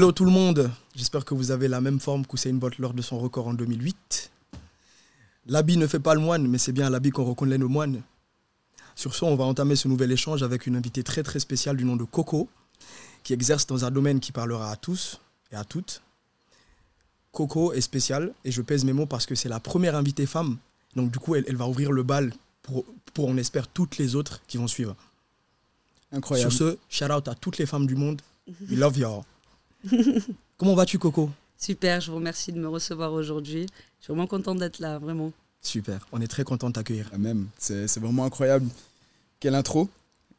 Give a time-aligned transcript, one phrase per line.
[0.00, 3.02] Hello tout le monde, j'espère que vous avez la même forme qu'Usain Bolt lors de
[3.02, 4.30] son record en 2008.
[5.44, 8.00] L'habit ne fait pas le moine, mais c'est bien à l'habit qu'on reconnaît le moine.
[8.94, 11.84] Sur ce, on va entamer ce nouvel échange avec une invitée très très spéciale du
[11.84, 12.48] nom de Coco,
[13.24, 15.20] qui exerce dans un domaine qui parlera à tous
[15.52, 16.00] et à toutes.
[17.30, 20.56] Coco est spéciale, et je pèse mes mots parce que c'est la première invitée femme.
[20.96, 22.32] Donc du coup, elle, elle va ouvrir le bal
[22.62, 24.96] pour, pour, on espère, toutes les autres qui vont suivre.
[26.10, 26.50] Incroyable.
[26.50, 28.22] Sur ce, shout out à toutes les femmes du monde.
[28.70, 29.24] We love y'all.
[30.58, 31.30] Comment vas-tu, Coco?
[31.58, 33.66] Super, je vous remercie de me recevoir aujourd'hui.
[33.98, 35.32] Je suis vraiment contente d'être là, vraiment.
[35.62, 37.10] Super, on est très content de t'accueillir.
[37.12, 38.66] Ah, même, c'est vraiment incroyable.
[39.40, 39.88] Quelle intro.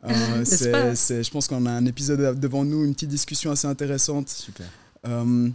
[0.04, 0.10] Euh,
[0.46, 4.30] je pense qu'on a un épisode devant nous, une petite discussion assez intéressante.
[4.30, 4.66] Super.
[5.06, 5.50] Euh,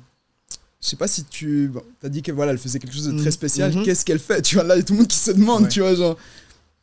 [0.81, 1.73] je sais pas si tu
[2.05, 3.75] as dit que voilà, elle faisait quelque chose de très Mhm, spécial.
[3.75, 3.83] mhm.
[3.85, 4.41] Qu'est-ce qu'elle fait?
[4.43, 5.69] Tu vois, là, il y a tout le monde qui se demande, Ouais.
[5.69, 6.17] tu vois, genre.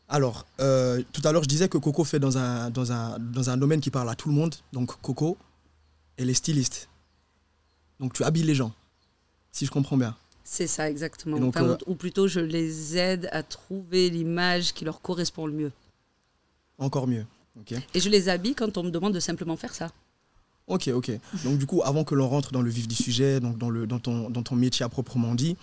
[0.10, 3.50] Alors, euh, tout à l'heure, je disais que Coco fait dans un, dans, un, dans
[3.50, 4.54] un domaine qui parle à tout le monde.
[4.74, 5.38] Donc, Coco,
[6.18, 6.90] elle est styliste.
[8.00, 8.72] Donc, tu habilles les gens,
[9.52, 10.16] si je comprends bien.
[10.44, 11.38] C'est ça, exactement.
[11.38, 15.46] Et donc, Enfin, euh, ou, plutôt, je les aide à trouver l'image qui leur correspond
[15.48, 15.72] le mieux.
[16.78, 17.26] Encore mieux.
[17.94, 19.92] Et je les habille quand on me demande de simplement faire ça.
[20.68, 20.88] ok.
[20.90, 21.12] ok.
[21.44, 23.86] Donc, du coup, avant que l'on rentre dans le vif du sujet, donc dans, le,
[23.88, 25.56] dans, ton, dans ton métier à proprement dit,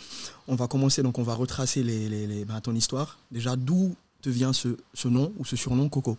[0.49, 3.19] on va commencer, donc on va retracer les, les, les- ben, ton histoire.
[3.33, 6.17] Déjà, d'où te vient ce, ce nom ou ce surnom Coco?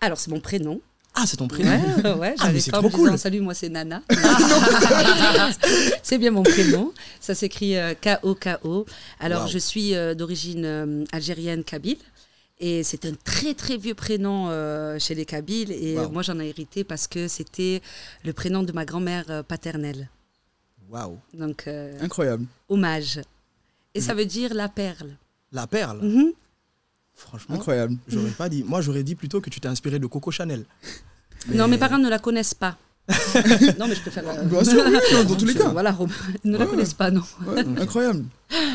[0.00, 0.80] Alors, c'est mon prénom.
[1.14, 3.18] Ah, c'est ton prénom Ouais, ouais, Ah, pas trop disant, cool.
[3.18, 4.02] Salut, moi c'est Nana.
[6.02, 6.92] c'est bien mon prénom.
[7.20, 8.86] Ça s'écrit euh, K-O-K-O.
[9.20, 9.48] Alors, Wow.
[9.48, 11.98] je suis euh, d'origine euh, algérienne kabyle.
[12.60, 15.72] Et c'est un très très vieux prénom euh, chez les Kabyles.
[15.72, 16.10] Et Wow.
[16.10, 17.82] moi, j'en ai hérité parce que c'était
[18.24, 20.08] le prénom de ma grand-mère paternelle.
[20.88, 21.68] Waouh Donc,
[22.00, 22.46] Incroyable.
[22.68, 23.20] hommage.
[23.94, 24.02] Et Mm.
[24.02, 25.16] ça veut dire la perle.
[25.52, 26.32] La perle Mhm.
[27.22, 27.96] Franchement, Incroyable.
[28.08, 28.62] j'aurais pas dit.
[28.64, 30.64] Moi, j'aurais dit plutôt que tu t'es inspiré de Coco Chanel.
[31.52, 32.76] Non, mes parents ne la connaissent pas.
[33.78, 34.28] non, mais je préfère.
[34.28, 35.68] euh, Bien sûr, oui, dans tous les cas.
[35.70, 36.12] Voilà, Romain,
[36.44, 37.22] ils ne la connaissent pas, non.
[37.46, 38.24] Ouais, incroyable.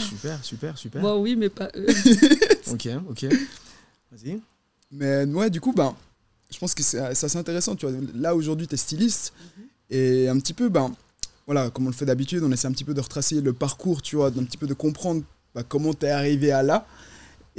[0.01, 1.01] Super, super, super.
[1.01, 1.87] Moi, oui, mais pas eux.
[2.71, 3.25] Ok, ok.
[4.11, 4.39] Vas-y.
[4.91, 5.95] Mais ouais, du coup, ben,
[6.51, 7.75] je pense que c'est c'est assez intéressant.
[7.75, 7.95] Tu vois.
[8.15, 9.33] Là, aujourd'hui, tu es styliste.
[9.89, 10.91] Et un petit peu, ben,
[11.45, 14.01] voilà, comme on le fait d'habitude, on essaie un petit peu de retracer le parcours,
[14.01, 15.23] tu vois, d'un petit peu de comprendre
[15.55, 16.85] bah, comment tu es arrivé à là.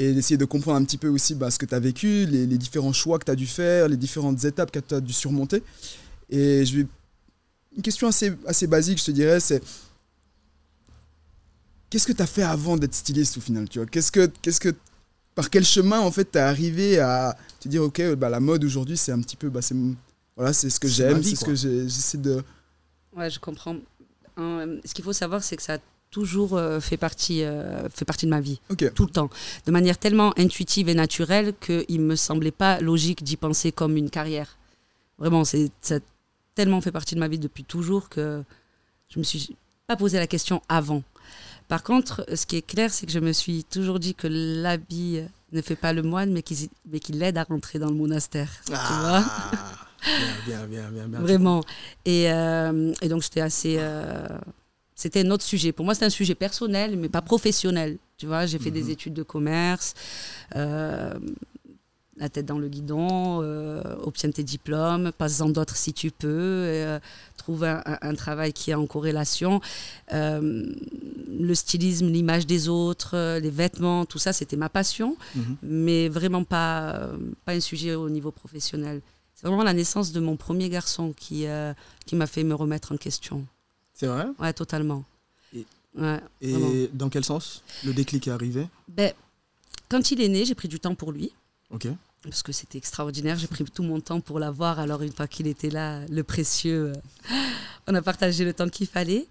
[0.01, 2.47] Et d'essayer de comprendre un petit peu aussi bah, ce que tu as vécu, les,
[2.47, 5.13] les différents choix que tu as dû faire, les différentes étapes que tu as dû
[5.13, 5.63] surmonter.
[6.31, 6.87] Et je vais.
[7.77, 9.61] Une question assez, assez basique, je te dirais, c'est.
[11.91, 13.87] Qu'est-ce que tu as fait avant d'être styliste au final tu vois?
[13.87, 14.75] Qu'est-ce que, qu'est-ce que
[15.35, 18.97] par quel chemin en fait t'es arrivé à te dire ok bah, la mode aujourd'hui
[18.97, 19.75] c'est un petit peu bah, c'est
[20.37, 21.49] voilà c'est ce que C'est j'aime vie, c'est ce quoi.
[21.55, 22.43] que j'ai- j'essaie de
[23.17, 23.77] Ouais, je comprends.
[24.39, 25.79] Euh, ce qu'il faut savoir, c'est que ça a
[26.11, 28.61] toujours euh, fait, partie, euh, fait partie de ma vie,
[28.95, 29.31] tout le temps.
[29.67, 33.97] De manière tellement intuitive et naturelle qu'il ne me semblait pas logique d'y penser comme
[33.97, 34.57] une carrière.
[35.19, 35.99] Vraiment, c'est, ça a
[36.55, 38.43] tellement fait partie de ma vie depuis toujours que
[39.09, 41.03] je me suis pas posé la question avant.
[41.69, 45.21] Par contre, ce qui est clair, c'est que je me suis toujours dit que l'habit
[45.53, 46.57] ne fait pas le moine, mais qu'il,
[46.91, 48.49] mais qu'il l'aide à rentrer dans le monastère.
[48.67, 49.79] Tu vois Ah,
[50.47, 51.21] bien, bien, bien, bien, bien.
[51.21, 51.63] Vraiment.
[52.05, 53.77] Et, euh, et donc, j'étais assez.
[53.79, 54.27] euh,
[54.99, 55.71] c'était un autre sujet.
[55.71, 57.99] Pour moi, c'était un sujet personnel, mais pas professionnel.
[58.17, 59.95] Tu vois, j'ai fait des études de commerce,
[60.57, 61.15] euh,
[62.17, 66.99] la tête dans le guidon, euh, obtiens tes diplômes, passe-en d'autres si tu peux, euh,
[67.37, 69.61] trouve un, travail qui est en corrélation.
[70.13, 70.65] Euh,
[71.39, 75.57] le stylisme, l'image des autres, les vêtements, tout ça, c'était ma passion, Mhm.
[75.63, 77.11] mais vraiment pas,
[77.45, 79.01] pas un sujet au niveau professionnel.
[79.37, 81.47] C'est vraiment la naissance de mon premier garçon qui,
[82.05, 83.47] qui m'a fait me remettre en question.
[83.99, 84.27] C'est vrai?
[84.39, 85.05] Ouais, totalement.
[85.55, 85.67] Et-
[85.97, 88.69] Ouais, Et dans quel sens le déclic est arrivé?
[88.87, 89.13] Ben,
[89.89, 91.33] quand il est né, j'ai pris du temps pour lui.
[91.71, 91.89] Ok.
[92.23, 93.37] Parce que c'était extraordinaire.
[93.39, 94.79] J'ai pris tout mon temps pour l'avoir.
[94.79, 97.37] Alors, une fois qu'il était là, le précieux, euh,
[97.89, 99.27] on a partagé le temps qu'il fallait.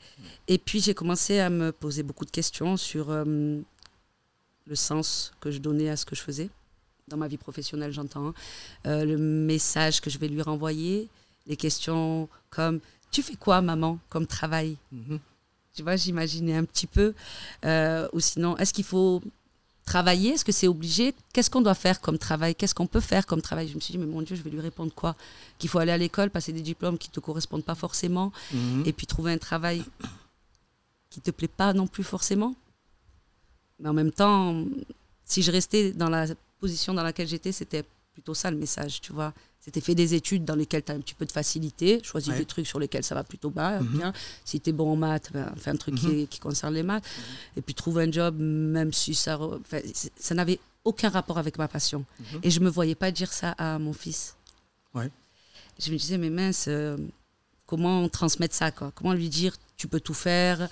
[0.49, 3.23] Et puis, j'ai commencé à me poser beaucoup de questions sur euh,
[4.65, 6.49] le sens que je donnais à ce que je faisais.
[7.07, 8.27] Dans ma vie professionnelle, j'entends.
[8.29, 8.33] hein.
[8.87, 11.07] Euh, le message que je vais lui renvoyer.
[11.45, 12.81] Les questions comme
[13.11, 14.77] Tu fais quoi, maman, comme travail?
[14.91, 15.19] Mhm.
[15.75, 17.13] Tu vois, j'imaginais un petit peu.
[17.65, 19.21] Euh, ou sinon, est-ce qu'il faut
[19.85, 20.31] travailler?
[20.31, 21.13] Est-ce que c'est obligé?
[21.33, 22.55] Qu'est-ce qu'on doit faire comme travail?
[22.55, 23.67] Qu'est-ce qu'on peut faire comme travail?
[23.69, 25.15] Je me suis dit, mais mon Dieu, je vais lui répondre quoi?
[25.59, 28.83] Qu'il faut aller à l'école, passer des diplômes qui ne te correspondent pas forcément, Mhm.
[28.85, 29.83] et puis trouver un travail
[31.09, 32.53] qui ne te plaît pas non plus forcément?
[33.79, 34.63] Mais en même temps,
[35.23, 36.25] si je restais dans la
[36.59, 37.85] position dans laquelle j'étais, c'était
[38.17, 39.31] plutôt ça le message, tu vois.
[39.59, 42.39] C'était fait des études dans lesquelles tu as un petit peu de facilité, choisis Ouais.
[42.39, 43.87] des trucs sur lesquels ça va plutôt bas, Mhm.
[43.97, 44.13] bien.
[44.43, 46.09] Si tu es bon en maths, ben, fais un truc Mhm.
[46.09, 47.03] qui, qui concerne les maths.
[47.55, 49.37] Et puis trouve un job, même si ça...
[50.19, 52.05] ça n'avait aucun rapport avec ma passion.
[52.19, 52.39] Mhm.
[52.41, 54.35] Et je me voyais pas dire ça à mon fils.
[54.95, 55.11] Ouais.
[55.79, 56.97] Je me disais, mais mince, euh,
[57.67, 58.91] comment transmettre ça quoi?
[58.95, 60.69] Comment lui dire tu peux tout faire,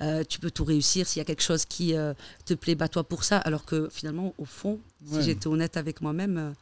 [0.00, 1.06] euh, tu peux tout réussir.
[1.06, 2.14] S'il y a quelque chose qui euh,
[2.46, 3.38] te plaît, bats-toi pour ça?
[3.38, 5.20] Alors que finalement, au fond, Ouais.
[5.20, 6.54] si j'étais honnête avec moi-même,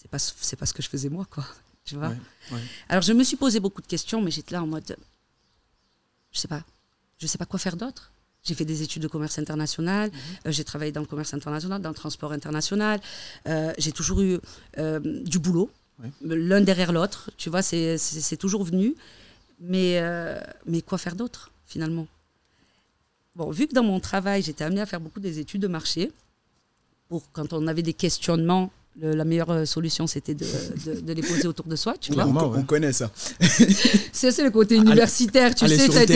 [0.00, 1.44] c'est pas c'est pas ce que je faisais moi quoi.
[1.84, 2.16] Tu vois Ouais,
[2.52, 2.60] ouais.
[2.88, 4.96] Alors je me suis posé beaucoup de questions, mais j'étais là en mode,
[6.32, 6.62] je sais pas,
[7.18, 8.12] je sais pas quoi faire d'autre.
[8.44, 10.10] J'ai fait des études de commerce international,
[10.46, 13.00] euh, j'ai travaillé dans le commerce international, dans le transport international.
[13.46, 14.38] Euh, j'ai toujours eu
[14.78, 15.70] euh, du boulot,
[16.22, 17.30] l'un derrière l'autre.
[17.36, 18.94] Tu vois, c'est- toujours venu.
[19.60, 20.00] Mais,
[20.66, 22.06] mais quoi faire d'autre, finalement?
[23.34, 26.12] Bon, vu que dans mon travail, j'étais amenée à faire beaucoup des études de marché,
[27.08, 30.44] pour quand on avait des questionnements, le- la meilleure euh, solution, c'était de,
[30.86, 32.26] de- de les poser autour de soi, tu vois.
[32.26, 33.10] On, connaît ça.
[34.12, 35.84] C'est c'est le côté universitaire, tu Aller sais.
[35.84, 36.14] sur le été-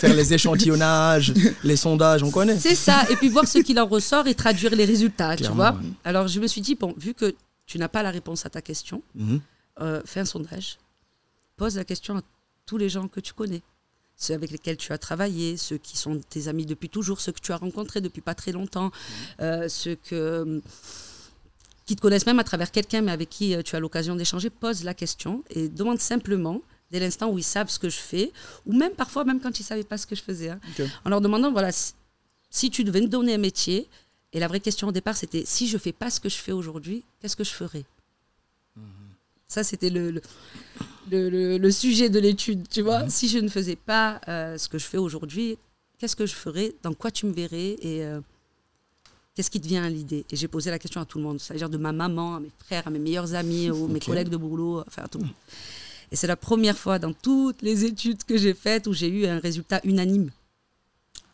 [0.00, 1.32] faire les échantillonnages,
[1.64, 2.58] les sondages, on connaît.
[2.58, 5.72] C'est ça, et puis voir ce qu'il en ressort et traduire les résultats, tu vois.
[5.72, 5.78] ouais.
[6.04, 7.34] Alors je me suis dit, bon, vu que
[7.66, 9.40] tu n'as pas la réponse à ta question, Mhm.
[9.80, 10.78] euh, fais un sondage.
[11.56, 12.22] Pose la question à
[12.66, 13.62] tous les gens que tu connais,
[14.16, 17.40] ceux avec lesquels tu as travaillé, ceux qui sont tes amis depuis toujours, ceux que
[17.40, 18.90] tu as rencontrés depuis pas très longtemps,
[19.40, 20.60] euh, ceux que,
[21.90, 24.48] qui te connaissent même à travers quelqu'un, mais avec qui euh, tu as l'occasion d'échanger.
[24.48, 28.30] Pose la question et demande simplement, dès l'instant où ils savent ce que je fais,
[28.64, 30.60] ou même parfois, même quand ils ne savaient pas ce que je faisais, hein,
[31.04, 31.94] en leur demandant, voilà, si,
[32.48, 33.88] si tu devais me donner un métier,
[34.32, 36.52] et la vraie question au départ, c'était si je fais pas ce que je fais
[36.52, 37.84] aujourd'hui, qu'est-ce que je ferais?
[39.48, 40.12] Ça, c'était le,
[41.10, 43.08] le, le- sujet de l'étude, tu vois.
[43.10, 45.58] Si je ne faisais pas euh, ce que je fais aujourd'hui,
[45.98, 46.72] qu'est-ce que je ferais?
[46.84, 47.74] Dans quoi tu me verrais?
[47.82, 48.20] Et euh,
[49.34, 50.24] qu'est-ce qui te vient à l'idée?
[50.30, 52.50] Et j'ai posé la question à tout le monde, c'est-à-dire de ma maman, à mes
[52.66, 55.34] frères, à mes meilleurs amis, aux mes collègues de boulot, enfin à tout le monde.
[56.12, 59.26] Et c'est la première fois dans toutes les études que j'ai faites où j'ai eu
[59.26, 60.30] un résultat unanime.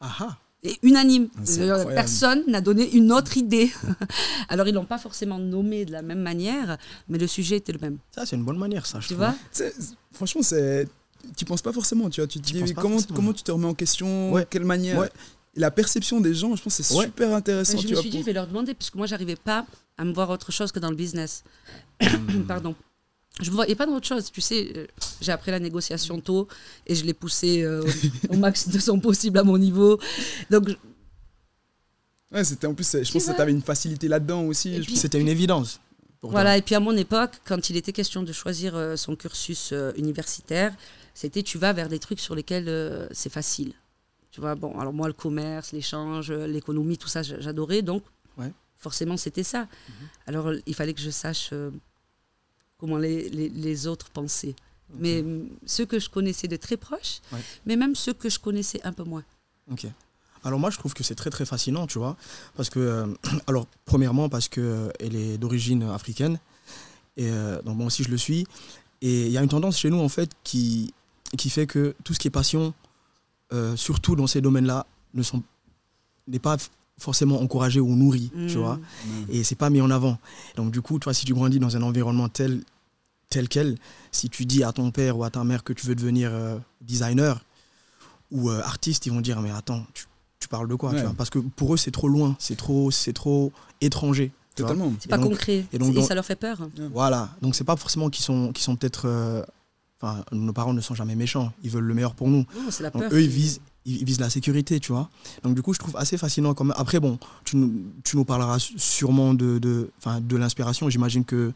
[0.00, 0.36] Ah ah.
[0.62, 1.28] Et unanime.
[1.36, 1.94] Ah, c'est Euh, incroyable.
[1.94, 3.70] Personne n'a donné une autre idée.
[4.48, 6.76] Alors, ils l'ont pas forcément nommé de la même manière,
[7.08, 7.98] mais le sujet était le même.
[8.14, 9.26] Ça, c'est une bonne manière, ça, je Tu trouve.
[9.26, 9.34] vois?
[10.12, 10.88] Franchement, c'est.
[11.36, 12.26] Tu penses pas forcément, tu vois.
[12.28, 13.16] Tu te dis penses pas comment, forcément.
[13.16, 14.46] comment tu te remets en question, Ouais.
[14.48, 14.98] quelle manière?
[14.98, 15.10] Ouais.
[15.56, 17.06] Et la perception des gens, je pense que c'est Ouais.
[17.06, 17.78] super intéressant.
[17.78, 19.66] je tu me vois, suis dit, pour- je vais leur demander, puisque moi, j'arrivais pas
[19.98, 21.42] à me voir autre chose que dans le business.
[22.48, 22.74] Pardon.
[23.40, 24.30] Je ne voyais pas d'autre chose.
[24.32, 24.86] Tu sais, euh,
[25.20, 26.48] j'ai appris la négociation tôt
[26.86, 27.84] et je l'ai poussé euh,
[28.30, 29.98] au, au max de son possible à mon niveau.
[30.50, 30.74] Donc, je-
[32.32, 34.82] Ouais, c'était en plus, je pense que tu avais une facilité là-dedans aussi.
[34.96, 35.80] C'était une évidence.
[36.22, 36.30] toi.
[36.30, 39.70] Voilà, et puis à mon époque, quand il était question de choisir euh, son cursus
[39.72, 40.74] euh, universitaire,
[41.14, 43.74] c'était tu vas vers des trucs sur lesquels euh, c'est facile.
[44.36, 48.02] Tu vois, bon, alors moi, le commerce, l'échange, euh, l'économie, tout ça, j'a- j'adorais, donc
[48.36, 48.52] Ouais.
[48.76, 49.66] forcément, c'était ça.
[50.26, 51.70] Alors, il fallait que je sache euh,
[52.76, 54.54] comment les, les, les autres pensaient.
[54.98, 57.40] Mais mm, ceux que je connaissais de très proches, Ouais.
[57.64, 59.24] mais même ceux que je connaissais un peu moins.
[59.72, 59.86] Ok.
[60.44, 62.18] Alors moi, je trouve que c'est très très fascinant, tu vois,
[62.56, 63.06] parce que, euh,
[63.46, 66.38] alors premièrement parce que euh, elle est d'origine africaine,
[67.16, 68.46] et euh, donc moi aussi je le suis,
[69.00, 70.92] et il y a une tendance chez nous en fait qui
[71.38, 72.74] qui fait que tout ce qui est passion,
[73.52, 75.42] euh, surtout dans ces domaines-là, ne sont
[76.28, 76.56] n'est pas
[76.98, 78.60] forcément encouragé ou nourri, tu Mm.
[78.60, 78.78] vois,
[79.28, 80.18] et c'est pas mis en avant.
[80.56, 82.62] Donc du coup, toi, si tu grandis dans un environnement tel
[83.28, 83.76] tel quel,
[84.12, 86.58] si tu dis à ton père ou à ta mère que tu veux devenir euh,
[86.80, 87.40] designer
[88.30, 90.06] ou euh, artiste, ils vont dire mais attends, tu,
[90.40, 91.12] tu parles de quoi tu vois?
[91.16, 94.32] Parce que pour eux c'est trop loin, c'est trop c'est trop étranger.
[94.54, 94.90] Totalement.
[95.00, 95.66] C'est pas donc- concret.
[95.72, 96.58] et donc Et ça leur fait peur.
[96.94, 99.42] Voilà, donc c'est pas forcément qu'ils sont qui sont peut-être euh,
[100.00, 102.44] enfin nos parents ne sont jamais méchants, ils veulent le meilleur pour nous.
[102.54, 103.12] Non, c'est la Donc peur.
[103.12, 105.08] eux, ils visent, ils visent la sécurité, tu vois.
[105.42, 106.54] Donc du coup, je trouve assez fascinant.
[106.54, 106.74] Comme...
[106.76, 107.72] Après, bon, tu nous,
[108.04, 110.88] tu nous parleras sûrement de, de, enfin, de l'inspiration.
[110.90, 111.52] J'imagine que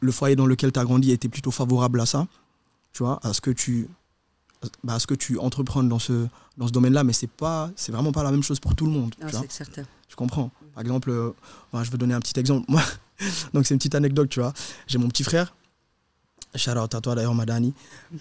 [0.00, 2.26] le foyer dans lequel tu as grandi était plutôt favorable à ça,
[2.92, 3.88] tu vois, à ce que tu,
[4.84, 7.04] bah, à ce que tu entreprennes dans ce, dans ce domaine-là.
[7.04, 9.14] Mais c'est pas, c'est vraiment pas la même chose pour tout le monde.
[9.20, 9.44] Ah, tu vois.
[9.48, 9.82] c'est certain.
[10.08, 10.50] Je comprends.
[10.74, 11.30] Par exemple, euh,
[11.72, 12.64] bah, je vais donner un petit exemple.
[12.70, 12.82] Moi,
[13.52, 14.52] donc c'est une petite anecdote, tu vois.
[14.86, 15.54] J'ai mon petit frère,
[16.58, 17.74] shout out à toi d'ailleurs, Madani.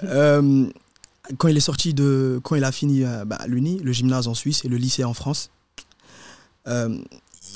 [0.03, 0.67] Euh,
[1.38, 4.33] quand il est sorti de, quand il a fini euh, bah, l'uni, le gymnase en
[4.33, 5.51] Suisse et le lycée en France,
[6.67, 6.98] euh,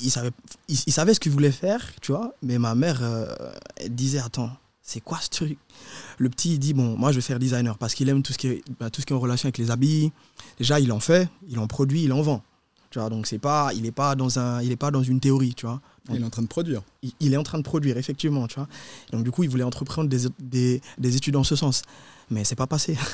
[0.02, 0.30] il savait,
[0.68, 2.34] il, savait ce qu'il voulait faire, tu vois.
[2.42, 3.02] Mais ma mère,
[3.76, 4.50] elle disait, attends,
[4.82, 5.58] c'est quoi ce truc?
[6.18, 8.48] Le petit, dit, bon, moi je vais faire designer parce qu'il aime tout ce qui
[8.48, 10.12] est, bah, tout ce qui est en relation avec les habits.
[10.58, 12.42] Déjà, il en fait, il en produit, il en vend.
[12.90, 15.80] Tu vois, donc c'est pas, il n'est pas dans pas dans une théorie, tu vois.
[16.10, 16.82] Il est en train de produire.
[17.02, 18.68] Il, il est en train de produire, effectivement, tu vois.
[19.12, 21.82] Donc du coup, il voulait entreprendre des, des, des études en ce sens,
[22.30, 22.96] mais c'est pas passé.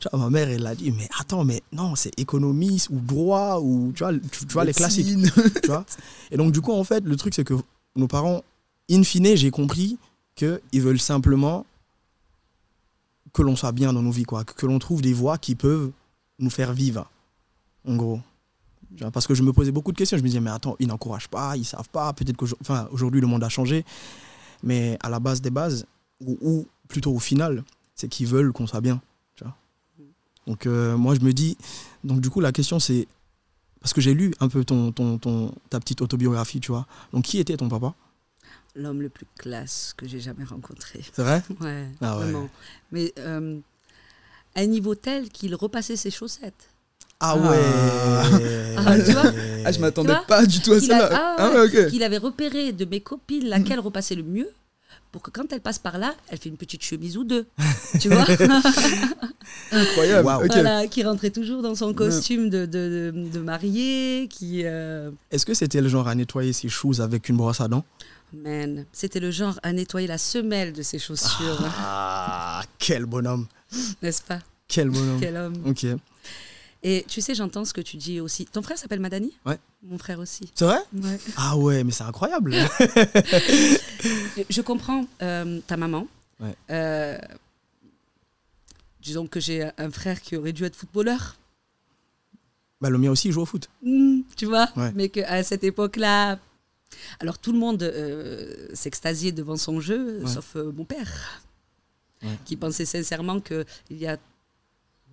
[0.00, 3.60] Tu vois, ma mère, elle a dit, mais attends, mais non, c'est économie ou droit
[3.60, 5.06] ou tu vois, tu, tu vois les classiques,
[5.62, 5.86] tu vois.
[6.30, 7.54] Et donc du coup, en fait, le truc c'est que
[7.94, 8.42] nos parents,
[8.90, 9.98] in fine, j'ai compris
[10.34, 11.64] que ils veulent simplement
[13.32, 15.54] que l'on soit bien dans nos vies, quoi, que, que l'on trouve des voies qui
[15.54, 15.92] peuvent
[16.40, 17.08] nous faire vivre,
[17.86, 18.20] en gros.
[19.12, 20.16] Parce que je me posais beaucoup de questions.
[20.18, 22.12] Je me disais, mais attends, ils n'encouragent pas, ils savent pas.
[22.12, 23.84] Peut-être qu'aujourd'hui, enfin, aujourd'hui, le monde a changé.
[24.62, 25.86] Mais à la base des bases,
[26.20, 29.00] ou, ou plutôt au final, c'est qu'ils veulent qu'on soit bien.
[29.34, 29.54] Tu vois
[30.46, 31.56] donc euh, moi je me dis,
[32.02, 33.06] donc du coup la question c'est,
[33.80, 36.86] parce que j'ai lu un peu ton, ton, ton, ta petite autobiographie, tu vois.
[37.12, 37.94] Donc qui était ton papa?
[38.74, 41.00] L'homme le plus classe que j'ai jamais rencontré.
[41.12, 41.42] C'est vrai?
[41.60, 42.24] Ouais, Ah ouais.
[42.24, 42.48] vraiment.
[42.90, 43.60] Mais euh,
[44.56, 46.70] à un niveau tel qu'il repassait ses chaussettes.
[47.22, 47.50] Ah Ah.
[47.50, 49.32] ouais Ah, tu vois
[49.64, 51.18] Ah, je Tu m'attendais vois pas du tout à Qu'il a- celle-là.
[51.18, 54.48] ah Ah ouais, qu'il avait repéré de mes copines laquelle repassait le mieux
[55.12, 57.46] pour que quand elle passe par là, elle fait une petite chemise ou deux.
[58.00, 58.24] tu vois
[59.72, 60.28] Incroyable.
[60.46, 64.62] Voilà, qui rentrait toujours dans son costume de, de, de, de mariée, qui...
[64.64, 67.84] euh, Est-ce que c'était le genre à nettoyer ses shoes avec une brosse à dents?
[68.34, 73.46] Man, c'était le genre à nettoyer la semelle de ses chaussures, Ah, quel bonhomme
[74.02, 74.38] n'est-ce pas?
[74.68, 75.54] Quel bonhomme Quel homme.
[75.66, 75.84] Ok.
[76.84, 78.44] Et tu sais, j'entends ce que tu dis aussi.
[78.46, 79.58] Ton frère s'appelle Madani Ouais.
[79.84, 80.50] Mon frère aussi.
[80.54, 81.18] C'est vrai Ouais.
[81.36, 86.08] Ah ouais, mais c'est incroyable Je- Je comprends euh, ta maman.
[86.40, 86.56] Ouais.
[86.70, 87.18] Euh,
[89.00, 91.36] disons que j'ai un frère qui aurait dû être footballeur.
[92.80, 93.68] Bah le mien aussi, il joue au foot.
[93.82, 94.90] Hmm, tu vois Ouais.
[94.94, 96.38] Mais qu'à cette époque-là.
[97.20, 100.28] Alors tout le monde euh, s'extasiait devant son jeu, Ouais.
[100.30, 101.42] sauf euh, mon père,
[102.22, 102.28] Ouais.
[102.44, 104.16] qui pensait sincèrement qu'il y a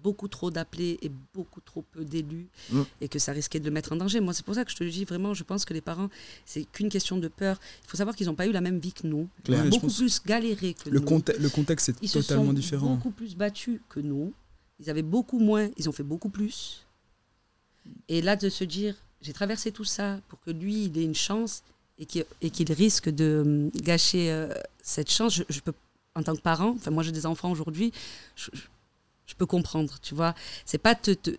[0.03, 2.81] beaucoup trop d'appelés et beaucoup trop peu d'élus Mm.
[3.01, 4.19] et que ça risquait de le mettre en danger.
[4.19, 6.09] Moi, c'est pour ça que je te le dis vraiment, je pense que les parents,
[6.45, 7.59] c'est qu'une question de peur.
[7.83, 9.27] Il faut savoir qu'ils n'ont pas eu la même vie que nous.
[9.47, 11.05] Ils ont beaucoup plus galéré que Le, nous.
[11.05, 12.95] conte- le contexte est Ils se totalement sont différent.
[12.95, 14.33] beaucoup plus battus que nous.
[14.79, 16.85] Ils avaient beaucoup moins, ils ont fait beaucoup plus.
[18.07, 21.15] Et là, de se dire, j'ai traversé tout ça pour que lui, il ait une
[21.15, 21.63] chance
[21.97, 25.73] et qu'il risque de hum, gâcher euh, cette chance, je, je peux,
[26.15, 27.91] en tant que parent, enfin moi j'ai des enfants aujourd'hui,
[28.37, 28.61] je, je-
[29.29, 30.33] je peux comprendre, tu vois.
[30.65, 31.31] C'est pas te, te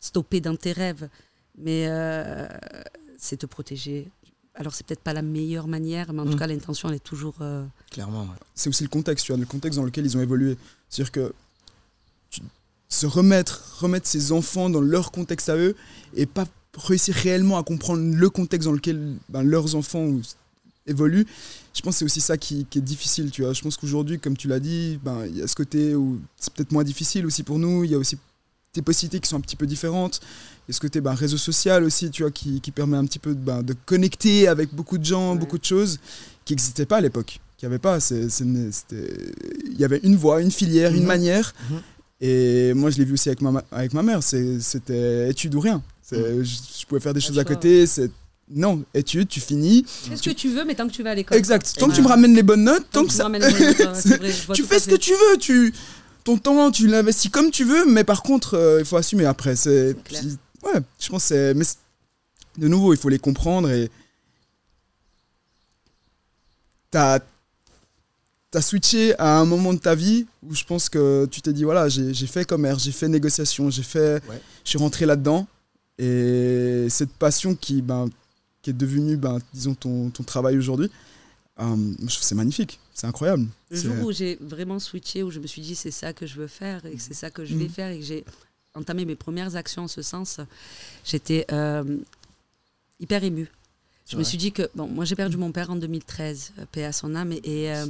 [0.00, 1.08] stopper dans tes rêves,
[1.58, 2.48] mais euh,
[3.18, 4.08] c'est te protéger.
[4.54, 6.38] Alors c'est peut-être pas la meilleure manière, mais en tout Mm.
[6.38, 7.34] cas l'intention elle est toujours...
[7.42, 8.36] euh, Clairement, ouais.
[8.54, 10.56] c'est aussi le contexte, tu vois, le contexte dans lequel ils ont évolué.
[10.88, 11.32] C'est-à-dire que
[12.30, 12.42] tu-
[12.88, 15.76] se remettre, remettre ces enfants dans leur contexte à eux
[16.14, 16.46] et pas
[16.76, 20.22] réussir réellement à comprendre le contexte dans lequel ben, leurs enfants ou-
[20.86, 21.26] évoluent,
[21.74, 23.52] je pense que c'est aussi ça qui, qui est difficile, tu vois.
[23.52, 26.52] Je pense qu'aujourd'hui, comme tu l'as dit, ben, il y a ce côté où c'est
[26.52, 28.16] peut-être moins difficile aussi pour nous, il y a aussi
[28.74, 30.20] des possibilités qui sont un petit peu différentes.
[30.66, 33.04] Il y a ce côté ben, réseau social aussi, tu vois, qui, qui permet un
[33.04, 35.38] petit peu de, ben, de connecter avec beaucoup de gens, Ouais.
[35.38, 35.98] beaucoup de choses
[36.44, 37.40] qui n'existaient pas à l'époque.
[37.56, 37.98] Qu'il n'y avait pas.
[38.10, 41.06] Il y avait une voie, une filière, une Mhm.
[41.06, 41.52] manière.
[41.70, 41.80] Mhm.
[42.22, 44.22] Et moi, je l'ai vu aussi avec ma, avec ma mère.
[44.22, 45.82] C'était études ou rien.
[46.12, 46.42] Mhm.
[46.42, 47.86] Je, je pouvais faire des Pas choses à côté.
[47.86, 48.10] C'est
[48.54, 49.84] non, études, tu finis.
[49.86, 51.38] Fais ce que tu veux, mais tant que tu vas à l'école.
[51.38, 51.74] Exact.
[51.78, 53.28] Tant que tu me ramènes les bonnes notes, tant que ça,
[54.54, 55.38] tu fais ce que tu veux.
[55.38, 55.72] Tu
[56.24, 59.56] ton temps, tu l'investis comme tu veux, mais par contre, euh, il faut assumer après.
[59.56, 59.96] C'est
[60.62, 61.64] ouais, je pense que c'est mais
[62.58, 63.90] de nouveau, il faut les comprendre et
[66.90, 67.20] t'as
[68.52, 71.62] as switché à un moment de ta vie où je pense que tu t'es dit
[71.64, 74.40] voilà, j'ai j'ai fait commerce, j'ai fait négociation, j'ai fait Ouais.
[74.64, 75.46] je suis rentré là-dedans
[75.98, 78.08] et cette passion qui ben
[78.62, 80.90] qui est devenue ben disons ton, ton travail aujourd'hui,
[81.60, 81.76] euh,
[82.08, 83.46] c'est magnifique, c'est incroyable.
[83.70, 86.36] Le jour où j'ai vraiment switché, où je me suis dit c'est ça que je
[86.36, 87.70] veux faire et que c'est ça que je vais Mhm.
[87.70, 88.24] faire et que j'ai
[88.74, 90.40] entamé mes premières actions en ce sens,
[91.04, 91.98] j'étais euh,
[93.00, 93.48] hyper émue.
[94.08, 96.84] Je me suis dit que, bon, moi j'ai perdu mon père en 2013, euh, paix
[96.84, 97.86] à son âme, et, et, euh,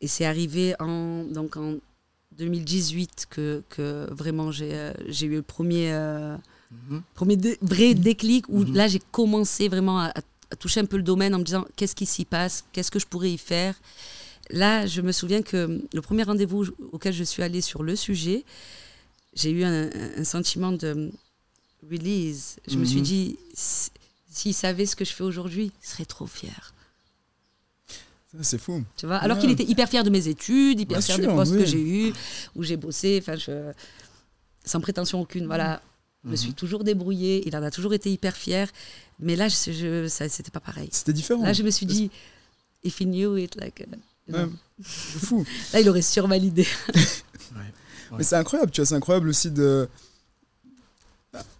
[0.00, 1.74] et c'est arrivé en, donc en
[2.38, 5.90] 2018 que, que vraiment j'ai j'ai eu le premier,
[6.70, 7.02] Mhm.
[7.14, 8.74] premier dé- vrai déclic où Mhm.
[8.74, 10.12] là j'ai commencé vraiment à,
[10.58, 13.06] toucher un peu le domaine en me disant qu'est-ce qui s'y passe, qu'est-ce que je
[13.06, 13.74] pourrais y faire?
[14.50, 18.44] Là, je me souviens que le premier rendez-vous auquel je suis allée sur le sujet,
[19.32, 21.12] j'ai eu un, un sentiment de
[21.88, 22.56] release.
[22.66, 23.04] Je me suis Mhm.
[23.04, 23.90] dit, si-
[24.28, 26.74] s'il savait ce que je fais aujourd'hui, il serait trop fier.
[28.42, 28.82] C'est fou.
[28.96, 29.16] Tu vois?
[29.16, 29.40] Alors Ouais.
[29.40, 31.58] qu'il était hyper fier de mes études, hyper Bien fier sûr, des postes oui.
[31.58, 32.12] que j'ai eus,
[32.54, 33.72] où j'ai bossé, enfin, je...
[34.64, 35.46] sans prétention aucune.
[35.46, 35.80] Voilà,
[36.24, 36.36] je me Mhm.
[36.36, 38.68] suis toujours débrouillée, il en a toujours été hyper fier.
[39.20, 40.88] Mais là, je, c'était pas pareil.
[40.92, 41.42] C'était différent.
[41.44, 42.10] Là, je me suis dit,
[42.84, 43.86] if he knew it, like,
[44.28, 44.32] uh.
[44.32, 44.46] Ouais,
[44.82, 45.44] c'est fou.
[45.72, 46.66] là, il aurait survalidé.
[48.16, 49.88] Mais c'est incroyable, tu vois, c'est incroyable aussi de.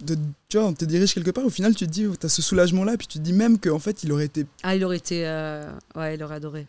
[0.01, 0.17] de
[0.49, 2.43] tu vois, on te dirige quelque part, au final, tu te dis, tu as ce
[2.43, 4.47] soulagement-là, puis tu te dis même qu'en fait, il aurait été.
[4.65, 6.67] Ah, il aurait été, euh, ouais, il aurait adoré.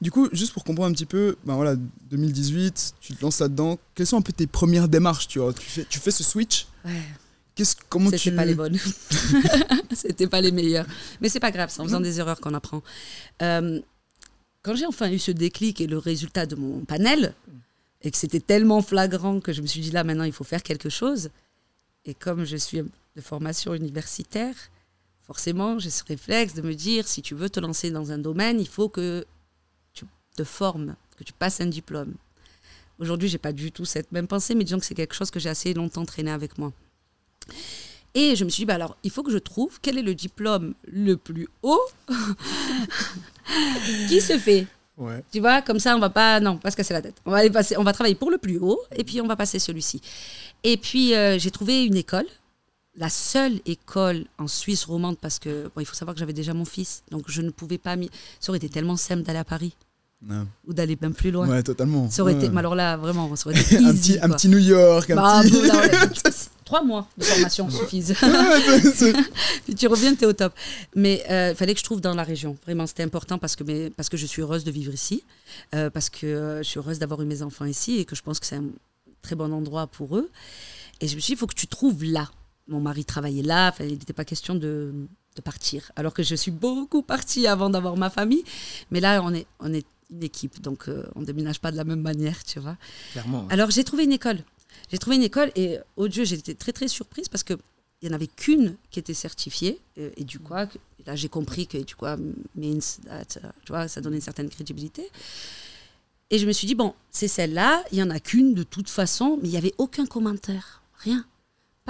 [0.00, 1.76] Du coup, juste pour comprendre un petit peu, ben voilà,
[2.10, 5.52] 2018, tu te lances là-dedans, quelles sont un peu tes premières démarches, tu vois?
[5.52, 6.92] Tu fais, tu fais ce switch, Ouais.
[7.54, 8.36] qu'est-ce, comment C'était tu.
[8.36, 8.78] pas les bonnes.
[9.94, 10.86] C'était pas les meilleures.
[11.20, 12.82] Mais c'est pas grave, c'est en faisant des erreurs qu'on apprend.
[13.42, 13.80] Euh,
[14.62, 17.34] quand j'ai enfin eu ce déclic et le résultat de mon panel,
[18.02, 20.62] et que c'était tellement flagrant que je me suis dit là maintenant il faut faire
[20.62, 21.30] quelque chose.
[22.06, 24.54] Et comme je suis de formation universitaire,
[25.26, 28.58] forcément j'ai ce réflexe de me dire si tu veux te lancer dans un domaine,
[28.58, 29.26] il faut que
[30.40, 32.14] te formes, que tu passes un diplôme.
[32.98, 35.38] Aujourd'hui, j'ai pas du tout cette même pensée, mais disons que c'est quelque chose que
[35.38, 36.72] j'ai assez longtemps traîné avec moi.
[38.14, 40.14] Et je me suis dit, bah alors, il faut que je trouve quel est le
[40.14, 41.82] diplôme le plus haut
[44.08, 44.66] qui se fait.
[44.96, 45.22] Ouais.
[45.30, 47.16] Tu vois, comme ça, on va pas, non, pas se casser la tête.
[47.24, 49.36] On va aller passer, on va travailler pour le plus haut, et puis on va
[49.36, 50.00] passer celui-ci.
[50.62, 52.26] Et puis euh, j'ai trouvé une école,
[52.96, 56.52] la seule école en Suisse romande, parce que bon, il faut savoir que j'avais déjà
[56.52, 57.96] mon fils, donc je ne pouvais pas.
[58.40, 59.74] Ça aurait été tellement simple d'aller à Paris
[60.28, 60.36] Ouais,
[60.66, 61.48] ou d'aller bien plus loin.
[61.48, 62.10] Ouais, totalement.
[62.10, 62.38] Ça aurait Ouais.
[62.40, 65.08] été, mais alors là, vraiment, ça aurait été un, easy, petit, un petit New York,
[65.10, 65.66] un Bah, petit.
[65.66, 65.90] là, ouais,
[66.64, 68.14] Trois mois de formation suffisent.
[69.64, 70.52] Puis tu reviens, tu es au top.
[70.94, 72.56] Mais il fallait que je trouve dans la région.
[72.64, 75.24] Vraiment, c'était important parce que, parce que je suis heureuse de vivre ici,
[75.74, 78.22] euh, parce que euh, je suis heureuse d'avoir eu mes enfants ici et que je
[78.22, 78.64] pense que c'est un
[79.22, 80.30] très bon endroit pour eux.
[81.00, 82.30] Et je me suis dit, il faut que tu trouves là.
[82.68, 84.92] Mon mari travaillait là, il n'était pas question de,
[85.34, 85.90] de partir.
[85.96, 88.44] Alors que je suis beaucoup partie avant d'avoir ma famille.
[88.92, 91.76] Mais là, on est, on est une équipe, donc euh, on ne déménage pas de
[91.76, 92.76] la même manière, tu vois.
[93.12, 93.46] Clairement.
[93.46, 93.52] ouais.
[93.52, 94.38] Alors j'ai trouvé une école.
[94.90, 97.54] J'ai trouvé une école et oh Dieu, j'étais très très surprise parce que
[98.02, 101.28] il n'y en avait qu'une qui était certifiée euh, et, du quoi, que- là j'ai
[101.28, 102.16] compris que du quoi
[102.56, 105.06] means that, euh, tu vois, ça donnait une certaine crédibilité.
[106.30, 108.88] Et je me suis dit bon, c'est celle-là, il y en a qu'une de toute
[108.88, 111.24] façon, mais il n'y avait aucun commentaire, rien.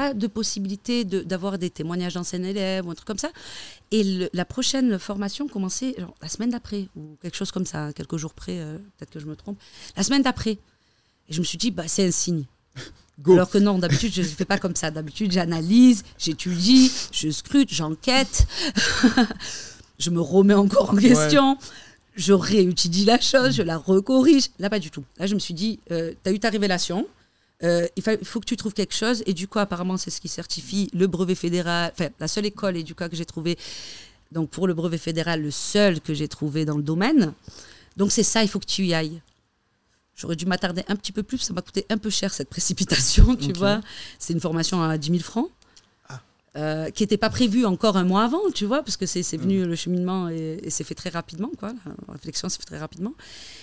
[0.00, 3.30] Pas de possibilité de- d'avoir des témoignages d'anciens élèves ou un truc comme ça.
[3.90, 7.92] Et le- la prochaine formation commençait genre, la semaine d'après, ou quelque chose comme ça,
[7.92, 9.58] quelques jours près, euh, peut-être que je me trompe.
[9.98, 10.52] La semaine d'après.
[11.28, 12.44] Et je me suis dit, bah, c'est un signe.
[13.20, 13.34] Go.
[13.34, 14.90] Alors que non, d'habitude, je ne fais pas comme ça.
[14.90, 18.46] D'habitude, j'analyse, j'étudie, je scrute, j'enquête,
[19.98, 21.58] je me remets encore en question,
[22.16, 24.46] je réétudie la chose, je la recorrige.
[24.58, 25.04] Là, pas du tout.
[25.18, 27.06] Là, je me suis dit, tu as eu ta révélation,
[27.62, 29.22] euh, il, fa- il faut que tu trouves quelque chose.
[29.26, 32.76] Et du coup, apparemment, c'est ce qui certifie le brevet fédéral, enfin, la seule école,
[32.76, 33.58] et du coup, que j'ai trouvé,
[34.32, 37.32] donc pour le brevet fédéral, le seul que j'ai trouvé dans le domaine.
[37.96, 39.20] Donc, c'est ça, il faut que tu y ailles.
[40.16, 43.36] J'aurais dû m'attarder un petit peu plus, ça m'a coûté un peu cher cette précipitation,
[43.36, 43.80] tu vois.
[44.18, 45.48] C'est une formation à 10 000 francs.
[46.56, 49.36] Euh, qui n'était pas prévue encore un mois avant, tu vois, parce que c'est c'est
[49.36, 51.72] venu le cheminement et, et c'est fait très rapidement, quoi.
[52.08, 53.14] La réflexion s'est fait très rapidement.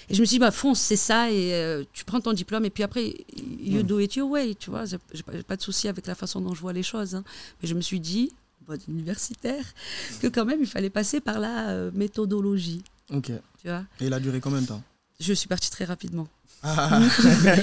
[0.10, 2.64] Et je me suis dit, bah, fonce, c'est ça, et euh, tu prends ton diplôme,
[2.64, 3.14] et puis après,
[3.62, 4.86] you do it your way, tu vois.
[4.86, 7.14] J'ai pas, pas de souci avec la façon dont je vois les choses.
[7.16, 7.26] hein.
[7.62, 8.32] Mais je me suis dit,
[8.66, 9.66] bon, universitaire,
[10.22, 13.32] que quand même, il fallait passer par la euh, méthodologie, Ok.
[13.62, 13.84] tu vois.
[14.00, 14.82] Et il a duré combien de temps?
[15.20, 16.30] Je suis partie très rapidement.
[16.64, 17.00] Ah,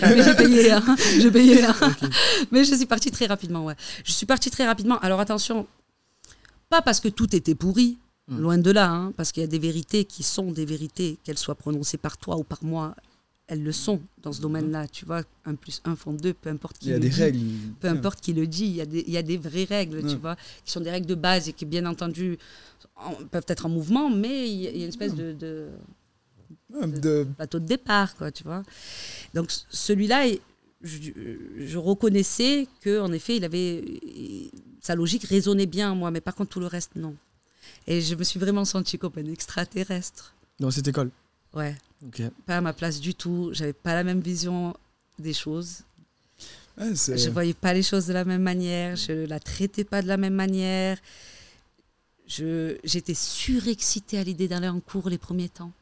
[0.02, 0.96] Mais j'ai payé, hein.
[1.18, 1.64] j'ai payé.
[1.64, 1.74] hein.
[2.50, 3.74] Mais je suis partie très rapidement, ouais.
[4.04, 4.98] Je suis partie très rapidement.
[5.00, 5.66] Alors attention,
[6.70, 8.38] pas parce que tout était pourri, Mm.
[8.40, 11.37] loin de là, hein, parce qu'il y a des vérités qui sont des vérités, qu'elles
[11.37, 12.94] soient prononcées par toi ou par moi,
[13.48, 14.88] elles le sont dans ce domaine-là.
[14.88, 17.11] Tu vois, 1 plus 1 font 2, peu importe qui Il y a le des
[17.11, 17.20] dit.
[17.20, 17.40] règles.
[17.80, 20.00] Peu importe qui le dit, il y a des, il y a des vraies règles,
[20.00, 20.14] tu Ouais.
[20.14, 22.38] vois, qui sont des règles de base et qui, bien entendu,
[22.96, 25.33] en- peuvent être en mouvement, mais il y a il y a une espèce de-
[25.35, 25.66] de,
[26.70, 28.62] De- plateau de départ, quoi, tu vois.
[29.34, 30.26] Donc celui-là,
[30.82, 30.98] je,
[31.58, 33.84] je reconnaissais que en effet, il avait
[34.80, 37.14] sa logique résonnait bien moi, mais par contre tout le reste non.
[37.86, 40.34] Et je me suis vraiment sentie comme un extraterrestre.
[40.60, 41.10] Dans cette école?
[41.54, 41.74] Ouais,
[42.46, 43.50] pas à ma place du tout.
[43.52, 44.74] J'avais pas la même vision
[45.18, 45.80] des choses.
[46.78, 48.96] ouais, Je voyais pas les choses de la même manière.
[48.96, 50.98] Je la traitais pas de la même manière.
[52.26, 55.72] Je j'étais surexcitée à l'idée d'aller en cours les premiers temps,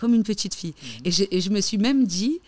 [0.00, 0.74] comme une petite fille.
[1.04, 2.40] Et, j'ai- et je me suis même dit,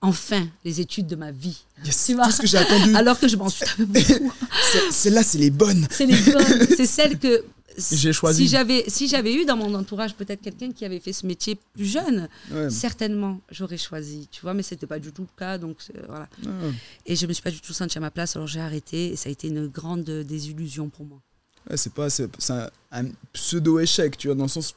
[0.00, 1.64] enfin, les études de ma vie.
[1.84, 2.94] Yes, Tu vois tout ce que j'ai attendu.
[2.96, 4.32] Alors que je m'en suis beaucoup.
[4.90, 5.86] Celles-là, c'est les bonnes.
[5.90, 6.66] C'est les bonnes.
[6.76, 7.44] C'est celles que.
[7.92, 8.42] J'ai choisi.
[8.42, 11.56] Si j'avais, si j'avais eu dans mon entourage peut-être quelqu'un qui avait fait ce métier
[11.74, 12.70] plus jeune, Ouais.
[12.70, 16.28] certainement j'aurais choisi, tu vois, mais c'était pas du tout le cas, donc c'est- voilà.
[16.44, 16.72] Ouais.
[17.06, 19.16] Et je me suis pas du tout sentie à ma place, alors j'ai arrêté et
[19.16, 21.20] ça a été une grande désillusion pour moi.
[21.70, 24.74] Ouais, c'est pas, c'est un, un pseudo-échec, tu vois, dans le sens.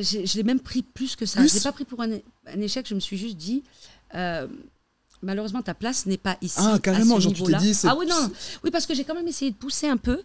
[0.00, 1.40] Je l'ai même pris plus que ça.
[1.40, 2.10] Plus Je l'ai pas pris pour un,
[2.60, 3.62] échec, je me suis juste dit,
[4.14, 4.46] euh,
[5.22, 6.56] malheureusement ta place n'est pas ici.
[6.60, 8.30] Ah, carrément, à ce genre, tu t'es dit, Ah oui, non,
[8.62, 10.22] oui, parce que j'ai quand même essayé de pousser un peu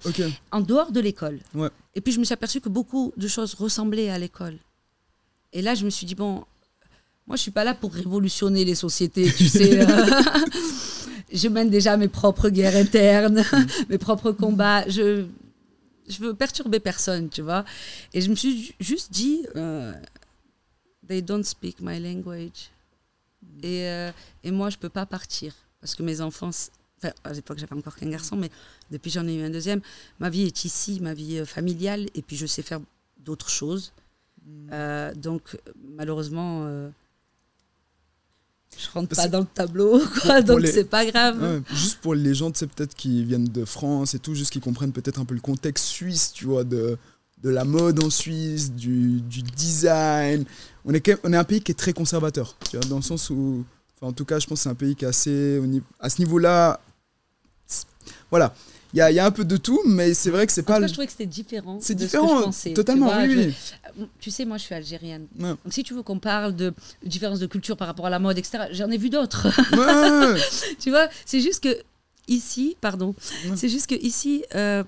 [0.51, 1.39] en dehors de l'école.
[1.53, 1.69] Ouais.
[1.95, 4.57] Et puis je me suis aperçue que beaucoup de choses ressemblaient à l'école.
[5.53, 6.43] Et là, je me suis dit, bon,
[7.27, 9.79] moi, je suis pas là pour révolutionner les sociétés, tu sais.
[9.81, 10.21] euh.
[11.33, 13.43] je mène déjà mes propres guerres internes,
[13.89, 14.87] mes propres combats.
[14.89, 15.25] Je,
[16.09, 17.63] je veux perturber personne, tu vois.
[18.13, 19.93] Et je me suis ju- juste dit, euh,
[21.07, 22.69] they don't speak my language.
[23.63, 24.11] Et, euh,
[24.43, 26.49] et moi, je peux pas partir parce que mes enfants,
[26.97, 28.49] enfin, à l'époque, j'avais encore qu'un garçon, mais
[28.91, 29.81] depuis j'en ai eu un deuxième,
[30.19, 32.81] ma vie est ici, ma vie euh, familiale, et puis je sais faire
[33.17, 33.93] d'autres choses.
[34.71, 35.57] Euh, donc,
[35.95, 36.65] malheureusement,
[38.77, 41.41] je rentre Parce pas dans le tableau, quoi, donc les- c'est pas grave.
[41.41, 44.51] Ouais, juste pour les gens, tu sais, peut-être qui viennent de France et tout, juste
[44.51, 46.97] qu'ils comprennent peut-être un peu le contexte suisse, tu vois, de,
[47.43, 50.45] de la mode en Suisse, du, du design.
[50.85, 52.97] On est, quand même- on est un pays qui est très conservateur, tu vois, dans
[52.97, 53.63] le sens où
[54.01, 55.57] Enfin, en tout cas, je pense que c'est un pays qui est assez.
[55.61, 56.79] au niveau- À ce niveau-là.
[58.31, 58.53] Voilà.
[58.93, 60.63] Il y a, il y a un peu de tout, mais c'est vrai que c'est
[60.63, 60.73] pas.
[60.73, 61.77] cas, le- je trouvais que c'était différent.
[61.79, 63.53] C'est ce que différent, je pensais, tu totalement, vois, oui, je- oui.
[63.99, 65.27] Euh, Tu sais, moi, je suis algérienne.
[65.39, 65.49] Ouais.
[65.49, 66.73] Donc, si tu veux qu'on parle de
[67.05, 69.47] différence de culture par rapport à la mode, etc., j'en ai vu d'autres.
[69.77, 70.41] Ouais,
[70.79, 71.77] tu vois, c'est juste que
[72.27, 73.13] ici, pardon,
[73.47, 73.55] Ouais.
[73.55, 74.83] c'est juste que ici, euh,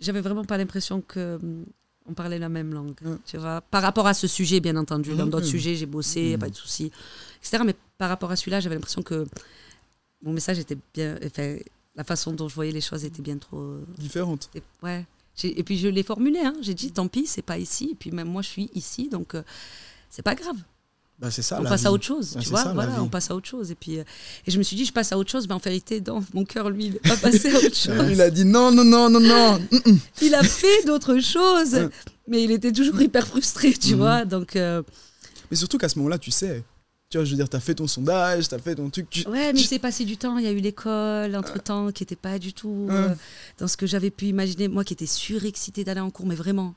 [0.00, 1.64] j'avais vraiment pas l'impression que hum,
[2.08, 2.94] on parlait la même langue.
[3.04, 3.16] Ouais.
[3.24, 5.14] Tu vois, par rapport à ce sujet, bien entendu.
[5.14, 6.90] Dans d'autres sujets, j'ai bossé, y a pas de souci,
[7.40, 7.62] etc.
[7.64, 9.24] Mais par rapport à celui-là, j'avais l'impression que
[10.22, 11.16] mon message était bien.
[11.24, 11.56] Enfin,
[11.96, 13.76] la façon dont je voyais les choses était bien trop.
[13.98, 14.50] Différente.
[14.54, 15.04] et- ouais.
[15.42, 16.40] Et puis je l'ai formulé.
[16.40, 16.54] Hein.
[16.60, 17.90] J'ai dit, tant pis, c'est pas ici.
[17.92, 19.42] Et puis même moi, je suis ici, donc euh,
[20.10, 20.56] c'est pas grave
[21.18, 21.58] Bah, c'est ça.
[21.58, 22.62] on la passe à autre chose, Ah, tu vois.
[22.62, 23.70] ça, voilà, on passe à autre chose.
[23.72, 24.04] Et puis, euh,
[24.46, 26.44] et je me suis dit, je passe à autre chose, mais en vérité, dans mon
[26.44, 28.10] cœur, lui, il n'est pas passé à autre chose.
[28.10, 29.60] Il a dit non, non, non, non, non.
[30.22, 31.88] Il a fait d'autres choses,
[32.28, 33.98] mais il était toujours hyper frustré, tu Mhm.
[33.98, 34.24] vois.
[34.24, 34.82] Donc, euh,
[35.50, 36.62] Mais surtout qu'à ce moment-là, tu sais.
[37.14, 39.08] Tu vois, je veux dire, t'as fait ton sondage, t'as fait ton truc.
[39.08, 40.36] tu- ouais, mais il tu- s'est passé du temps.
[40.38, 43.14] Il y a eu l'école, entre-temps, qui n'était pas du tout euh,
[43.58, 44.66] dans ce que j'avais pu imaginer.
[44.66, 46.74] Moi qui étais surexcitée d'aller en cours, mais vraiment.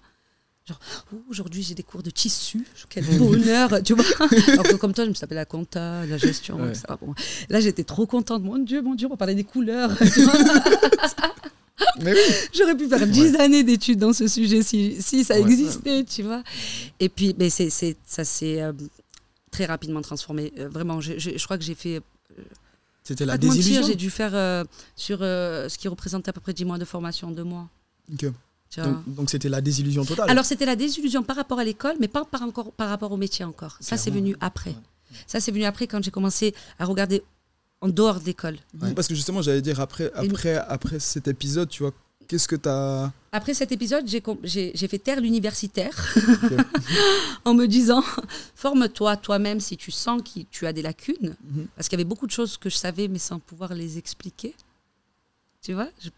[0.67, 0.80] Genre,
[1.28, 4.06] aujourd'hui j'ai des cours de tissu, quel bonheur, tu vois.
[4.50, 6.69] Alors que comme toi, je me tapais la compta, la gestion, Ouais.
[6.69, 6.84] etc.
[7.02, 7.15] Bon,
[7.50, 9.89] là j'étais trop contente, mon Dieu, mon Dieu, on parlait des couleurs.
[12.02, 12.12] oui.
[12.54, 15.41] J'aurais pu faire 10 années d'études dans ce sujet si, si ça Ouais.
[15.41, 16.43] existait, tu vois.
[17.00, 18.73] Et puis, mais c'est, c'est, ça s'est euh,
[19.52, 20.54] très rapidement transformé.
[20.58, 22.02] Euh, vraiment, je, je- je crois que j'ai fait.
[23.04, 23.84] C'était la désillusion.
[23.88, 24.64] j'ai dû faire euh,
[24.96, 27.70] sur euh, ce qui représentait à peu près 10 mois de formation, 2 mois.
[28.12, 28.26] Ok.
[28.70, 29.02] tu vois.
[29.08, 30.30] Donc, c'était la désillusion totale.
[30.30, 33.18] Alors, c'était la désillusion par rapport à l'école, mais pas par, encore, par rapport au
[33.18, 33.78] métier encore.
[33.80, 34.72] Ça, c'est venu après.
[34.72, 34.76] Ouais.
[35.26, 37.24] Ça, c'est venu après quand j'ai commencé à regarder
[37.80, 38.58] en dehors de l'école.
[38.82, 38.94] Ouais.
[38.94, 41.94] Parce que justement, j'allais dire, après, après, après cet épisode, tu vois,
[42.28, 43.12] qu'est-ce que t'as.
[43.32, 46.16] Après cet épisode, j'ai fait taire l'universitaire
[47.46, 48.04] en me disant
[48.56, 51.36] forme-toi toi-même si tu sens que tu as des lacunes.
[51.52, 51.68] Mhm.
[51.76, 54.56] Parce qu'il y avait beaucoup de choses que je savais, mais sans pouvoir les expliquer.
[55.62, 56.10] Tu vois Je-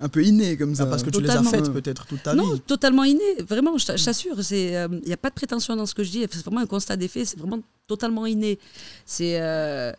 [0.00, 0.84] Un peu inné comme ça.
[0.84, 2.60] Ah, parce que tu les as faites peut-être toute ta Non, vie.
[2.60, 3.22] totalement inné.
[3.48, 4.36] Vraiment, je je t'assure.
[4.50, 6.26] Il n'y a pas de prétention dans ce que je dis.
[6.30, 7.26] C'est vraiment un constat des faits.
[7.28, 8.58] C'est vraiment totalement inné.
[9.06, 9.40] C'est.
[9.40, 9.92] euh,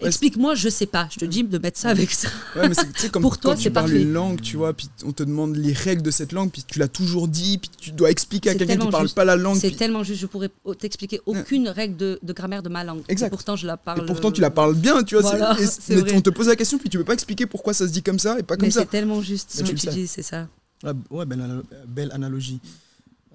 [0.00, 1.08] Ouais, Explique-moi, je sais pas.
[1.12, 2.28] Je te dis de mettre ça avec ça.
[2.56, 4.02] Ouais, mais c'est tu sais, comme Pour toi, quand tu parles parfait.
[4.02, 6.78] une langue, tu vois, puis on te demande les règles de cette langue, puis tu
[6.78, 9.14] l'as toujours dit, puis tu dois expliquer à quelqu'un qui tellement parle juste.
[9.14, 9.56] pas la langue.
[9.58, 10.20] C'est puis- tellement juste.
[10.20, 13.02] Je pourrais t'expliquer aucune règle de, de grammaire de ma langue.
[13.08, 13.26] Exact.
[13.26, 14.02] Et pourtant, je la parle.
[14.02, 15.22] Et pourtant, tu la parles bien, tu vois.
[15.30, 15.56] c'est- Voilà,
[15.88, 16.12] mais vrai.
[16.14, 18.18] on te pose la question, puis tu peux pas expliquer pourquoi ça se dit comme
[18.18, 18.80] ça et pas comme Mais ça.
[18.80, 20.48] c'est tellement juste ce que tu dis, c'est ça.
[20.84, 22.58] Ouais, b- ouais, belle, analo- belle analogie.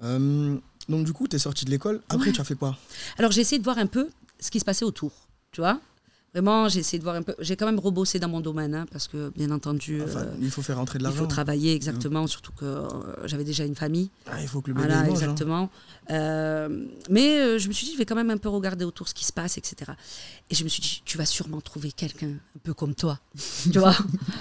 [0.02, 0.56] Euh,
[0.88, 2.00] donc du coup, tu es sorti de l'école.
[2.08, 2.32] Après, Ouais.
[2.32, 2.76] tu as fait quoi?
[3.18, 4.08] Alors j'ai essayé de voir un peu
[4.40, 5.12] ce qui se passait autour,
[5.52, 5.80] tu vois?
[6.38, 7.34] Vraiment, j'ai essayé de voir un peu.
[7.40, 10.50] J'ai quand même rebossé dans mon domaine, hein, parce que bien entendu, Enfin, euh, il
[10.52, 11.18] faut faire rentrer de il l'argent.
[11.22, 12.86] faut travailler exactement, surtout que euh,
[13.24, 14.08] j'avais déjà une famille.
[14.30, 15.08] Ah, il faut que le bébé Voilà, mange.
[15.08, 15.14] hein.
[15.14, 15.70] exactement.
[16.12, 19.14] Euh, mais je me suis dit, je vais quand même un peu regarder autour ce
[19.14, 19.90] qui se passe, etc.
[20.48, 23.18] Et je me suis dit, tu vas sûrement trouver quelqu'un un peu comme toi,
[23.72, 23.96] tu vois.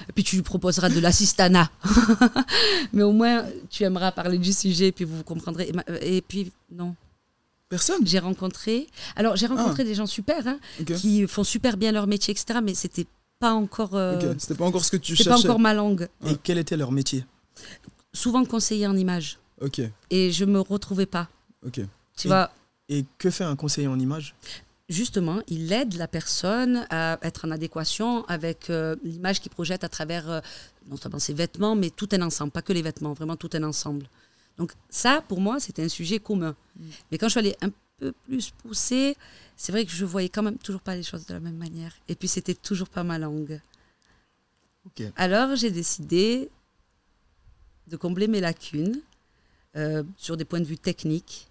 [0.08, 1.72] Et puis tu lui proposeras de l'assistanat.
[2.94, 5.72] mais au moins, tu aimeras parler du sujet, puis vous comprendrez.
[6.02, 6.96] Et puis, non.
[7.70, 8.06] Personne?
[8.06, 8.88] J'ai rencontré.
[9.16, 10.58] Alors, j'ai rencontré des gens super, hein,
[10.98, 12.60] qui font super bien leur métier, etc.
[12.64, 13.08] Mais c'était
[13.40, 13.96] pas encore.
[13.96, 14.34] euh.
[14.38, 15.50] C'était pas encore ce que tu c'était pas cherchais.
[15.50, 16.08] encore ma langue.
[16.26, 17.26] Et quel était leur métier?
[18.14, 19.38] Souvent conseiller en image.
[19.62, 19.82] Ok.
[20.10, 21.28] Et je me retrouvais pas.
[21.66, 21.82] Ok.
[22.16, 22.52] Tu Et- vois,
[22.90, 24.34] Et que fait un conseiller en image?
[24.90, 29.90] Justement, il aide la personne à être en adéquation avec euh, l'image qu'il projette à
[29.90, 30.40] travers euh,
[30.90, 33.64] non seulement ses vêtements, mais tout un ensemble, pas que les vêtements, vraiment tout un
[33.64, 34.08] ensemble.
[34.58, 36.56] Donc ça, pour moi, c'était un sujet commun.
[37.12, 39.16] Mais quand je suis allée un peu plus pousser,
[39.56, 41.96] c'est vrai que je voyais quand même toujours pas les choses de la même manière.
[42.08, 43.60] Et puis c'était toujours pas ma langue.
[45.16, 46.50] Alors j'ai décidé
[47.88, 49.02] de combler mes lacunes
[49.76, 51.48] euh, sur des points de vue techniques.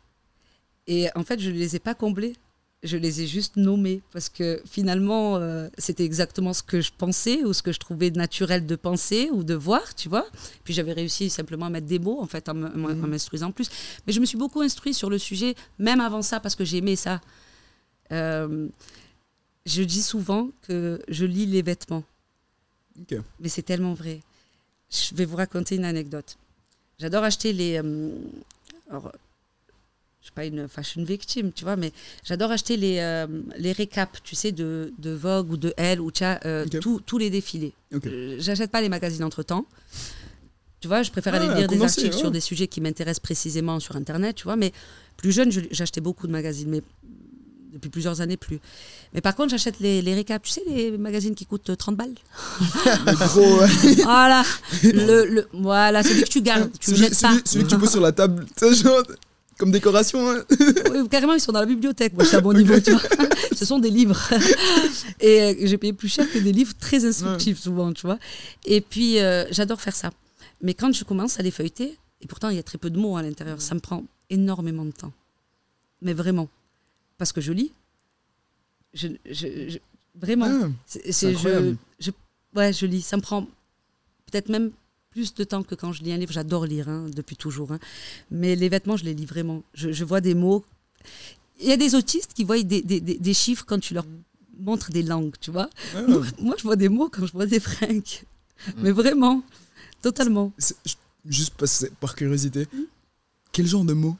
[0.86, 2.34] Et en fait, je ne les ai pas comblées.
[2.82, 7.42] Je les ai juste nommées parce que finalement, euh, c'était exactement ce que je pensais
[7.42, 10.26] ou ce que je trouvais naturel de penser ou de voir, tu vois.
[10.62, 13.06] Puis j'avais réussi simplement à mettre des mots en fait en Mhm.
[13.06, 13.68] m'instruisant plus.
[14.06, 16.96] Mais je me suis beaucoup instruit sur le sujet, même avant ça, parce que j'aimais
[16.96, 17.20] ça.
[18.12, 18.68] Euh,
[19.64, 22.04] je dis souvent que je lis les vêtements.
[23.40, 24.20] Mais c'est tellement vrai.
[24.90, 26.36] Je vais vous raconter une anecdote.
[26.98, 27.80] J'adore acheter les.
[27.82, 28.10] euh,
[28.90, 29.12] alors,
[30.26, 31.92] je suis pas une fashion victime, tu vois, mais
[32.24, 36.10] j'adore acheter les, euh, les récaps, tu sais, de, de Vogue ou de Elle ou
[36.10, 37.72] vois, euh, tous- les défilés.
[37.94, 38.06] Ok.
[38.08, 39.66] Euh, J'achète pas les magazines entre temps.
[40.80, 42.20] Tu vois, je préfère Ah, aller lire des articles ouais.
[42.20, 44.56] sur des sujets qui m'intéressent précisément sur Internet, tu vois.
[44.56, 44.72] Mais
[45.16, 46.82] plus jeune, je- j'achetais beaucoup de magazines, mais
[47.72, 48.58] depuis plusieurs années plus.
[49.14, 52.14] Mais par contre, j'achète les, les récaps, tu sais, les magazines qui coûtent 30 balles.
[53.06, 54.02] Le gros.
[54.02, 54.42] Voilà,
[54.82, 57.34] le, le- voilà, celui que tu gardes, tu celui, jettes pas.
[57.44, 58.46] celui- que tu poses sur la table.
[58.60, 59.02] Genre,
[59.58, 60.44] Comme décoration, hein.
[61.10, 62.12] Carrément, ils sont dans la bibliothèque.
[62.12, 63.00] Moi, je suis à bon niveau, tu vois.
[63.56, 64.20] Ce sont des livres.
[65.20, 68.18] Et euh, j'ai payé plus cher que des livres très instructifs, souvent, tu vois.
[68.66, 70.10] Et puis, euh, j'adore faire ça.
[70.60, 72.98] Mais quand je commence à les feuilleter, et pourtant, il y a très peu de
[72.98, 75.12] mots à l'intérieur, ça me prend énormément de temps.
[76.02, 76.48] Mais vraiment.
[77.16, 77.72] Parce que je lis.
[78.92, 79.78] Je, je- je-
[80.20, 80.48] vraiment.
[80.64, 81.34] Ah, C'est-
[81.98, 82.10] je-
[82.54, 83.00] ouais, je lis.
[83.02, 83.42] Ça me prend
[84.30, 84.70] peut-être même
[85.16, 86.30] plus de temps que quand je lis un livre.
[86.32, 87.72] J'adore lire, hein, depuis toujours.
[87.72, 87.78] hein.
[88.30, 89.62] Mais les vêtements, je les lis vraiment.
[89.72, 90.62] Je, je vois des mots.
[91.58, 94.04] Il y a des autistes qui voient des, des- des- des chiffres quand tu leur
[94.58, 95.70] montres des langues, tu vois.
[96.06, 98.02] Moi, moi, je vois des mots quand je vois des fringues.
[98.76, 99.42] Mais vraiment,
[100.02, 100.52] totalement.
[101.24, 101.54] Juste
[101.98, 102.82] par curiosité, Hmm.
[103.52, 104.16] quel genre de mots?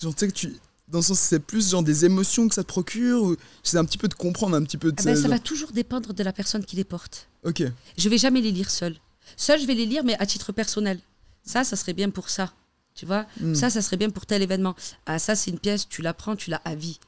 [0.00, 0.52] Genre, tu sais que tu.
[0.88, 3.96] Dans le sens, c'est plus genre des émotions que ça te procure C'est un petit
[3.96, 4.96] peu de comprendre, un petit peu de.
[4.98, 7.28] Ah ben, ça genre- va toujours dépendre de la personne qui les porte.
[7.44, 7.62] Ok.
[7.96, 8.96] Je vais jamais les lire seule.
[9.36, 10.98] Seule, je vais les lire, mais à titre personnel.
[11.44, 12.52] Ça, ça serait bien pour ça.
[12.94, 13.54] Tu vois Hmm.
[13.54, 14.74] Ça, ça serait bien pour tel événement.
[15.06, 17.00] Ah, ça, c'est une pièce, tu la prends, tu l'as à vie.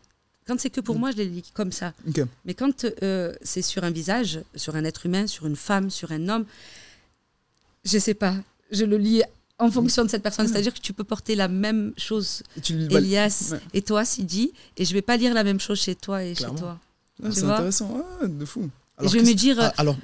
[0.47, 1.93] Quand c'est que pour moi, je les lis comme ça.
[2.45, 6.13] Mais quand euh, c'est sur un visage, sur un être humain, sur une femme, sur
[6.13, 6.45] un homme,
[7.85, 8.35] je sais pas.
[8.71, 9.23] Je le lis
[9.59, 10.49] en fonction de cette personne.
[10.49, 13.61] C'est-à-dire que tu peux porter la même chose, tu Elias ouais.
[13.75, 16.57] et toi, Sidi, et je vais pas lire la même chose chez toi et Clairement.
[16.57, 16.81] chez toi.
[17.23, 18.03] ah, c'est intéressant.
[18.23, 18.69] Ah, de fou.
[19.03, 19.97] et je vais me qu'est-ce- dire, Ah, alors,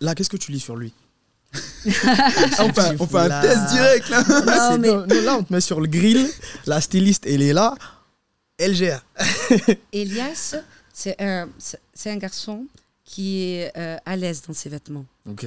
[0.00, 0.92] là, qu'est-ce que tu lis sur lui?
[1.86, 4.22] on fait, on fait un test direct là.
[4.22, 6.28] non, C'est- mais non, non, là, on te met sur le grill,
[6.66, 7.74] la styliste, elle est là,
[8.58, 9.04] elle gère.
[9.92, 10.56] Elias,
[10.92, 12.66] c'est un, c'est- un garçon
[13.04, 15.06] qui est euh, à l'aise dans ses vêtements.
[15.26, 15.46] Ok.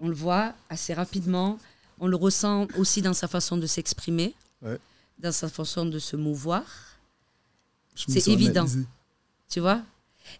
[0.00, 1.58] On le voit assez rapidement.
[2.00, 4.78] On le ressent aussi dans sa façon de s'exprimer, Ouais.
[5.18, 6.62] dans sa façon de se mouvoir.
[7.94, 8.62] C'est évident.
[8.62, 8.86] analysé.
[9.50, 9.82] Tu vois?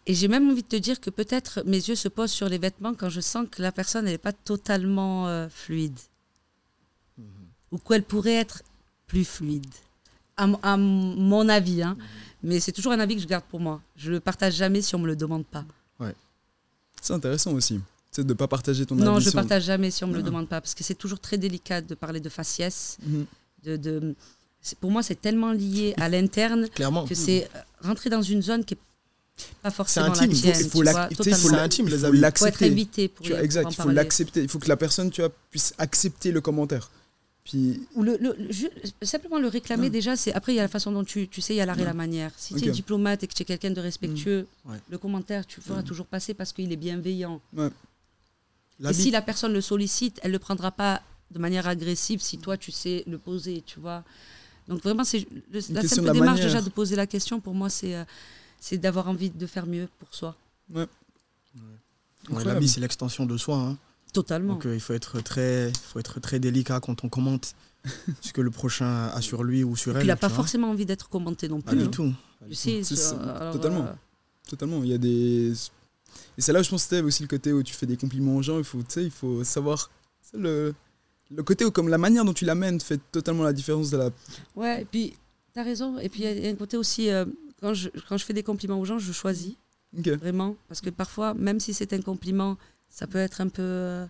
[0.07, 2.59] Et j'ai même envie de te dire que peut-être mes yeux se posent sur les
[2.59, 5.99] vêtements quand je sens que la personne n'est pas totalement euh, fluide.
[7.71, 8.63] Ou qu'elle pourrait être
[9.07, 9.67] plus fluide.
[10.37, 11.83] À, à mon avis.
[11.83, 11.97] Hein.
[12.43, 13.81] Mais c'est toujours un avis que je garde pour moi.
[13.97, 15.65] Je ne le partage jamais si on ne me le demande pas.
[17.01, 17.81] C'est intéressant aussi.
[18.13, 20.13] C'est de ne pas partager ton Non, avis je ne partage jamais si on ne
[20.13, 20.27] me le Ah.
[20.27, 20.61] demande pas.
[20.61, 22.97] Parce que c'est toujours très délicat de parler de faciès.
[23.05, 23.27] Mhm.
[23.65, 24.15] De, de...
[24.81, 26.69] Pour moi, c'est tellement lié à l'interne
[27.09, 28.81] que c'est euh, rentrer dans une zone qui n'est
[29.63, 30.57] pas forcément intime, la il faut- tienne.
[30.61, 30.85] Il faut il
[32.21, 32.67] l'accepter.
[33.43, 34.43] exact, il faut l'accepter.
[34.43, 36.91] Il faut que la personne, tu vois, puisse accepter le commentaire.
[37.45, 38.71] Puis, Ou le, le- le- ju-
[39.03, 39.91] simplement le réclamer Ouais.
[39.91, 41.67] déjà, c'est après il y a la façon dont tu, tu sais, il y a
[41.67, 42.31] l'art et la manière.
[42.37, 44.77] Si tu es diplomate et que tu es quelqu'un de respectueux, Ouais.
[44.89, 47.41] le commentaire, tu le feras toujours passer parce qu'il est bienveillant.
[48.89, 51.03] Et si la personne le sollicite, elle ne le prendra pas
[51.33, 54.05] de manière agressive si toi tu sais le poser, tu vois.
[54.69, 56.45] Donc vraiment, c'est la simple démarche manière.
[56.47, 58.05] déjà de poser la question, pour moi, c'est euh,
[58.65, 60.37] c'est d'avoir envie de faire mieux pour soi.
[60.73, 60.87] Ouais,
[62.25, 62.53] Incroyable.
[62.55, 63.57] L'habit, c'est l'extension de soi.
[63.57, 63.77] hein.
[64.13, 64.53] Totalement.
[64.55, 67.55] Donc, euh, il faut être, très, il faut être très délicat quand on commente
[68.21, 70.05] ce que le prochain a sur lui ou sur elle.
[70.05, 70.37] il n'a pas vois.
[70.37, 71.81] forcément envie d'être commenté non Pas plus.
[71.81, 71.91] du hein.
[71.91, 72.13] tout.
[72.49, 73.85] Tu sais, C'est sur- ça, alors, totalement.
[73.87, 73.93] euh,
[74.49, 75.53] totalement, il y a des.
[76.39, 77.97] Et c'est là où je pense que c'était aussi le côté où tu fais des
[77.97, 78.59] compliments aux gens.
[78.59, 79.91] Il faut, tu sais, il faut savoir.
[80.35, 80.75] Le,
[81.31, 84.11] le côté où, comme la manière dont tu l'amènes, fait totalement la différence de la.
[84.55, 85.15] Ouais, et puis
[85.55, 85.99] tu as raison.
[85.99, 87.25] Et puis il y a- il y, a un côté aussi, euh,
[87.63, 89.55] quand, je, quand je fais des compliments aux gens, je choisis
[89.95, 90.57] vraiment.
[90.69, 92.59] Parce que parfois, même si c'est un compliment,
[92.91, 93.63] ça peut être un peu.
[93.63, 94.05] euh,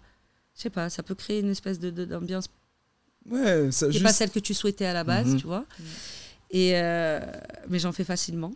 [0.57, 2.47] je sais pas, ça peut créer une espèce de- de- d'ambiance
[3.31, 4.05] Ouais, ça qui juste.
[4.05, 5.37] pas celle que tu souhaitais à la base, Mhm.
[5.41, 5.65] tu vois.
[6.51, 7.21] Et, euh,
[7.69, 8.53] mais j'en fais facilement.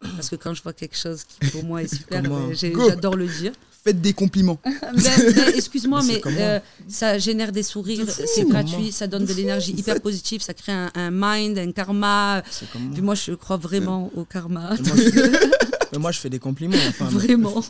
[0.00, 1.88] Parce que quand je vois quelque chose qui pour moi est
[2.22, 2.88] super, Go.
[2.88, 3.52] j'adore le dire.
[3.88, 4.58] Faites des compliments.
[5.54, 10.42] Excuse-moi, Mais euh, ça génère des sourires, c'est gratuit, ça donne de, l'énergie hyper positive,
[10.42, 12.42] ça crée un, un mind, un karma.
[12.74, 12.92] Moi.
[12.92, 14.74] Puis moi, je crois vraiment au karma.
[14.78, 15.46] Mais moi, je,
[15.92, 16.76] mais moi, je fais des compliments.
[16.88, 17.64] Enfin, Vraiment.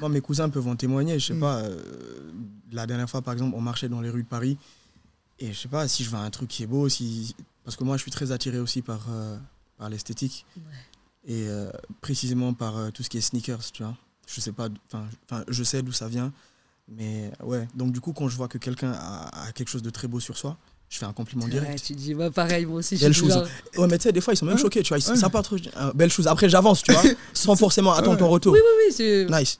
[0.00, 1.18] moi, mes cousins peuvent en témoigner.
[1.18, 1.40] Je sais Mm.
[1.40, 1.80] pas, euh,
[2.72, 4.58] la dernière fois, par exemple, on marchait dans les rues de Paris.
[5.38, 7.34] Et je sais pas, si je vois un truc qui est beau, si...
[7.64, 9.36] parce que moi, je suis très attiré aussi par, euh,
[9.78, 10.44] par l'esthétique.
[11.26, 13.96] Et euh, précisément par euh, tout ce qui est sneakers, tu vois.
[14.34, 16.32] Je sais pas, enfin, je sais d'où ça vient.
[16.88, 19.90] Mais ouais, donc du coup, quand je vois que quelqu'un a, a quelque chose de
[19.90, 20.56] très beau sur soi,
[20.88, 21.82] je fais un compliment Ouais, direct.
[21.84, 23.32] tu dis, pareil, moi aussi, Belle chose.
[23.32, 23.46] genre-
[23.78, 24.98] Ouais, mais tu sais, des fois, ils sont même choqués, tu vois.
[24.98, 25.16] Ils- Ouais.
[25.16, 25.56] Ça part trop.
[25.74, 26.26] ah, belle chose.
[26.26, 28.52] Après, j'avance, tu vois, sans forcément attendre ton retour.
[28.52, 28.92] Oui, oui, oui.
[28.94, 29.58] c'est- Nice.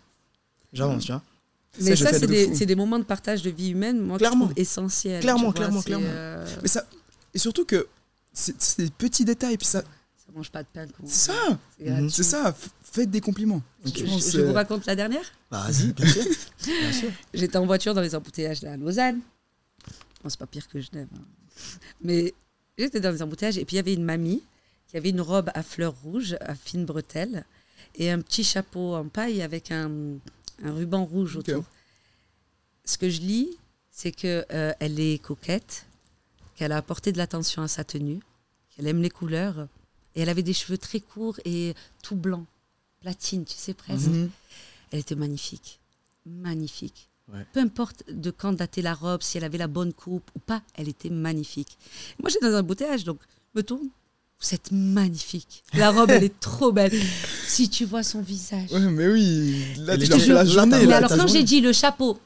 [0.72, 1.22] J'avance, tu vois.
[1.80, 4.48] Mais ça, c'est de des, c'est des moments de partage de vie humaine, moi, Clairement.
[4.48, 5.20] que je essentiels.
[5.22, 6.04] Clairement, vois, clairement, clairement.
[6.08, 6.84] euh, Mais ça.
[7.34, 7.86] Et surtout que.
[8.34, 9.56] C'est c'est des petits détails.
[9.58, 9.80] Puis ça.
[9.82, 10.86] ça mange pas de pain.
[11.04, 11.58] C'est ça.
[12.10, 12.54] C'est ça.
[12.92, 13.62] Faites des compliments.
[13.86, 16.22] Je, pense, je euh, vous raconte la dernière Vas-y, bien sûr.
[16.92, 17.10] Sûr.
[17.34, 19.20] J'étais en voiture dans les embouteillages là, à Lausanne.
[20.22, 21.08] Bon, c'est pas pire que Genève.
[21.16, 21.24] hein.
[22.02, 22.34] Mais
[22.76, 24.42] j'étais dans les embouteillages et puis il y avait une mamie
[24.88, 27.46] qui avait une robe à fleurs rouges, à fines bretelles,
[27.94, 29.90] et un petit chapeau en paille avec un,
[30.62, 31.64] un ruban rouge autour.
[32.84, 33.56] Ce que je lis,
[33.90, 34.44] c'est qu'elle
[34.80, 35.86] elle est coquette,
[36.56, 38.20] qu'elle a apporté de l'attention à sa tenue,
[38.78, 39.66] Elle aime les couleurs.
[40.14, 42.44] Et elle avait des cheveux très courts et tout blanc,
[43.02, 44.06] platine, tu sais presque.
[44.06, 44.30] Mhm.
[44.90, 45.80] Elle était magnifique,
[46.26, 47.08] magnifique.
[47.32, 47.46] Ouais.
[47.52, 50.62] Peu importe de quand datait la robe, si elle avait la bonne coupe ou pas,
[50.74, 51.78] elle était magnifique.
[52.20, 53.18] Moi, j'étais dans un embouteillage, donc
[53.54, 53.88] je me tourne.
[54.40, 55.62] Vous êtes magnifique.
[55.74, 56.92] La robe, elle est trop belle.
[57.46, 58.72] Si tu vois son visage.
[58.72, 60.78] Ouais, mais oui, là, Elle tu fait la journée.
[60.78, 62.18] Mais là, alors, quand j'ai dit le chapeau,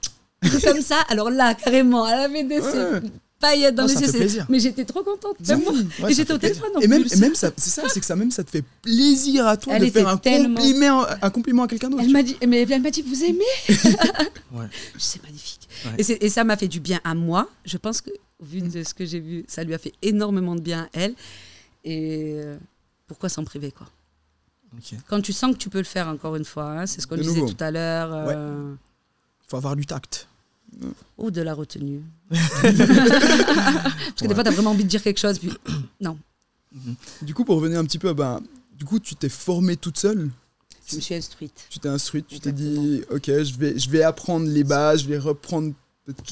[0.62, 3.01] comme ça, alors là, carrément, elle avait des Ouais.
[3.47, 4.43] Paillettes dans Non, les yeux.
[4.49, 5.37] Mais j'étais trop contente.
[5.41, 6.71] Ouais, et j'étais au téléphone.
[6.77, 7.15] en Et même, plus.
[7.15, 9.75] et même ça, c'est ça, c'est que ça même ça te fait plaisir à toi
[9.77, 12.03] Elle de faire un tellement- compliment, un compliment à quelqu'un d'autre.
[12.05, 13.45] Elle m'a dit, mais elle m'a dit, vous aimez
[14.53, 14.67] Ouais.
[14.99, 15.69] C'est magnifique.
[15.87, 16.05] Ouais.
[16.21, 17.49] Et, ça m'a fait du bien à moi.
[17.65, 20.55] Je pense que, au vu de ce que j'ai vu, ça lui a fait énormément
[20.55, 21.15] de bien à elle.
[21.85, 22.57] Et euh,
[23.07, 23.87] pourquoi s'en priver, quoi?
[25.09, 27.17] Quand tu sens que tu peux le faire, encore une fois, hein, c'est ce qu'on
[27.17, 28.11] disait tout à l'heure.
[28.13, 28.75] euh,
[29.49, 30.29] Faut avoir du tact.
[31.19, 32.03] Ou de la retenue.
[32.31, 32.43] Parce
[34.21, 35.53] que des fois, tu as vraiment envie de dire quelque chose, puis
[36.01, 36.19] non.
[37.23, 38.41] Du coup, pour revenir un petit peu, ben,
[38.75, 40.31] du coup, tu t'es formée toute seule?
[40.89, 41.67] Je me suis instruite.
[41.71, 45.09] Tu t'es instruite, tu t'es dit, ok, je vais, je vais apprendre les bases, je
[45.09, 45.73] vais reprendre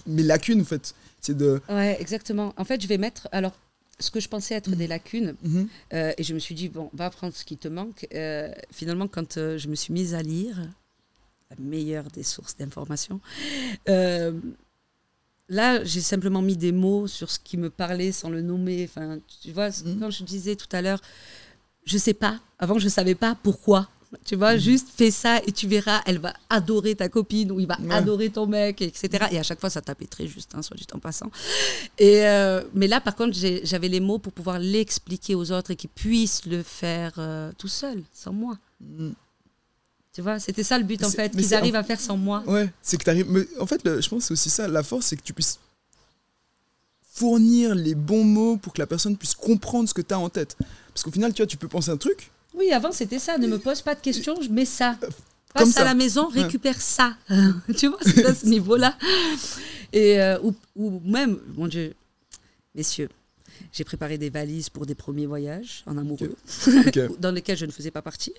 [0.06, 0.94] mes lacunes, en fait.
[1.20, 1.60] C'est de.
[1.68, 2.52] Ouais, exactement.
[2.56, 3.26] En fait, je vais mettre.
[3.32, 3.52] Alors,
[3.98, 5.68] ce que je pensais être des lacunes, Mhm.
[5.94, 8.06] euh, et je me suis dit, bon, va apprendre ce qui te manque.
[8.14, 10.56] Euh, finalement, quand euh, je me suis mise à lire,
[11.58, 13.20] meilleure des sources d'informations,
[13.88, 14.32] euh,
[15.48, 18.84] là, j'ai simplement mis des mots sur ce qui me parlait sans le nommer.
[18.88, 19.98] Enfin, tu vois, Mhm.
[20.00, 21.00] quand je disais tout à l'heure,
[21.84, 22.40] je sais pas.
[22.58, 23.88] Avant, je savais pas pourquoi.
[24.24, 24.38] Tu Mhm.
[24.38, 27.76] vois, juste fais ça et tu verras, elle va adorer ta copine ou il va
[27.80, 27.92] Ouais.
[27.92, 29.26] adorer ton mec, etc.
[29.32, 31.32] Et à chaque fois, ça tapait très juste, hein, soit dit en passant.
[31.98, 35.76] Et euh, mais là, par contre, j'avais les mots pour pouvoir l'expliquer aux autres et
[35.76, 38.56] qu'ils puissent le faire euh, tout seuls, sans moi.
[38.80, 39.14] Mhm.
[40.14, 42.42] Tu vois, c'était ça le but en fait, qu'ils arrivent à faire sans moi.
[42.46, 43.28] Ouais, c'est que t'arrives.
[43.28, 44.68] mais En fait, le- je pense que c'est aussi ça.
[44.68, 45.58] La force, c'est que tu puisses
[47.12, 50.28] fournir les bons mots pour que la personne puisse comprendre ce que tu as en
[50.28, 50.56] tête.
[50.92, 52.30] Parce qu'au final, tu vois, tu peux penser un truc.
[52.54, 54.96] Oui, avant c'était ça, ne me pose pas de questions, je mets ça.
[55.02, 55.08] Euh,
[55.54, 55.84] comme Passe à ça.
[55.84, 56.42] la maison, Ouais.
[56.42, 57.16] récupère ça.
[57.76, 58.96] tu vois, c'est à ce niveau-là.
[59.92, 61.94] Et euh, ou, ou même, mon Dieu,
[62.74, 63.08] messieurs,
[63.72, 66.34] j'ai préparé des valises pour des premiers voyages en amoureux,
[67.20, 68.32] dans lesquels je ne faisais pas partie.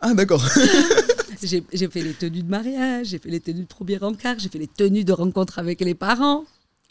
[0.00, 0.44] Ah, d'accord.
[1.42, 4.58] J'ai fait les tenues de mariage, j'ai fait les tenues de premier encart, j'ai fait
[4.60, 6.44] les tenues de rencontre avec les parents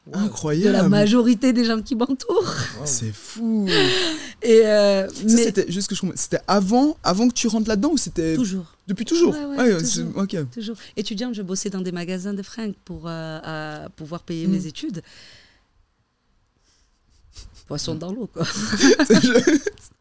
[0.07, 0.89] de la Incroyable.
[0.89, 2.53] majorité des gens qui m'entourent.
[2.85, 3.65] C'est fou.
[4.41, 6.01] Et euh, Ça, mais c'était juste que je.
[6.15, 8.65] C'était avant, avant que tu rentres là-dedans ou c'était toujours.
[8.87, 10.17] depuis toujours Ouais, ouais, c'est- toujours.
[10.17, 10.35] ok.
[10.51, 10.75] Toujours.
[10.97, 14.51] Étudiante, je bossais dans des magasins de fringues pour euh, euh, pouvoir payer Mm.
[14.51, 15.01] mes études.
[17.71, 18.45] Poisson dans l'eau, quoi.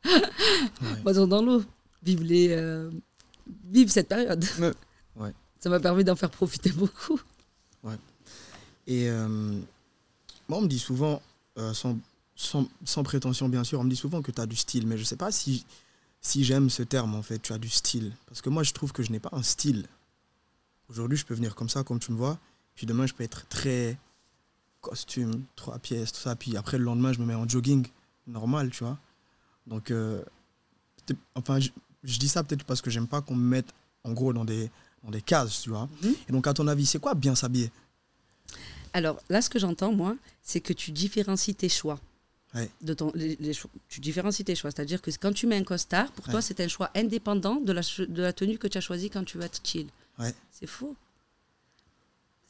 [1.04, 1.62] Poisson dans l'eau.
[2.02, 2.90] Vive les, euh,
[3.70, 4.44] vive cette période.
[4.58, 4.72] Ouais.
[5.14, 5.32] Ouais.
[5.60, 7.20] Ça m'a permis d'en faire profiter beaucoup.
[8.88, 9.28] Et euh,
[10.48, 11.22] moi, on me dit souvent,
[11.58, 11.96] euh, sans,
[12.34, 14.98] sans, sans prétention bien sûr, on me dit souvent que tu as du style, mais
[14.98, 15.64] je sais pas si,
[16.20, 18.10] si j'aime ce terme en fait, tu as du style.
[18.26, 19.86] Parce que moi, je trouve que je n'ai pas un style.
[20.88, 22.36] Aujourd'hui, je peux venir comme ça, comme tu me vois,
[22.74, 23.96] puis demain, je peux être très
[24.80, 27.86] costume, trois pièces, tout ça, puis après, le lendemain, je me mets en jogging,
[28.26, 28.98] normal, tu vois.
[29.66, 30.22] Donc, euh,
[31.34, 31.70] enfin, je,
[32.04, 33.68] je dis ça peut-être parce que j'aime pas qu'on me mette
[34.04, 34.70] en gros dans des,
[35.04, 35.88] dans des cases, tu vois.
[36.02, 36.14] Mhm.
[36.28, 37.70] Et donc, à ton avis, c'est quoi bien s'habiller?
[38.92, 42.00] Alors là, ce que j'entends, moi, c'est que tu différencies tes choix.
[42.54, 42.68] Ouais.
[42.80, 43.38] De ton, les-
[43.88, 44.72] tu différencies tes choix.
[44.72, 47.82] C'est-à-dire que quand tu mets un costard, pour toi, c'est un choix indépendant de la,
[47.82, 49.86] de la tenue que tu as choisie quand tu veux être chill.
[50.18, 50.34] Ouais.
[50.50, 50.96] C'est faux.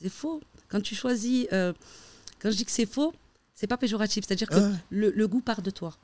[0.01, 0.40] C'est faux.
[0.69, 1.47] Quand tu choisis.
[1.53, 1.73] euh,
[2.40, 3.12] quand je dis que c'est faux,
[3.55, 4.24] c'est pas péjoratif.
[4.26, 5.96] C'est-à-dire que le, le goût part de toi.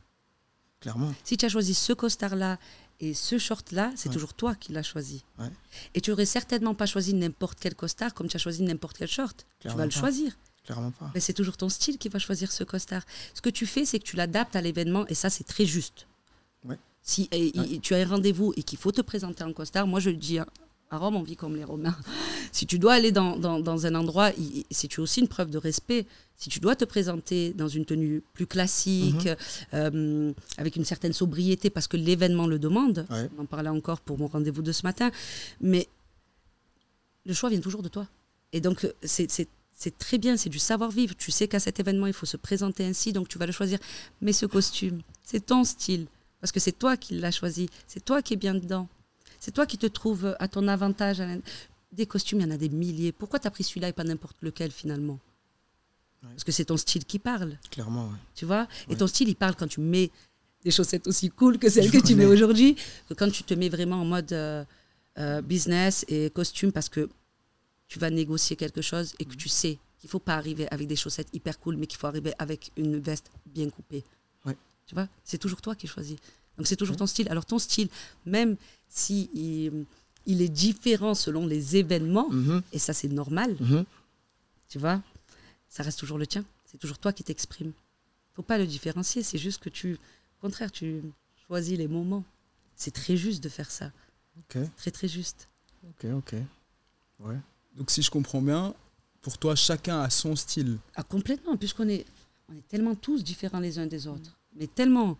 [0.81, 1.13] clairement.
[1.25, 2.59] Si tu as choisi ce costard-là
[3.01, 4.15] et ce short-là, c'est Ouais.
[4.15, 5.25] toujours toi qui l'as choisi.
[5.39, 5.51] Ouais.
[5.95, 9.09] Et tu aurais certainement pas choisi n'importe quel costard comme tu as choisi n'importe quel
[9.09, 9.39] short.
[9.39, 10.01] tu Clairement vas le pas.
[10.01, 10.37] choisir.
[10.65, 11.11] Clairement pas.
[11.15, 13.03] Mais c'est toujours ton style qui va choisir ce costard.
[13.35, 16.07] Ce que tu fais, c'est que tu l'adaptes à l'événement et ça, c'est très juste.
[16.65, 16.79] Ouais.
[17.03, 20.01] Si et- et- tu as un rendez-vous et qu'il faut te présenter en costard, moi
[20.01, 20.47] je le dis, hein,
[20.91, 21.97] à Rome, on vit comme les Romains.
[22.53, 24.31] Si tu dois aller dans, dans- dans un endroit,
[24.71, 26.07] c'est aussi une preuve de respect.
[26.37, 29.29] Si tu dois te présenter dans une tenue plus classique,
[29.75, 33.29] euh, avec une certaine sobriété, parce que l'événement le demande, Ouais.
[33.37, 35.11] on en parlait encore pour mon rendez-vous de ce matin,
[35.61, 35.89] mais
[37.25, 38.07] le choix vient toujours de toi.
[38.53, 41.15] Et donc, c'est- c'est c'est très bien, c'est du savoir-vivre.
[41.19, 43.79] Tu sais qu'à cet événement, il faut se présenter ainsi, donc tu vas le choisir.
[44.23, 46.07] Mais ce costume, c'est ton style,
[46.41, 48.89] parce que c'est toi qui l'as choisi, c'est toi qui es bien dedans.
[49.47, 51.23] C'est toi qui te trouves à ton avantage.
[51.93, 53.13] Des costumes, il y en a des milliers.
[53.13, 55.21] Pourquoi tu as pris celui-là et pas n'importe lequel finalement
[56.25, 56.31] Ouais.
[56.31, 58.17] Parce que c'est ton style qui parle, Clairement, ouais.
[58.35, 58.67] tu vois.
[58.89, 60.11] Et ton style, il parle quand tu mets
[60.65, 62.75] des chaussettes aussi cool que celles Je que tu mets aujourd'hui,
[63.09, 64.65] que quand tu te mets vraiment en mode euh,
[65.19, 67.09] euh, business et costume parce que
[67.87, 69.37] tu vas négocier quelque chose et que Mm.
[69.37, 72.33] tu sais qu'il faut pas arriver avec des chaussettes hyper cool, mais qu'il faut arriver
[72.41, 74.03] avec une veste bien coupée.
[74.45, 74.57] Ouais.
[74.87, 76.17] Tu vois, c'est toujours toi qui choisis.
[76.57, 77.29] Donc c'est toujours ton style.
[77.29, 77.89] Alors ton style,
[78.25, 78.57] même
[78.89, 79.31] si
[80.27, 83.85] il, est différent selon les événements, Mhm, et ça c'est normal, mhm.
[84.69, 85.03] tu vois,
[85.69, 86.45] ça reste toujours le tien.
[86.65, 87.73] C'est toujours toi qui t'exprimes.
[88.35, 89.23] Faut pas le différencier.
[89.23, 91.03] C'est juste que tu, au contraire, tu
[91.47, 92.25] choisis les moments.
[92.75, 93.91] C'est très juste de faire ça.
[94.39, 95.49] Ok, Très très juste.
[95.89, 96.35] ok, ok.
[97.21, 97.37] Ouais.
[97.77, 98.75] Donc si je comprends bien,
[99.23, 100.79] pour toi, chacun a son style.
[100.95, 102.05] Ah, complètement, puisqu'on est,
[102.49, 104.37] on est tellement tous différents les uns des autres.
[104.55, 105.17] Mais tellement.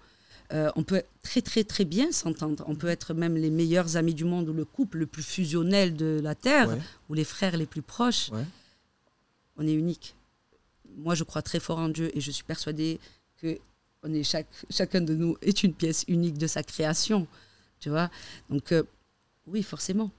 [0.53, 2.65] Euh, on peut très très très bien s'entendre.
[2.69, 5.97] On peut être même les meilleurs amis du monde ou le couple le plus fusionnel
[5.97, 6.79] de la Terre Ouais.
[7.09, 8.31] ou les frères les plus proches.
[8.31, 8.45] Ouais.
[9.57, 10.15] On est unique.
[10.99, 13.01] Moi, je crois très fort en Dieu et je suis persuadée
[13.41, 13.59] que
[14.03, 17.27] on est chaque, chacun de nous est une pièce unique de sa création.
[17.81, 18.11] Tu vois
[18.51, 18.83] Donc, euh,
[19.47, 20.11] oui, forcément.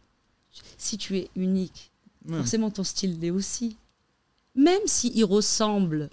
[0.78, 1.92] Si tu es unique,
[2.28, 2.38] Ouais.
[2.40, 3.78] forcément ton style l'est aussi.
[4.56, 6.10] Même s'il ressemble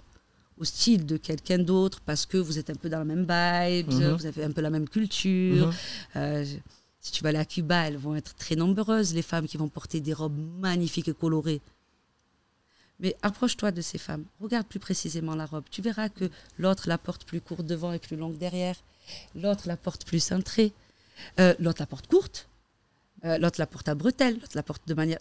[0.57, 3.91] au style de quelqu'un d'autre, parce que vous êtes un peu dans la même vibe,
[3.91, 4.13] Mhm.
[4.15, 5.67] vous avez un peu la même culture.
[5.67, 5.73] Mhm.
[6.15, 6.45] Euh,
[7.01, 9.67] si tu vas aller à Cuba, elles vont être très nombreuses, les femmes qui vont
[9.67, 11.61] porter des robes magnifiques et colorées.
[12.99, 15.65] Mais approche-toi de ces femmes, regarde plus précisément la robe.
[15.69, 18.75] Tu verras que l'autre la porte plus courte devant et plus longue derrière.
[19.35, 20.71] L'autre la porte plus cintrée.
[21.39, 22.47] Euh, l'autre la porte courte.
[23.25, 24.35] Euh, l'autre la porte à bretelles.
[24.39, 25.19] L'autre la porte de manière.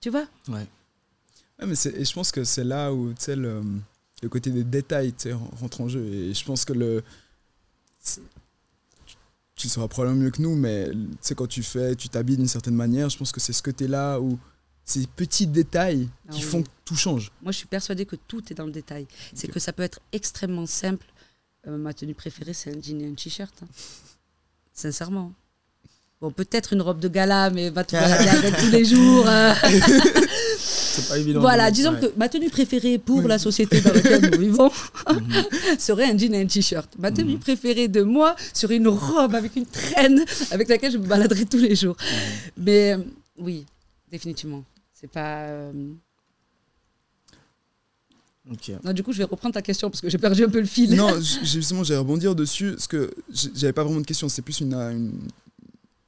[0.00, 0.26] Tu vois?
[0.48, 0.66] Ouais.
[1.60, 3.60] Ouais, mais et je pense que c'est là où tu sais, le,
[4.22, 6.04] le côté des détails tu sais, rentre en jeu.
[6.04, 7.02] Et je pense que le.
[8.04, 8.20] tu-
[9.64, 12.48] le sauras probablement mieux que nous, mais tu sais, quand tu fais, tu t'habilles d'une
[12.48, 14.38] certaine manière, je pense que c'est ce côté-là où
[14.86, 16.50] ces petits détails Ah qui oui.
[16.50, 17.30] font que tout change.
[17.42, 19.06] Moi, je suis persuadée que tout est dans le détail.
[19.34, 21.06] C'est que ça peut être extrêmement simple.
[21.66, 23.54] Euh, ma tenue préférée, c'est un jean et un t-shirt.
[23.62, 23.66] hein.
[24.72, 25.32] Sincèrement.
[26.20, 29.24] Bon, peut-être une robe de gala, mais va te balader avec tous les jours.
[29.26, 29.54] euh.
[30.58, 31.40] C'est pas évident.
[31.40, 32.00] Voilà, disons ouais.
[32.00, 34.70] que ma tenue préférée pour la société dans laquelle nous vivons
[35.10, 35.78] Mhm.
[35.78, 36.90] serait un jean et un t-shirt.
[36.98, 41.06] Ma tenue préférée de moi serait une robe avec une traîne avec laquelle je me
[41.06, 41.96] baladerai tous les jours.
[42.58, 42.98] Mais euh,
[43.38, 43.64] oui,
[44.10, 44.62] définitivement.
[44.92, 45.44] C'est pas.
[45.44, 45.72] euh.
[48.84, 50.66] Non, du coup, je vais reprendre ta question parce que j'ai perdu un peu le
[50.66, 50.94] fil.
[50.96, 51.14] non,
[51.44, 53.10] justement, j'allais rebondir dessus, parce que
[53.54, 55.12] j'avais pas vraiment de question, c'est plus une, une,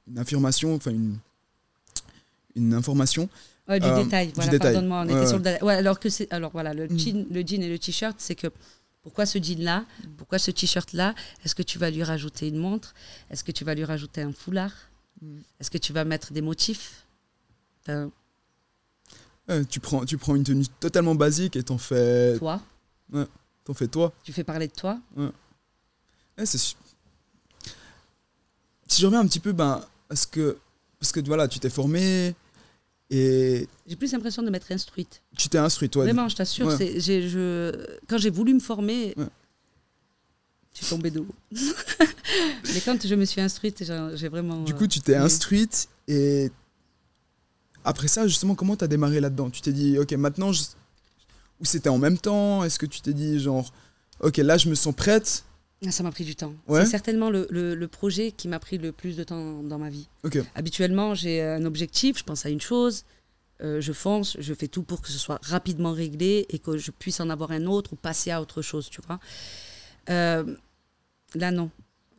[0.09, 1.17] une affirmation, enfin une,
[2.55, 3.29] une information.
[3.69, 4.73] Ouais, du Euh, détail, du voilà, détail.
[4.73, 5.27] pardonne-moi, on Ouais, était ouais.
[5.27, 5.63] sur le détail.
[5.63, 6.99] Ouais, alors que c'est, alors voilà, le Mm.
[6.99, 8.49] jean, le jean et le t-shirt, c'est que
[9.03, 9.85] pourquoi ce jean-là,
[10.17, 12.95] pourquoi ce t-shirt-là Est-ce que tu vas lui rajouter une montre
[13.31, 14.73] Est-ce que tu vas lui rajouter un foulard
[15.21, 15.39] Mm.
[15.61, 17.05] Est-ce que tu vas mettre des motifs
[17.83, 18.11] Enfin,
[19.49, 22.61] Ouais, tu, prends, tu prends une tenue totalement basique et t'en fais, Toi,
[23.65, 24.13] t'en fais toi.
[24.25, 24.99] tu fais parler de toi.
[25.17, 26.75] Ouais, c'est Si
[29.01, 30.59] je reviens un petit peu, ben, parce que,
[31.01, 32.35] parce que voilà, tu t'es formé
[33.09, 35.23] et J'ai plus l'impression de m'être instruite.
[35.39, 36.05] tu t'es instruit, toi.
[36.05, 37.01] Vraiment, je t'assure, Ouais.
[37.01, 37.73] je,
[38.07, 39.25] quand j'ai voulu me former, Ouais.
[40.75, 41.35] je suis tombée de haut.
[42.75, 43.83] Mais quand je me suis instruite,
[44.15, 44.65] j'ai, vraiment.
[44.65, 45.23] Du euh, coup, tu t'es oui.
[45.25, 46.51] instruite et
[47.83, 49.49] après ça, justement, comment t'as démarré là-dedans?
[49.49, 50.65] Tu t'es dit, ok, maintenant, je-
[51.59, 52.65] ou c'était en même temps?
[52.65, 53.73] Est-ce que tu t'es dit, genre,
[54.21, 55.43] ok, là, je me sens prête?
[55.91, 56.55] Ça m'a pris du temps.
[56.69, 56.85] Ouais.
[56.85, 59.91] C'est certainement le, le- le projet qui m'a pris le plus de temps dans ma
[59.91, 60.09] vie.
[60.55, 63.05] Habituellement, j'ai un objectif, je pense à une chose,
[63.63, 66.91] euh, je fonce, je fais tout pour que ce soit rapidement réglé et que je
[66.93, 69.19] puisse en avoir un autre ou passer à autre chose, tu vois.
[70.09, 70.57] Euh,
[71.35, 71.71] là, non.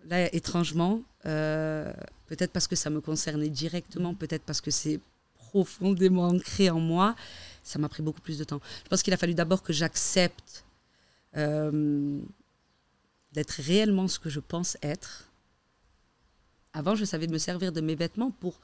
[0.10, 1.94] Là, étrangement, euh,
[2.28, 5.00] peut-être parce que ça me concernait directement, peut-être parce que c'est
[5.38, 7.16] profondément ancré en moi,
[7.64, 8.60] ça m'a pris beaucoup plus de temps.
[8.84, 10.66] Je pense qu'il a fallu d'abord que j'accepte
[13.34, 15.30] d'être réellement ce que je pense être.
[16.72, 18.60] Avant, je savais me servir de mes vêtements pour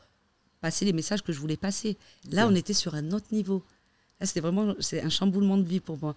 [0.62, 1.98] passer les messages que je voulais passer.
[2.32, 3.64] Là, on était sur un autre niveau.
[4.20, 6.16] Là, c'était vraiment c'est un chamboulement de vie pour moi.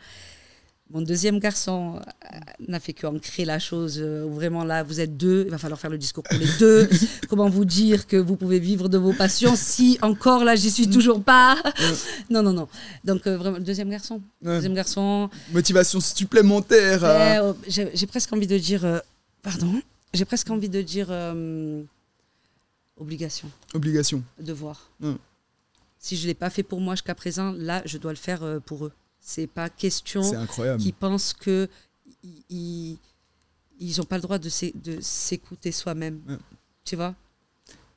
[0.93, 2.39] Mon deuxième garçon euh,
[2.69, 3.97] n'a fait qu'ancrer la chose.
[3.99, 5.45] euh, vraiment, là, vous êtes deux.
[5.47, 6.87] Il va falloir faire le discours pour les deux.
[7.31, 10.91] Comment vous dire que vous pouvez vivre de vos passions si encore là, j'y suis
[10.91, 11.57] toujours pas?
[12.29, 12.69] Non, non, non.
[13.05, 14.21] Donc, euh, vraiment, deuxième garçon.
[14.43, 14.57] Ouais.
[14.57, 18.85] Deuxième garçon, Motivation supplémentaire oh, J'ai presque envie de dire.
[18.85, 18.99] euh,
[19.43, 19.81] pardon?
[20.13, 21.09] J'ai presque envie de dire.
[22.99, 24.23] obligation, obligation.
[24.39, 24.91] devoir.
[25.99, 28.43] Si je ne l'ai pas fait pour moi jusqu'à présent, là, je dois le faire
[28.67, 28.93] pour eux.
[29.25, 30.23] C'est pas question
[30.79, 31.69] qu'ils pensent que
[32.51, 32.99] ils-
[33.97, 36.21] n'ont pas le droit de s'é- de s'écouter soi-même.
[36.29, 36.37] Ouais.
[36.85, 37.15] Tu vois?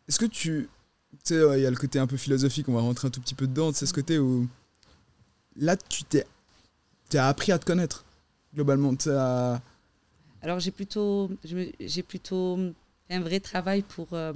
[0.07, 0.69] Est-ce que tu.
[1.11, 3.11] Tu sais, ouais, il y a le côté un peu philosophique, on va rentrer un
[3.11, 3.73] tout petit peu dedans.
[3.73, 4.47] C'est ce côté où.
[5.55, 6.27] Là, tu t'es.
[7.09, 8.05] Tu as appris à te connaître,
[8.53, 8.93] globalement.
[9.07, 9.61] As.
[10.43, 11.31] Alors j'ai plutôt,
[11.79, 12.59] j'ai plutôt
[13.09, 14.33] un vrai travail pour euh,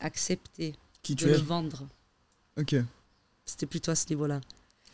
[0.00, 1.86] accepter Qui de tu le es vendre.
[2.58, 2.76] Ok.
[3.44, 4.40] C'était plutôt à ce niveau-là.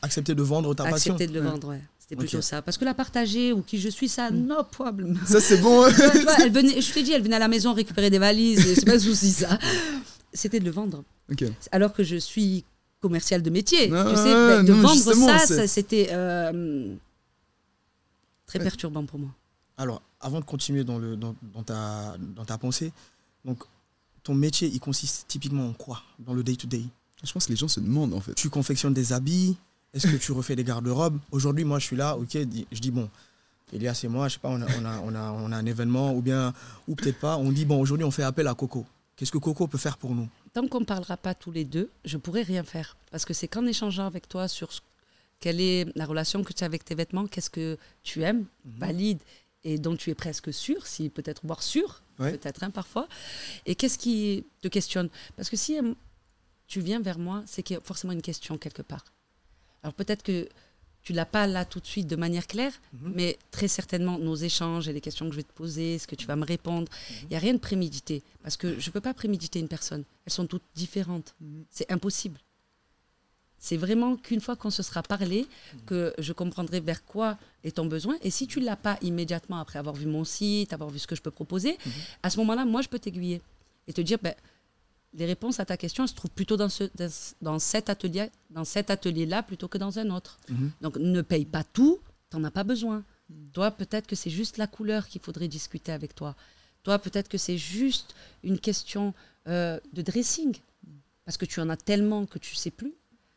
[0.03, 1.15] Accepter de vendre ta passion.
[1.15, 1.83] Accepter de le vendre, ouais.
[1.99, 2.63] C'était plutôt ça.
[2.63, 5.19] Parce que la partager ou qui je suis, ça, no problem.
[5.27, 5.87] Ça, c'est bon.
[5.91, 8.09] Tu vois, tu vois, elle venait, je t'ai dit, elle venait à la maison récupérer
[8.09, 9.59] des valises, et c'est pas un souci ça.
[10.33, 11.05] C'était de le vendre.
[11.73, 12.65] Alors que je suis
[13.01, 13.93] commerciale de métier.
[13.93, 16.95] Ah, tu sais, de non, vendre ça, ça, c'était euh,
[18.47, 19.31] très perturbant pour moi.
[19.77, 22.93] Alors, avant de continuer dans, le, dans, dans ta, dans ta pensée,
[23.45, 23.63] donc,
[24.23, 26.83] ton métier, il consiste typiquement en quoi dans le day-to-day
[27.23, 28.35] Je pense que les gens se demandent, en fait.
[28.35, 29.57] Tu confectionnes des habits
[29.95, 31.19] Est-ce que tu refais des garde-robes?
[31.31, 33.09] Aujourd'hui, moi, je suis là, ok, je dis, bon,
[33.73, 35.67] Elias et moi, je sais pas, on a, on a, on a, on a un
[35.67, 36.53] événement, ou bien,
[36.87, 38.85] ou peut-être pas, on dit, bon, aujourd'hui, on fait appel à Coco.
[39.17, 40.29] Qu'est-ce que Coco peut faire pour nous?
[40.53, 42.97] Tant qu'on ne parlera pas tous les deux, je pourrais rien faire.
[43.11, 44.81] Parce que c'est qu'en échangeant avec toi sur ce-
[45.41, 49.19] quelle est la relation que tu as avec tes vêtements, qu'est-ce que tu aimes, valide,
[49.65, 52.33] et dont tu es presque sûr, si peut-être voire sûr, Ouais.
[52.33, 53.07] peut-être hein, parfois,
[53.67, 55.09] et qu'est-ce qui te questionne?
[55.37, 55.95] Parce que si euh,
[56.67, 59.05] tu viens vers moi, c'est qu'il y a forcément une question quelque part.
[59.83, 60.49] Alors peut-être que
[61.03, 63.13] tu l'as pas là tout de suite de manière claire, Mhm.
[63.15, 66.15] mais très certainement nos échanges et les questions que je vais te poser, ce que
[66.17, 66.91] tu vas me répondre,
[67.23, 68.23] il n'y a rien de prémédité.
[68.43, 70.05] Parce que je ne peux pas préméditer une personne.
[70.27, 71.35] Elles sont toutes différentes.
[71.71, 72.39] C'est impossible.
[73.61, 75.47] C'est vraiment qu'une fois qu'on se sera parlé,
[75.87, 78.17] que je comprendrai vers quoi est ton besoin.
[78.23, 81.09] Et si tu ne l'as pas immédiatement après avoir vu mon site, avoir vu ce
[81.09, 81.77] que je peux proposer,
[82.23, 83.43] à ce moment-là, moi, je peux t'aiguiller
[83.89, 84.35] et te dire, ben,
[85.15, 86.85] les réponses à ta question elles se trouvent plutôt dans, ce,
[87.41, 90.39] dans, cet atelier, dans cet atelier-là plutôt que dans un autre.
[90.49, 90.71] Mhm.
[90.81, 91.99] Donc ne paye pas tout,
[92.31, 93.05] t'en as pas besoin.
[93.53, 96.35] Toi, peut-être que c'est juste la couleur qu'il faudrait discuter avec toi.
[96.83, 99.13] Toi, peut-être que c'est juste une question
[99.49, 100.57] euh, de dressing,
[101.25, 102.95] parce que tu en as tellement que tu sais plus,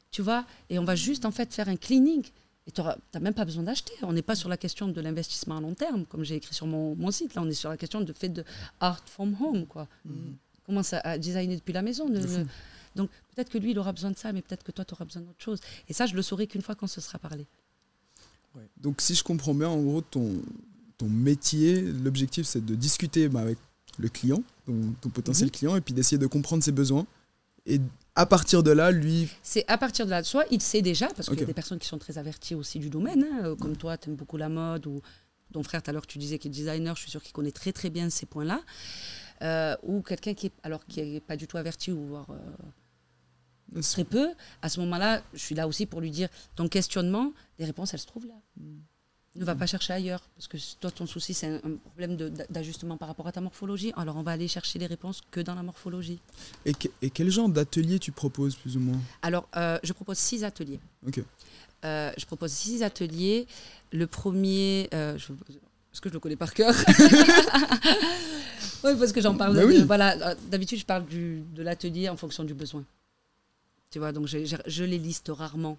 [0.10, 0.46] tu vois.
[0.70, 2.24] Et on va juste en fait faire un cleaning.
[2.68, 3.92] Et tu n'as même pas besoin d'acheter.
[4.04, 6.68] On n'est pas sur la question de l'investissement à long terme, comme j'ai écrit sur
[6.68, 7.34] mon, mon site.
[7.34, 8.46] Là, on est sur la question de fait de
[8.80, 9.88] art from home, quoi.
[10.06, 10.51] Comment
[10.84, 12.08] ça à designer depuis la maison.
[12.10, 12.46] ne- ne-
[12.96, 15.06] Donc peut-être que lui, il aura besoin de ça, mais peut-être que toi, tu auras
[15.06, 15.60] besoin d'autre chose.
[15.88, 17.46] Et ça, je le saurai qu'une fois qu'on se sera parlé.
[18.78, 20.42] Donc, si je comprends bien, en gros, ton,
[20.98, 23.58] ton métier, l'objectif, c'est de discuter bah, avec
[23.98, 25.52] le client, ton, ton potentiel Mhm.
[25.52, 27.06] client, et puis d'essayer de comprendre ses besoins.
[27.66, 27.80] Et
[28.16, 31.30] à partir de là, lui, C'est à partir de là, soit il sait déjà, parce
[31.30, 33.78] qu'il y a des personnes qui sont très averties aussi du domaine, hein, euh, comme
[33.78, 35.02] toi, tu aimes beaucoup la mode, ou
[35.54, 37.52] ton frère, tout à l'heure, tu disais qu'il est designer, je suis sûre qu'il connaît
[37.52, 38.62] très très bien ces points-là.
[39.42, 43.82] Euh, ou quelqu'un qui est, alors, qui n'est pas du tout averti, ou voire, euh,
[43.82, 44.30] très peu,
[44.62, 48.00] à ce moment-là, je suis là aussi pour lui dire, ton questionnement, les réponses, elles
[48.02, 48.36] se trouvent là.
[49.34, 52.18] Ne va pas chercher ailleurs, parce que toi, ton souci, c'est un, problème
[52.50, 53.94] d'ajustement par rapport à ta morphologie.
[53.96, 56.20] Alors, on va aller chercher les réponses que dans la morphologie.
[56.66, 59.00] et, que- et quel genre d'atelier tu proposes, plus ou moins?
[59.22, 60.82] Alors, euh, je propose six ateliers.
[61.08, 61.22] Ok.
[61.86, 63.48] Euh, je propose six ateliers.
[63.94, 66.76] Le premier, euh, je- est-ce que je le connais par cœur?
[68.84, 69.56] Oui, parce que j'en parle.
[69.56, 69.84] Bah de- oui.
[69.84, 72.84] voilà, euh, d'habitude, je parle du, de l'atelier en fonction du besoin.
[73.92, 75.78] Tu vois, donc j'ai- je les liste rarement.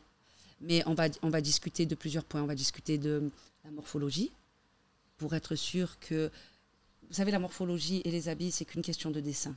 [0.61, 2.43] Mais on va, on va discuter de plusieurs points.
[2.43, 3.31] On va discuter de
[3.65, 4.31] la morphologie
[5.19, 6.31] pour être sûr que.
[7.09, 9.55] Vous savez, la morphologie et les habits, c'est qu'une question de dessin.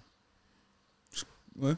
[1.59, 1.73] Ouais.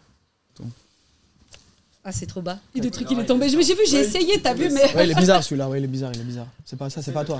[2.03, 2.57] Ah, c'est trop bas.
[2.73, 3.47] Il est truc, il est tombé.
[3.53, 4.95] Mais J'ai vu, j'ai essayé, t'as vu, mais.
[4.95, 6.47] Ouais, il est bizarre celui-là, ouais, il est bizarre, il est bizarre.
[6.65, 7.39] C'est pas ça, c'est pas toi.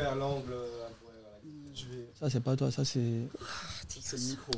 [2.19, 2.99] Ça, c'est pas toi, ça, c'est.
[4.01, 4.51] C'est le micro.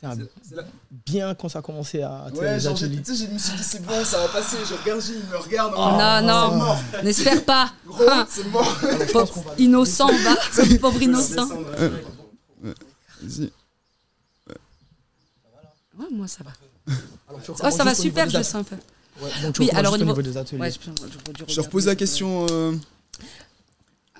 [0.00, 0.16] Putain,
[1.06, 2.26] Bien quand ça a commencé à.
[2.34, 4.56] Ouais, genre, tu sais, je me suis dit, c'est bon, ça va passer.
[4.68, 5.74] Je regarde, Gilles, il me regarde.
[5.76, 7.04] Oh, non, non, C'est mort.
[7.04, 7.72] n'espère pas.
[7.86, 8.26] Gros, Ah.
[8.30, 8.78] c'est mort.
[9.12, 10.36] Pauvre innocent, va.
[10.80, 11.48] Pauvre innocent.
[12.62, 13.50] Vas-y.
[15.98, 16.52] Ouais, moi, ça va.
[17.28, 18.76] Alors, tu Oh, ça va super, je sens un peu.
[19.20, 20.60] Ouais, donc tu Oui, alors, au au niveau- niveau des ateliers.
[20.62, 22.46] Ouais, je, je- je- Je repose la question.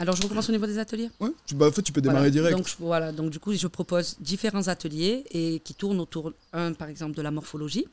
[0.01, 1.11] Alors, je recommence au niveau des ateliers?
[1.47, 2.31] Tu, bah, en fait, tu peux démarrer Voilà.
[2.31, 2.57] direct.
[2.57, 6.73] Donc, je- voilà, donc du coup, je propose différents ateliers et qui tournent autour, un,
[6.73, 7.87] par exemple, de la morphologie,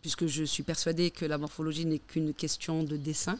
[0.00, 3.38] puisque je suis persuadée que la morphologie n'est qu'une question de dessin.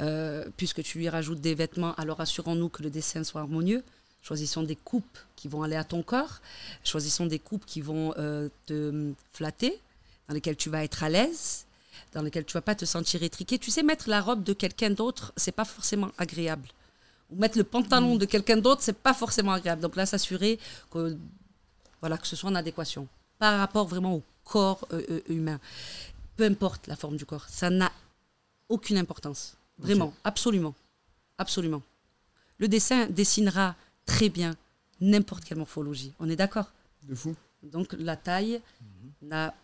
[0.00, 3.82] Euh, puisque tu lui rajoutes des vêtements, alors assurons-nous que le dessin soit harmonieux.
[4.22, 6.40] Choisissons des coupes qui vont aller à ton corps.
[6.84, 9.80] Choisissons des coupes qui vont euh, te flatter,
[10.28, 11.64] dans lesquelles tu vas être à l'aise,
[12.12, 13.58] dans lesquelles tu vas pas te sentir étriqué.
[13.58, 16.68] Tu sais, mettre la robe de quelqu'un d'autre, c'est pas forcément agréable.
[17.32, 19.80] Ou mettre le pantalon de quelqu'un d'autre, c'est pas forcément agréable.
[19.82, 20.58] Donc là, s'assurer
[20.90, 21.16] que,
[22.00, 23.08] voilà, que ce soit en adéquation
[23.38, 25.58] par rapport vraiment au corps euh, euh, humain.
[26.36, 27.90] Peu importe la forme du corps, ça n'a
[28.68, 29.56] aucune importance.
[29.78, 30.74] Vraiment, absolument.
[31.38, 31.82] Absolument.
[32.58, 33.74] Le dessin dessinera
[34.06, 34.54] très bien
[35.00, 36.12] n'importe quelle morphologie.
[36.20, 36.66] On est d'accord?
[37.04, 37.34] De fou.
[37.62, 38.60] donc la taille
[39.22, 39.54] n'a-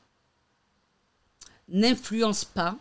[1.68, 2.76] n'influence pas,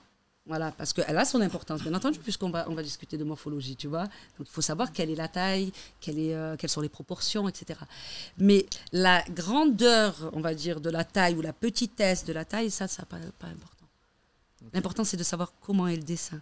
[0.48, 3.76] voilà, parce qu'elle a son importance, bien entendu, puisqu'on va, on va discuter de morphologie,
[3.76, 4.04] tu vois.
[4.38, 7.50] Donc il faut savoir quelle est la taille, quelle est, euh, quelles sont les proportions,
[7.50, 7.80] etc.
[8.38, 12.72] Mais la grandeur, on va dire, de la taille ou la petitesse de la taille,
[12.72, 13.86] ça, ça n'a pas, pas important.
[14.74, 16.41] L'important, c'est de savoir comment est le dessin.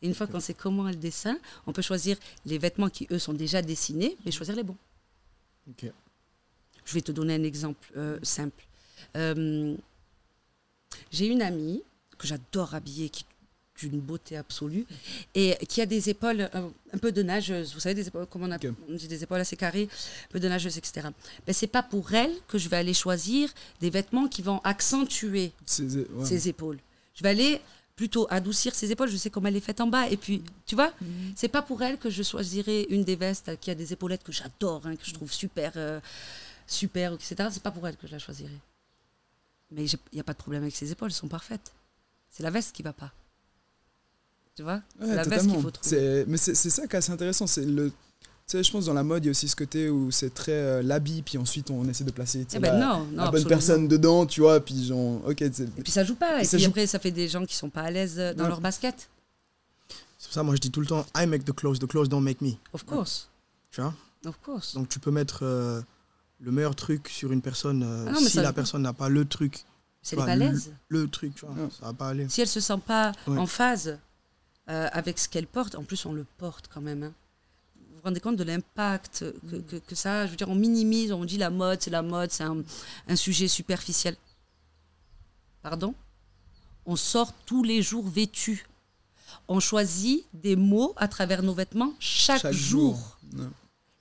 [0.00, 1.36] Et une fois qu'on sait comment est le dessin,
[1.66, 2.16] on peut choisir
[2.46, 4.76] les vêtements qui, eux, sont déjà dessinés, mais choisir les bons.
[5.68, 5.90] Ok.
[6.84, 8.64] Je vais te donner un exemple euh, simple.
[9.16, 9.76] Euh,
[11.10, 11.82] J'ai une amie
[12.18, 13.24] que j'adore habiller, qui
[13.88, 14.86] d'une beauté absolue,
[15.34, 17.74] et qui a des épaules euh, un peu de nageuse.
[17.74, 18.58] Vous savez, des épaules, comment on, a-
[18.88, 19.88] on dit des épaules assez carrées,
[20.28, 21.08] un peu de nageuse, etc.
[21.46, 25.52] Ben, c'est pas pour elle que je vais aller choisir des vêtements qui vont accentuer
[26.14, 26.24] ouais.
[26.24, 26.78] ses épaules.
[27.14, 27.60] Je vais aller
[27.94, 29.08] plutôt adoucir ses épaules.
[29.10, 30.08] Je sais comment elle est faite en bas.
[30.08, 30.92] Et puis, tu vois,
[31.36, 34.32] c'est pas pour elle que je choisirai une des vestes qui a des épaulettes que
[34.32, 36.00] j'adore, hein, que je trouve super, euh,
[36.66, 37.34] super, etc.
[37.52, 38.58] C'est pas pour elle que je la choisirai.
[39.70, 41.72] Mais il n'y a pas de problème avec ses épaules, elles sont parfaites.
[42.30, 43.12] C'est la veste qui va pas.
[44.56, 45.52] Tu vois C'est Ouais, la veste totalement.
[45.54, 45.88] qu'il faut trouver.
[45.88, 47.46] C'est- Mais c'est c'est ça qui est assez intéressant.
[47.46, 47.90] C'est le.
[47.90, 50.34] Tu sais, je pense dans la mode, il y a aussi ce côté où c'est
[50.34, 52.98] très euh, l'habit, puis ensuite on essaie de placer tu sais, Eh ben la, non,
[52.98, 53.48] non, la bonne absolument.
[53.48, 56.38] personne dedans, tu vois, puis genre, ok, c'est- Et puis ça joue pas.
[56.38, 58.16] Et, Et ça puis joue- après, ça fait des gens qui sont pas à l'aise
[58.18, 58.48] euh, dans Ouais.
[58.50, 59.08] leur basket.
[60.18, 62.08] C'est pour ça, moi, je dis tout le temps, I make the clothes, the clothes
[62.08, 62.52] don't make me.
[62.72, 63.28] Of course.
[63.70, 63.94] Tu vois
[64.26, 64.74] Of course.
[64.74, 65.80] Donc, tu peux mettre euh,
[66.40, 67.82] le meilleur truc sur une personne.
[67.84, 69.64] euh, Ah non, si ça- la personne n'a pas le truc,
[70.02, 70.52] C'est tu les vois,
[70.88, 71.70] le- truc, tu vois, Ouais.
[71.80, 72.28] ça va pas aller.
[72.28, 73.38] Si elle se sent pas Ouais.
[73.38, 73.98] en phase
[74.68, 77.02] euh, avec ce qu'elle porte, en plus on le porte quand même.
[77.02, 77.12] hein.
[77.76, 80.26] Vous vous rendez compte de l'impact que, que- que ça a?
[80.26, 82.62] Je veux dire, on minimise, on dit la mode, c'est la mode, c'est un,
[83.08, 84.16] un sujet superficiel.
[85.62, 85.94] Pardon?
[86.86, 88.66] On sort tous les jours vêtus.
[89.48, 92.96] On choisit des mots à travers nos vêtements chaque, chaque jour.
[93.32, 93.40] jour.
[93.40, 93.50] Ouais.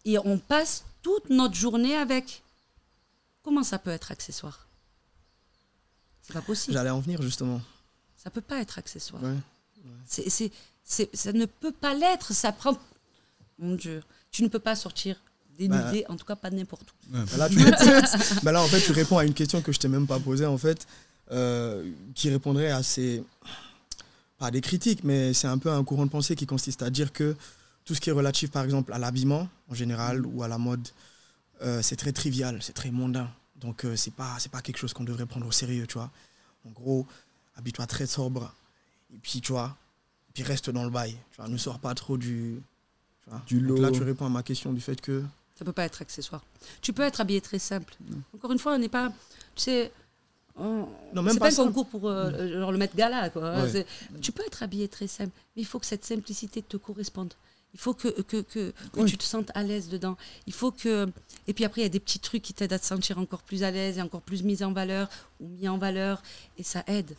[0.05, 2.41] Et on passe toute notre journée avec.
[3.43, 4.67] Comment ça peut être accessoire?
[6.21, 6.73] C'est pas possible.
[6.73, 7.61] J'allais en venir, justement.
[8.17, 9.21] Ça peut pas être accessoire.
[9.23, 9.37] Ouais.
[10.05, 10.51] C'est,
[11.13, 12.33] ça ne peut pas l'être.
[12.33, 12.77] Ça prend.
[13.59, 14.01] Mon Dieu.
[14.31, 15.21] Tu ne peux pas sortir
[15.57, 17.11] dénudé, en tout cas pas n'importe où.
[17.11, 17.57] Bah là, tu...
[18.43, 20.45] bah là, en fait, tu réponds à une question que je t'ai même pas posée,
[20.45, 20.87] en fait,
[21.31, 23.23] euh, qui répondrait à ces.
[24.37, 27.13] Pas des critiques, mais c'est un peu un courant de pensée qui consiste à dire
[27.13, 27.35] que
[27.85, 30.87] tout ce qui est relatif, par exemple, à l'habillement, en général, ou à la mode,
[31.61, 33.29] euh, c'est très trivial, c'est très mondain.
[33.55, 36.09] Donc, euh, c'est pas, c'est pas quelque chose qu'on devrait prendre au sérieux, tu vois.
[36.65, 37.05] En gros,
[37.55, 38.51] habille-toi très sobre,
[39.13, 39.75] et puis, tu vois,
[40.33, 41.11] puis reste dans le bail.
[41.31, 42.61] Tu vois, ne sors pas trop du.
[43.23, 43.41] tu vois.
[43.47, 43.81] Du Donc lot.
[43.83, 45.23] là, tu réponds à ma question du fait que.
[45.55, 46.43] Ça peut pas être accessoire.
[46.81, 47.93] Tu peux être habillé très simple.
[48.35, 49.09] Encore une fois, on n'est pas.
[49.55, 49.91] Tu sais.
[50.55, 53.29] on- Non, même c'est pas pas un concours pour euh, genre le Met Gala.
[53.29, 53.61] Quoi.
[53.63, 53.85] Ouais.
[54.21, 57.33] Tu peux être habillé très simple, mais il faut que cette simplicité te corresponde.
[57.73, 59.05] Il faut que, que, que, que Oui.
[59.09, 60.17] tu te sentes à l'aise dedans.
[60.47, 61.07] Il faut que.
[61.47, 63.43] Et puis après, il y a des petits trucs qui t'aident à te sentir encore
[63.43, 65.09] plus à l'aise et encore plus mis en valeur
[65.39, 66.21] ou mis en valeur.
[66.57, 67.15] Et ça aide.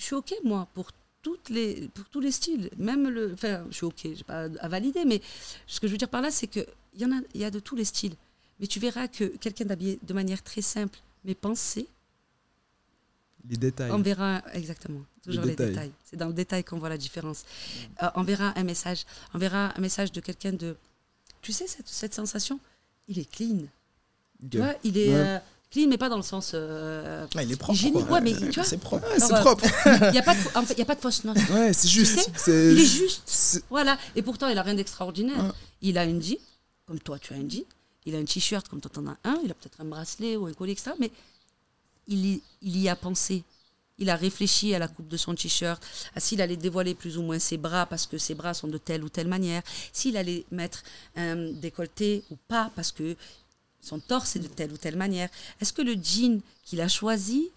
[0.00, 0.90] Je suis OK, moi, pour,
[1.22, 2.70] toutes les, pour tous les styles.
[2.78, 3.34] Même le.
[3.34, 5.20] Enfin, je suis OK, j'ai pas à valider, mais
[5.66, 7.50] ce que je veux dire par là, c'est qu'il y, en a, il y a
[7.50, 8.14] de tous les styles.
[8.58, 11.86] Mais tu verras que quelqu'un d'habillé de manière très simple, mais pensée,
[13.48, 13.90] Les détails.
[13.90, 15.68] on verra exactement toujours les détails.
[15.68, 15.92] détails.
[16.04, 17.44] C'est dans le détail qu'on voit la différence.
[18.02, 19.04] Euh, on verra un message.
[19.34, 20.76] On verra un message de quelqu'un de.
[21.42, 22.58] Tu sais cette, cette sensation
[23.08, 23.64] Il est clean.
[24.42, 24.50] Ok.
[24.50, 25.14] Tu vois Il est Ouais.
[25.14, 25.38] euh,
[25.70, 27.78] clean, mais pas dans le sens euh, Ah, il est propre.
[27.90, 28.02] quoi.
[28.02, 29.06] Ouais, mais tu vois C'est propre.
[29.08, 29.64] Ouais, c'est Alors, propre.
[29.86, 31.36] Il n'y a pas de, en fait, il y a pas de fausse note.
[31.50, 32.18] Ouais, c'est juste.
[32.18, 33.22] sais, c'est- Il est juste.
[33.26, 33.96] c'est- Voilà.
[34.16, 35.38] Et pourtant, il a rien d'extraordinaire.
[35.44, 35.50] Ouais.
[35.82, 36.38] Il a une jean,
[36.86, 37.64] comme toi, tu as une jean.
[38.06, 39.38] Il a un t-shirt, comme toi, tu en as un.
[39.44, 40.92] Il a peut-être un bracelet ou un collier, etc.
[40.98, 41.10] Mais
[42.08, 43.44] il y, il y a pensé.
[43.98, 45.82] Il a réfléchi à la coupe de son t-shirt,
[46.16, 48.78] à s'il allait dévoiler plus ou moins ses bras parce que ses bras sont de
[48.78, 49.62] telle ou telle manière,
[49.92, 50.82] s'il allait mettre
[51.16, 53.14] un décolleté ou pas parce que
[53.82, 55.28] son torse est de telle ou telle manière.
[55.60, 57.50] Est-ce que le jean qu'il a choisi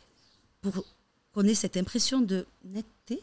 [0.61, 0.85] pour
[1.33, 3.19] qu'on ait cette impression de netteté,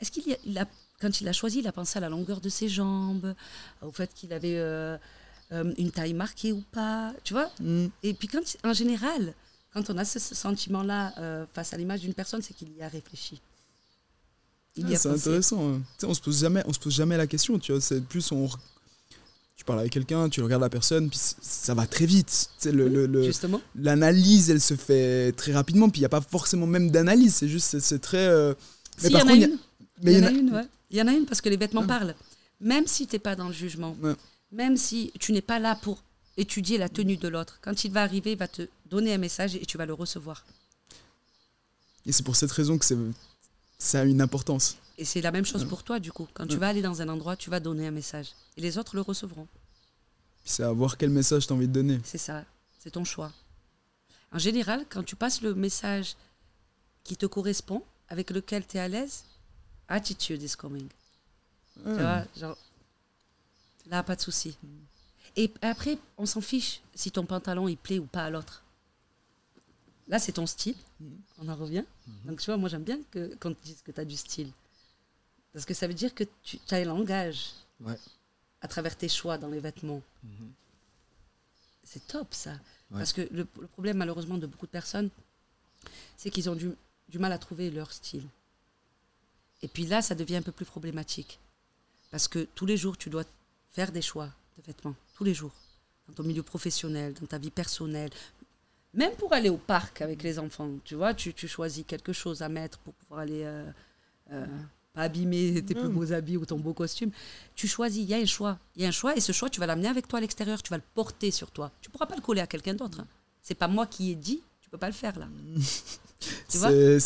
[0.00, 0.68] est-ce qu'il a, il a-
[1.00, 3.34] quand il a choisi, il a pensé à la longueur de ses jambes,
[3.82, 4.96] au fait qu'il avait euh,
[5.52, 7.86] euh, une taille marquée ou pas, tu vois Mm.
[8.02, 9.34] Et puis quand, en général,
[9.72, 12.82] quand on a ce, ce sentiment-là euh, face à l'image d'une personne, c'est qu'il y
[12.82, 13.40] a réfléchi.
[14.78, 15.74] Il y Ah, c'est intéressant.
[15.74, 15.80] hein.
[16.02, 17.58] On se pose jamais, on se pose jamais la question.
[17.58, 18.48] Tu vois, c'est plus on.
[19.66, 22.48] Parles avec quelqu'un, tu regardes la personne, puis ça va très vite.
[22.58, 23.60] Tu sais, le- le- le- Justement.
[23.74, 27.34] l'analyse, elle se fait très rapidement, puis il n'y a pas forcément même d'analyse.
[27.34, 28.18] C'est juste, c'est- très.
[28.26, 28.54] euh,
[28.98, 29.58] Si, y par contre, il y a- une.
[30.02, 30.64] mais il y en a une, ouais.
[30.90, 31.88] Y en a une parce que les vêtements Ah.
[31.88, 32.14] parlent.
[32.60, 34.14] Même si tu n'es pas dans le jugement, Ouais.
[34.52, 36.02] même si tu n'es pas là pour
[36.38, 39.56] étudier la tenue de l'autre, quand il va arriver, il va te donner un message
[39.56, 40.44] et tu vas le recevoir.
[42.06, 42.84] Et c'est pour cette raison que
[43.78, 44.76] ça a une importance.
[44.98, 46.26] Et c'est la même chose pour toi, du coup.
[46.32, 48.32] Quand tu vas aller dans un endroit, tu vas donner un message.
[48.56, 49.46] Et les autres le recevront.
[50.44, 52.00] C'est à voir quel message tu as envie de donner.
[52.04, 52.44] C'est ça.
[52.78, 53.32] C'est ton choix.
[54.32, 56.16] En général, quand tu passes le message
[57.04, 59.24] qui te correspond, avec lequel tu es à l'aise,
[59.88, 60.88] attitude is coming.
[61.84, 62.56] Tu vois, genre,
[63.88, 64.56] là, pas de souci.
[65.36, 68.62] Et après, on s'en fiche si ton pantalon il plaît ou pas à l'autre.
[70.08, 70.76] Là, c'est ton style.
[71.38, 71.84] On en revient.
[72.24, 74.50] Donc, tu vois, moi, j'aime bien que, quand tu que tu as du style.
[75.56, 77.96] Parce que ça veut dire que tu as un langage Ouais.
[78.60, 80.02] à travers tes choix dans les vêtements.
[80.22, 80.52] Mhm.
[81.82, 82.50] C'est top ça.
[82.90, 82.98] Ouais.
[82.98, 85.08] Parce que le, le problème malheureusement de beaucoup de personnes,
[86.18, 86.72] c'est qu'ils ont du,
[87.08, 88.26] du mal à trouver leur style.
[89.62, 91.38] Et puis là, ça devient un peu plus problématique.
[92.10, 93.24] Parce que tous les jours, tu dois
[93.72, 94.28] faire des choix
[94.58, 94.94] de vêtements.
[95.14, 95.54] Tous les jours.
[96.08, 98.10] Dans ton milieu professionnel, dans ta vie personnelle.
[98.92, 100.70] Même pour aller au parc avec les enfants.
[100.84, 103.42] Tu vois, tu, tu choisis quelque chose à mettre pour pouvoir aller...
[103.44, 103.70] euh,
[104.32, 104.46] euh,
[104.96, 105.92] pas abîmer tes plus Mm.
[105.94, 107.10] beaux habits ou ton beau costume.
[107.54, 108.58] Tu choisis, il y a un choix.
[108.74, 110.62] Il y a un choix et ce choix, tu vas l'amener avec toi à l'extérieur,
[110.62, 111.70] tu vas le porter sur toi.
[111.80, 113.00] Tu pourras pas le coller à quelqu'un d'autre.
[113.00, 113.06] hein.
[113.42, 115.28] C'est pas moi qui ai dit, tu peux pas le faire là.
[116.48, 116.98] Tu vois ouais.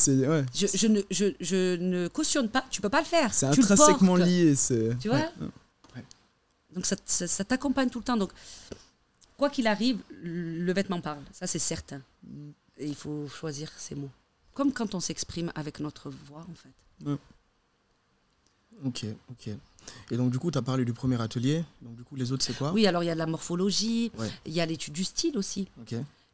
[0.54, 3.34] je, je ne, je, je ne cautionne pas, tu peux pas le faire.
[3.34, 4.28] C'est Tu le intrinsèquement portes.
[4.28, 4.54] lié.
[5.00, 6.04] Tu vois ouais.
[6.72, 8.16] Donc ça, ça- ça t'accompagne tout le temps.
[8.16, 8.30] Donc,
[9.36, 11.22] quoi qu'il arrive, le vêtement parle.
[11.32, 12.00] Ça, c'est certain.
[12.78, 14.10] Et il faut choisir ses mots.
[14.54, 17.16] Comme quand on s'exprime avec notre voix, en fait.
[18.84, 19.50] Ok, ok.
[20.10, 21.64] Et donc, du coup, tu as parlé du premier atelier.
[21.82, 22.72] Donc, du coup, les autres, c'est quoi?
[22.72, 24.30] Oui, alors il y a de la morphologie, Ouais.
[24.46, 25.68] il y a l'étude du style aussi.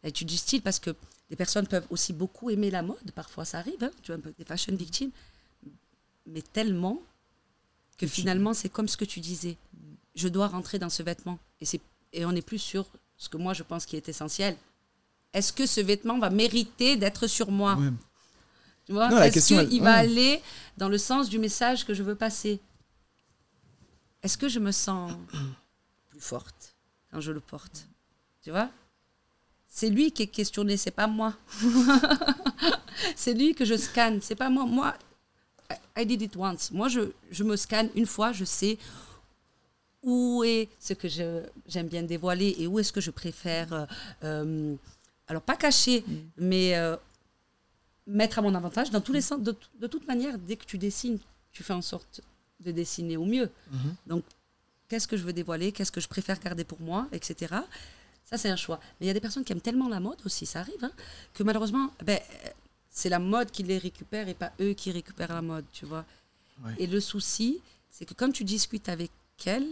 [0.02, 0.94] L'étude du style, parce que
[1.30, 3.10] les personnes peuvent aussi beaucoup aimer la mode.
[3.14, 3.82] Parfois, ça arrive.
[3.82, 5.10] hein, tu vois, un peu des fashion victimes.
[6.26, 7.00] Mais tellement
[7.98, 9.56] que finalement, c'est comme ce que tu disais.
[10.14, 11.38] Je dois rentrer dans ce vêtement.
[11.60, 11.80] Et, c'est,
[12.12, 12.86] et on n'est plus sur
[13.16, 14.56] ce que moi, je pense qui est essentiel.
[15.32, 17.76] Est-ce que ce vêtement va mériter d'être sur moi?
[17.76, 17.90] Ouais.
[18.86, 20.40] Tu vois Est-ce qu'il elle- va aller
[20.76, 22.60] dans le sens du message que je veux passer?
[24.22, 25.12] Est-ce que je me sens
[26.10, 26.74] plus forte
[27.10, 27.86] quand je le porte?
[28.42, 28.70] Tu vois?
[29.68, 31.34] C'est lui qui est questionné, c'est pas moi.
[33.16, 34.64] c'est lui que je scanne, c'est pas moi.
[34.64, 34.94] Moi,
[35.98, 36.70] I- did it once.
[36.70, 38.78] Moi, je, je me scanne une fois, je sais
[40.02, 41.08] où est ce que
[41.66, 43.86] j'aime bien dévoiler et où est-ce que je préfère, euh,
[44.22, 44.74] euh,
[45.26, 46.04] alors pas cacher,
[46.36, 46.96] mais euh,
[48.06, 49.40] mettre à mon avantage dans tous les sens.
[49.40, 51.18] De, de toute manière, dès que tu dessines,
[51.52, 52.20] tu fais en sorte
[52.60, 53.50] de dessiner au mieux.
[53.70, 53.94] Mhm.
[54.06, 54.24] Donc,
[54.88, 57.54] qu'est-ce que je veux dévoiler, qu'est-ce que je préfère garder pour moi, etc.
[58.24, 58.80] Ça, c'est un choix.
[59.00, 60.90] Mais il y a des personnes qui aiment tellement la mode aussi, ça arrive, hein,
[61.34, 62.48] que malheureusement, ben, euh,
[62.90, 66.04] c'est la mode qui les récupère et pas eux qui récupèrent la mode, tu vois.
[66.64, 66.74] Ouais.
[66.78, 69.10] Et le souci, c'est que quand tu discutes avec
[69.44, 69.66] elle,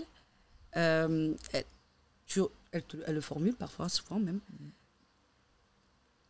[0.76, 1.64] euh, elle,
[2.26, 2.40] tu-
[2.72, 4.40] elle te- elle le formule parfois, souvent même,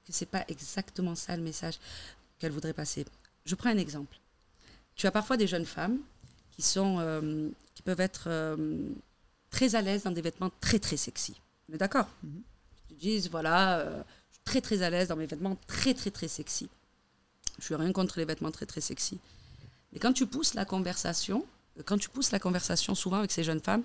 [0.07, 1.79] que c'est pas exactement ça le message
[2.39, 3.05] qu'elle voudrait passer.
[3.45, 4.17] Je prends un exemple.
[4.97, 5.99] Tu as parfois des jeunes femmes
[6.51, 8.79] qui sont, euh, qui peuvent être euh,
[9.51, 11.35] très à l'aise dans des vêtements très très sexy.
[11.69, 12.07] On est d'accord?
[12.91, 15.95] Ils te disent voilà, euh, je suis très très à l'aise dans mes vêtements très
[15.95, 16.69] très très sexy.
[17.59, 19.19] Je suis rien contre les vêtements très très sexy.
[19.93, 21.47] Mais quand tu pousses la conversation,
[21.85, 23.83] quand tu pousses la conversation souvent avec ces jeunes femmes,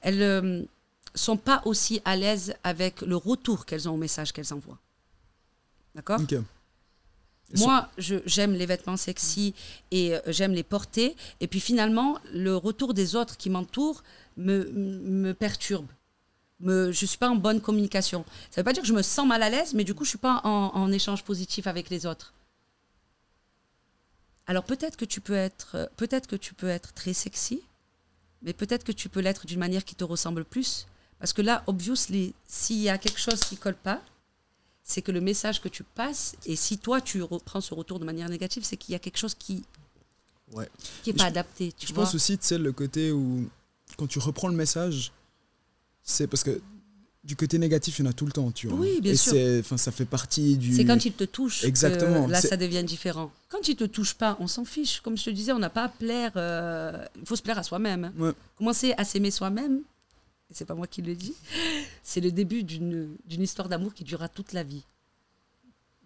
[0.00, 0.66] elles ne
[1.14, 4.78] sont pas aussi à l'aise avec le retour qu'elles ont au message qu'elles envoient.
[5.94, 6.34] D'accord Ok.
[7.58, 9.54] Moi, je- j'aime les vêtements sexy
[9.90, 11.14] et euh, j'aime les porter.
[11.40, 14.02] Et puis finalement, le retour des autres qui m'entourent
[14.36, 15.86] me, me perturbe.
[16.60, 18.24] Me, je ne suis pas en bonne communication.
[18.50, 20.04] Ça ne veut pas dire que je me sens mal à l'aise, mais du coup,
[20.04, 22.32] je ne suis pas en, en échange positif avec les autres.
[24.46, 27.62] Alors peut-être que tu peux être, euh, peut-être que tu peux être très sexy,
[28.42, 30.86] mais peut-être que tu peux l'être d'une manière qui te ressemble plus.
[31.18, 34.02] Parce que là, obviously, s'il y a quelque chose qui colle pas,
[34.84, 38.04] c'est que le message que tu passes, et si toi tu reprends ce retour de
[38.04, 39.64] manière négative, c'est qu'il y a quelque chose qui
[40.52, 40.68] Ouais.
[41.02, 41.72] qui est Mais pas je- adapté.
[41.76, 43.48] Tu Je vois pense aussi, tu sais, le côté où,
[43.96, 45.10] quand tu reprends le message,
[46.02, 46.60] c'est parce que
[47.24, 48.78] du côté négatif, il y en a tout le temps, tu vois.
[48.78, 49.32] Oui, bien Et sûr.
[49.60, 50.74] Enfin, ça fait partie du.
[50.76, 53.32] C'est quand il te touche Exactement, que là ça devient différent.
[53.48, 55.00] Quand il te touche pas, on s'en fiche.
[55.00, 56.32] Comme je te disais, on n'a pas à plaire.
[56.36, 58.04] euh, Il faut se plaire à soi-même.
[58.04, 58.12] hein.
[58.18, 58.32] Ouais.
[58.58, 59.80] Commencer à s'aimer soi-même,
[60.50, 61.34] c'est pas moi qui le dis,
[62.02, 64.84] c'est le début d'une histoire d'amour qui durera toute la vie.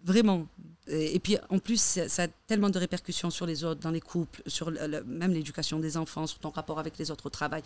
[0.03, 0.47] Vraiment.
[0.87, 3.91] Et, et puis en plus, ça, ça a tellement de répercussions sur les autres, dans
[3.91, 7.25] les couples, sur le- le- même l'éducation des enfants, sur ton rapport avec les autres
[7.25, 7.61] au travail.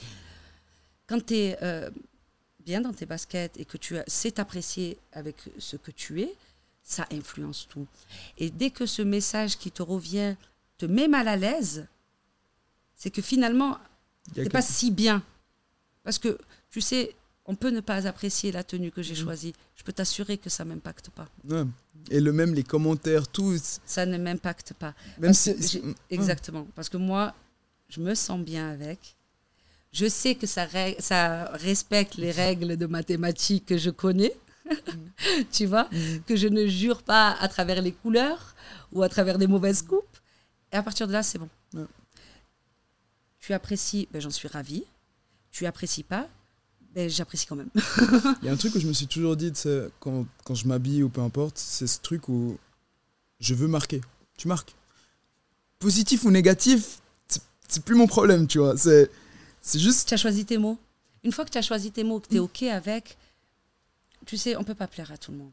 [1.07, 1.57] Quand tu es
[2.65, 6.33] bien dans tes baskets et que tu as- sais t'apprécier avec ce que tu es,
[6.81, 7.85] ça influence tout.
[8.37, 10.35] Et dès que ce message qui te revient
[10.77, 11.85] te met mal à l'aise,
[12.95, 13.77] c'est que finalement,
[14.33, 15.21] c'est que- pas si bien.
[16.03, 16.37] Parce que,
[16.73, 17.15] tu sais,
[17.45, 19.19] on peut ne pas apprécier la tenue que j'ai Mhm.
[19.23, 19.53] choisie.
[19.75, 21.27] Je peux t'assurer que ça m'impacte pas.
[21.47, 21.65] Ouais.
[22.09, 23.55] Et le même, les commentaires, tout.
[23.85, 24.95] Ça ne m'impacte pas.
[25.19, 25.51] Même si.
[25.51, 25.93] Ouais.
[26.09, 26.65] Exactement.
[26.75, 27.35] Parce que moi,
[27.89, 29.15] je me sens bien avec.
[29.91, 30.67] Je sais que ça,
[30.97, 34.33] ça respecte les règles de mathématiques que je connais.
[35.51, 35.87] tu vois?
[36.25, 38.55] Que je ne jure pas à travers les couleurs
[38.91, 40.17] ou à travers des mauvaises coupes.
[40.71, 41.49] Et à partir de là, c'est bon.
[41.75, 41.85] Ouais.
[43.39, 44.85] Tu apprécies, ben, j'en suis ravie.
[45.51, 46.27] Tu apprécies pas,
[46.93, 47.69] ben, j'apprécie quand même.
[48.41, 49.51] Il y a un truc où je me suis toujours dit,
[49.99, 52.57] quand, quand je m'habille ou peu importe, c'est ce truc où
[53.39, 54.01] je veux marquer.
[54.37, 54.75] Tu marques.
[55.79, 58.77] Positif ou négatif, c'est- plus mon problème, tu vois.
[58.77, 59.09] C'est,
[59.61, 60.07] c'est juste.
[60.07, 60.77] Tu as choisi tes mots.
[61.23, 63.17] Une fois que tu as choisi tes mots, que tu es OK avec,
[64.25, 65.51] tu sais, on peut pas plaire à tout le monde.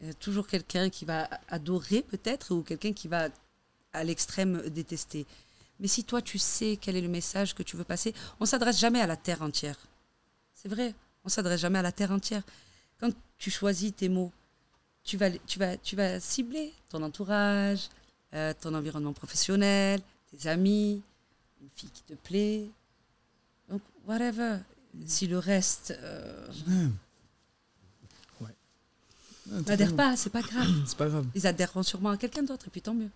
[0.00, 3.28] Il y a toujours quelqu'un qui va adorer peut-être ou quelqu'un qui va
[3.92, 5.26] à l'extrême détester.
[5.80, 8.78] Mais si toi, tu sais quel est le message que tu veux passer, on s'adresse
[8.78, 9.78] jamais à la terre entière.
[10.64, 10.94] C'est vrai,
[11.26, 12.42] on s'adresse jamais à la terre entière.
[12.98, 14.32] Quand tu choisis tes mots,
[15.02, 17.90] tu vas, tu vas, tu vas cibler ton entourage,
[18.32, 20.00] euh, ton environnement professionnel,
[20.30, 21.02] tes amis,
[21.60, 22.66] une fille qui te plaît.
[23.68, 24.60] Donc, whatever.
[25.04, 26.48] Si le reste euh,
[28.40, 28.54] Ouais,
[29.66, 30.66] n'adhère pas, c'est pas grave.
[30.86, 31.26] C'est pas grave.
[31.34, 33.10] Ils adhéreront sûrement à quelqu'un d'autre, et puis tant mieux.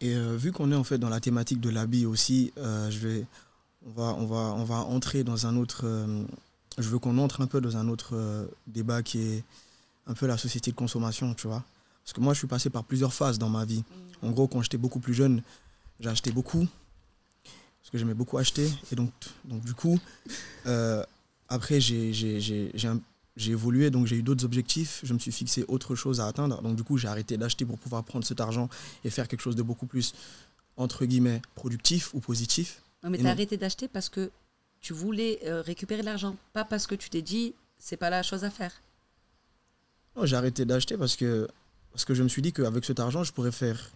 [0.00, 2.98] Et euh, vu qu'on est en fait dans la thématique de l'habit aussi, euh, je
[2.98, 3.26] vais,
[3.86, 5.82] on va, on va, on va entrer dans un autre.
[5.84, 6.24] euh,
[6.78, 9.44] je veux qu'on entre un peu dans un autre euh, débat qui est
[10.06, 11.64] un peu la société de consommation, tu vois.
[12.04, 13.82] Parce que moi, je suis passé par plusieurs phases dans ma vie.
[14.22, 15.42] En gros, quand j'étais beaucoup plus jeune,
[16.00, 16.66] j'ai acheté beaucoup
[17.86, 18.68] parce que j'aimais beaucoup acheter.
[18.90, 19.10] Et donc,
[19.44, 20.00] donc du coup,
[20.66, 21.04] euh,
[21.48, 22.10] après, j'ai
[23.46, 25.00] évolué, donc j'ai eu d'autres objectifs.
[25.04, 26.60] Je me suis fixé autre chose à atteindre.
[26.62, 28.68] Donc du coup, j'ai arrêté d'acheter pour pouvoir prendre cet argent
[29.04, 30.14] et faire quelque chose de beaucoup plus,
[30.76, 32.82] entre guillemets, productif ou positif.
[33.02, 34.30] Non, mais tu as arrêté d'acheter parce que
[34.80, 38.22] tu voulais euh, récupérer de l'argent, pas parce que tu t'es dit c'est pas la
[38.22, 38.72] chose à faire.
[40.16, 41.46] Non, j'ai arrêté d'acheter parce que,
[41.92, 43.90] parce que je me suis dit qu'avec cet argent, je pourrais faire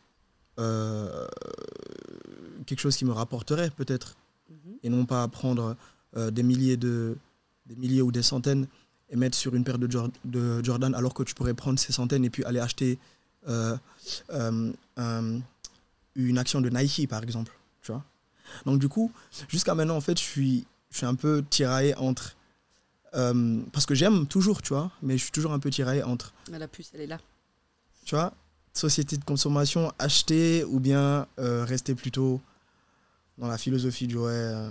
[0.59, 1.27] euh,
[2.67, 4.17] quelque chose qui me rapporterait peut-être.
[4.51, 4.77] Mhm.
[4.83, 5.77] Et non pas prendre
[6.17, 7.17] euh, des, milliers de,
[7.67, 8.67] des milliers ou des centaines
[9.09, 9.89] et mettre sur une paire de,
[10.25, 12.99] de Jordan alors que tu pourrais prendre ces centaines et puis aller acheter
[13.47, 15.41] un-
[16.17, 17.53] une action de Nike par exemple.
[18.67, 19.13] Donc du coup,
[19.49, 22.37] jusqu'à maintenant, en fait, je suis, je suis un peu tiraillé entre...
[23.15, 26.33] euh, parce que j'aime toujours, tu vois, mais je suis toujours un peu tiraillé entre
[26.51, 27.19] Mais La puce, elle est là.
[28.05, 28.33] tu vois,
[28.73, 32.41] société de consommation, acheter ou bien euh, rester plutôt
[33.39, 34.71] dans la philosophie du ouais, euh,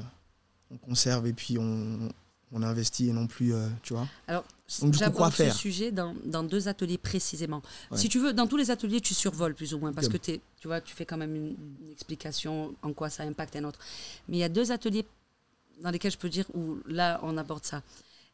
[0.71, 2.09] on conserve et puis on,
[2.51, 3.53] on investit et non plus,
[3.83, 4.07] tu vois.
[4.27, 4.43] Alors,
[4.81, 7.61] Donc, du coup, quoi j'aborde ce sujet dans, dans deux ateliers précisément.
[7.91, 7.97] Ouais.
[7.97, 10.41] Si tu veux, dans tous les ateliers, tu survoles plus ou moins, parce que t'es-
[10.59, 13.79] tu vois, tu fais quand même une, une explication en quoi ça impacte un autre.
[14.27, 15.05] Mais il y a deux ateliers
[15.81, 17.81] dans lesquels je peux dire où là, on aborde ça.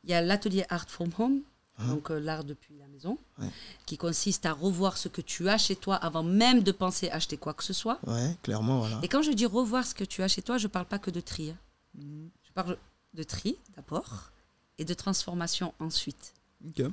[0.03, 1.41] Il y a l'atelier Art from Home,
[1.77, 1.87] Hein.
[1.89, 3.49] donc euh, l'art depuis la maison, Ouais.
[3.85, 7.35] qui consiste à revoir ce que tu as chez toi avant même de penser acheter
[7.35, 7.99] quoi que ce soit.
[8.07, 8.97] Ouais, clairement, voilà.
[9.03, 10.99] Et quand je dis revoir ce que tu as chez toi, je ne parle pas
[10.99, 11.49] que de tri.
[11.49, 11.57] hein.
[11.95, 12.29] Mhm.
[12.43, 12.77] Je parle
[13.13, 14.31] de tri d'abord
[14.77, 16.33] et de transformation ensuite.
[16.67, 16.85] Ok.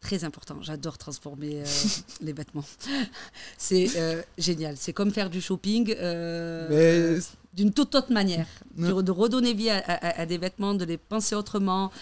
[0.00, 0.60] Très important.
[0.62, 1.66] J'adore transformer euh,
[2.20, 2.64] les vêtements.
[3.56, 4.76] C'est euh, génial.
[4.76, 7.22] C'est comme faire du shopping euh, Mais
[7.54, 8.46] d'une toute autre manière.
[8.76, 11.92] De, de redonner vie à, à- à des vêtements, de les penser autrement,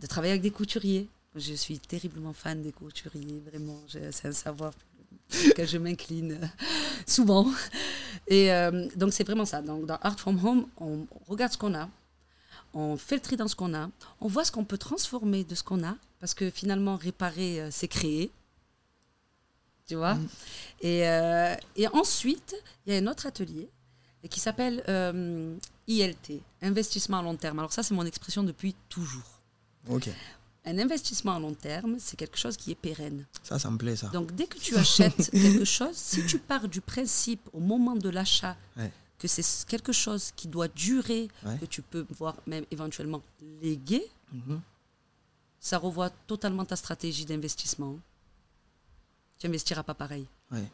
[0.00, 1.08] de travailler avec des couturiers.
[1.34, 3.80] Je suis terriblement fan des couturiers, vraiment.
[4.10, 4.72] C'est un savoir
[5.54, 6.38] que je m'incline
[7.06, 7.46] souvent.
[8.26, 8.48] Et
[8.96, 9.60] donc, c'est vraiment ça.
[9.62, 11.88] Donc, dans Art from Home, on regarde ce qu'on a,
[12.78, 13.88] on fait le tri dans ce qu'on a,
[14.20, 17.68] on voit ce qu'on peut transformer de ce qu'on a, parce que finalement, réparer, euh,
[17.70, 18.30] c'est créer.
[19.86, 20.28] Tu vois Mm.
[20.82, 22.54] et, euh, et ensuite,
[22.86, 23.68] il y a un autre atelier
[24.28, 25.56] qui s'appelle euh,
[25.86, 27.60] ILT, investissement à long terme.
[27.60, 29.40] Alors ça, c'est mon expression depuis toujours.
[29.88, 30.08] Ok,
[30.64, 33.24] Un investissement à long terme, c'est quelque chose qui est pérenne.
[33.44, 34.08] ça, ça me plaît, ça.
[34.08, 38.08] Donc dès que tu achètes quelque chose, si tu pars du principe au moment de
[38.08, 38.90] l'achat Ouais.
[39.18, 41.58] Que c'est quelque chose qui doit durer, Ouais.
[41.58, 43.22] que tu peux voir même éventuellement
[43.62, 44.60] léguer, Mhm.
[45.60, 47.98] ça revoit totalement ta stratégie d'investissement.
[49.38, 50.26] Tu investiras pas pareil.
[50.50, 50.68] Ouais.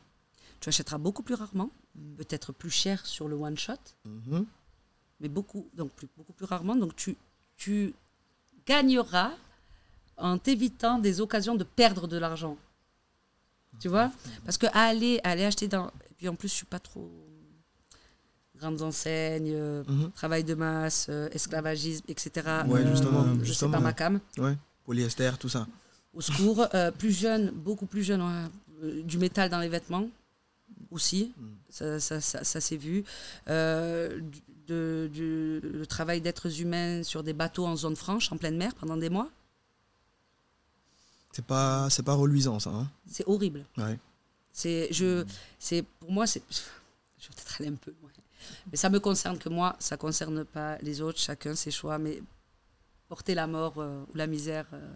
[0.61, 1.71] Tu achèteras beaucoup plus rarement,
[2.17, 3.75] peut-être plus cher sur le one shot,
[4.05, 4.47] Mhm.
[5.21, 6.77] mais beaucoup, donc plus, beaucoup plus rarement.
[6.77, 7.17] Donc tu,
[7.57, 7.95] tu
[8.67, 9.33] gagneras
[10.17, 12.57] en t'évitant des occasions de perdre de l'argent.
[13.81, 14.13] Tu vois?
[14.45, 15.89] Parce que aller, aller acheter dans.
[15.89, 17.11] Et puis en plus, je suis pas trop.
[18.63, 20.13] Grandes enseignes, euh, Mhm.
[20.13, 22.31] travail de masse, euh, esclavagisme, etc.
[22.69, 24.21] Ouais, justement, je sais justement, pas ma cam.
[24.39, 25.67] Ouais, polyester, tout ça.
[26.15, 28.23] Au secours, euh, plus jeune, beaucoup plus jeune,
[28.85, 30.07] euh, du métal dans les vêtements
[30.93, 31.47] aussi, Mm.
[31.71, 33.03] ça, ça, ça, ça s'est vu.
[33.49, 38.37] Euh, du- de, du- le travail d'êtres humains sur des bateaux en zone franche, en
[38.37, 39.29] pleine mer, pendant des mois,
[41.33, 42.71] C'est pas, c'est pas reluisant, ça.
[42.71, 43.65] Hein c'est horrible.
[43.79, 43.99] ouais.
[44.53, 45.25] C'est, je,
[45.59, 46.43] c'est, pour moi, c'est,
[47.19, 47.93] je vais peut-être aller un peu
[48.71, 52.23] mais ça me concerne que moi, ça concerne pas les autres, chacun ses choix, mais
[53.09, 54.95] porter la mort euh, ou la misère, euh,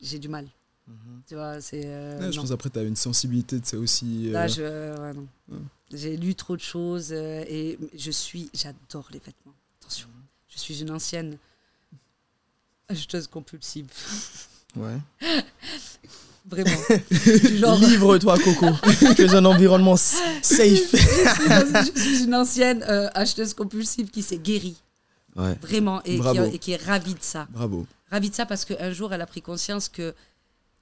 [0.00, 0.48] j'ai du mal.
[0.88, 1.22] Mhm.
[1.28, 1.82] Tu vois, c'est.
[1.86, 4.28] euh, Ouais, je pense après, tu as une sensibilité de ça aussi.
[4.28, 4.62] euh, Là, je,
[5.00, 5.28] ouais, non.
[5.48, 5.58] Ouais.
[5.92, 9.54] J'ai lu trop de choses euh, et je suis, j'adore les vêtements.
[9.80, 10.08] Attention,
[10.48, 11.38] je suis une ancienne
[12.88, 13.88] acheteuse compulsive.
[14.74, 14.98] Ouais.
[16.44, 16.70] Vraiment.
[17.80, 18.66] Livre-toi, Coco.
[19.14, 20.42] tu es un environnement safe.
[20.92, 24.76] je suis une ancienne euh, acheteuse compulsive qui s'est guérie.
[25.36, 25.54] Ouais.
[25.62, 26.02] Vraiment.
[26.04, 27.46] Et qui, et qui, est ravie de ça.
[27.50, 27.86] Bravo.
[28.10, 30.14] Ravie de ça parce qu'un jour, elle a pris conscience que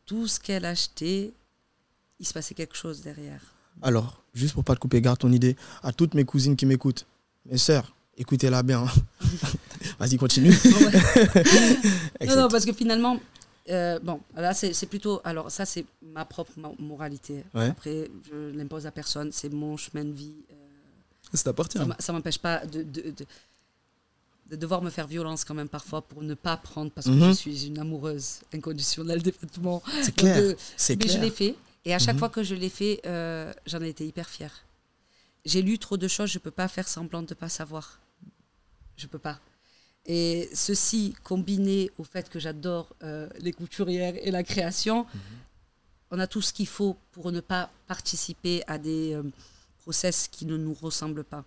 [0.06, 1.32] tout ce qu'elle achetait,
[2.18, 3.40] il se passait quelque chose derrière.
[3.82, 5.56] Alors, juste pour pas te couper, garde ton idée.
[5.82, 7.06] À toutes mes cousines qui m'écoutent,
[7.46, 8.84] mes sœurs, écoutez-la bien.
[9.98, 10.52] Vas-y, continue.
[12.26, 13.20] non, non, parce que finalement,
[13.68, 15.20] euh, bon, là, c'est plutôt.
[15.24, 17.44] Alors, ça, c'est ma propre moralité.
[17.54, 19.30] Après, je l'impose à personne.
[19.32, 20.34] C'est mon chemin de vie.
[20.50, 20.54] Euh,
[21.34, 21.78] ça t'appartient.
[21.98, 23.14] Ça m'empêche pas de, de,
[24.50, 27.18] de, devoir me faire violence quand même parfois pour ne pas prendre parce que je
[27.18, 27.34] mhm.
[27.34, 29.82] suis une amoureuse inconditionnelle des vêtements.
[30.02, 30.36] C'est clair.
[30.88, 31.14] mais clair.
[31.14, 31.54] je l'ai fait.
[31.84, 32.18] Et à chaque mhm.
[32.18, 34.64] fois que je l'ai fait, euh, j'en ai été hyper fière.
[35.44, 38.00] J'ai lu trop de choses, je ne peux pas faire semblant de ne pas savoir.
[38.96, 39.38] Je ne peux pas.
[40.06, 45.20] Et ceci combiné au fait que j'adore euh, les couturières et la création, mhm.
[46.10, 49.22] on a tout ce qu'il faut pour ne pas participer à des euh,
[49.82, 51.44] process qui ne nous ressemblent pas.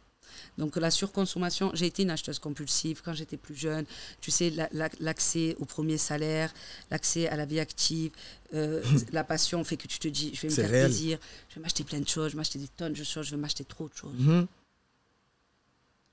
[0.58, 3.86] Donc la surconsommation, j'ai été une acheteuse compulsive quand j'étais plus jeune.
[4.22, 4.51] Tu sais,
[4.99, 6.54] l'accès au premier salaire,
[6.91, 8.12] l'accès à la vie active,
[8.54, 11.18] euh, la passion fait que tu te dis, je vais me faire plaisir,
[11.49, 13.41] je vais m'acheter plein de choses, je vais m'acheter des tonnes de choses, je vais
[13.41, 14.14] m'acheter trop de choses.
[14.18, 14.47] Mhm.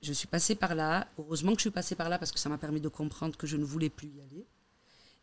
[0.01, 1.07] Je suis passée par là.
[1.19, 3.45] Heureusement que je suis passée par là parce que ça m'a permis de comprendre que
[3.45, 4.45] je ne voulais plus y aller.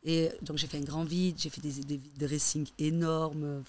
[0.04, 3.64] Et donc j'ai fait un grand vide, j'ai fait des, des, dressings énormes.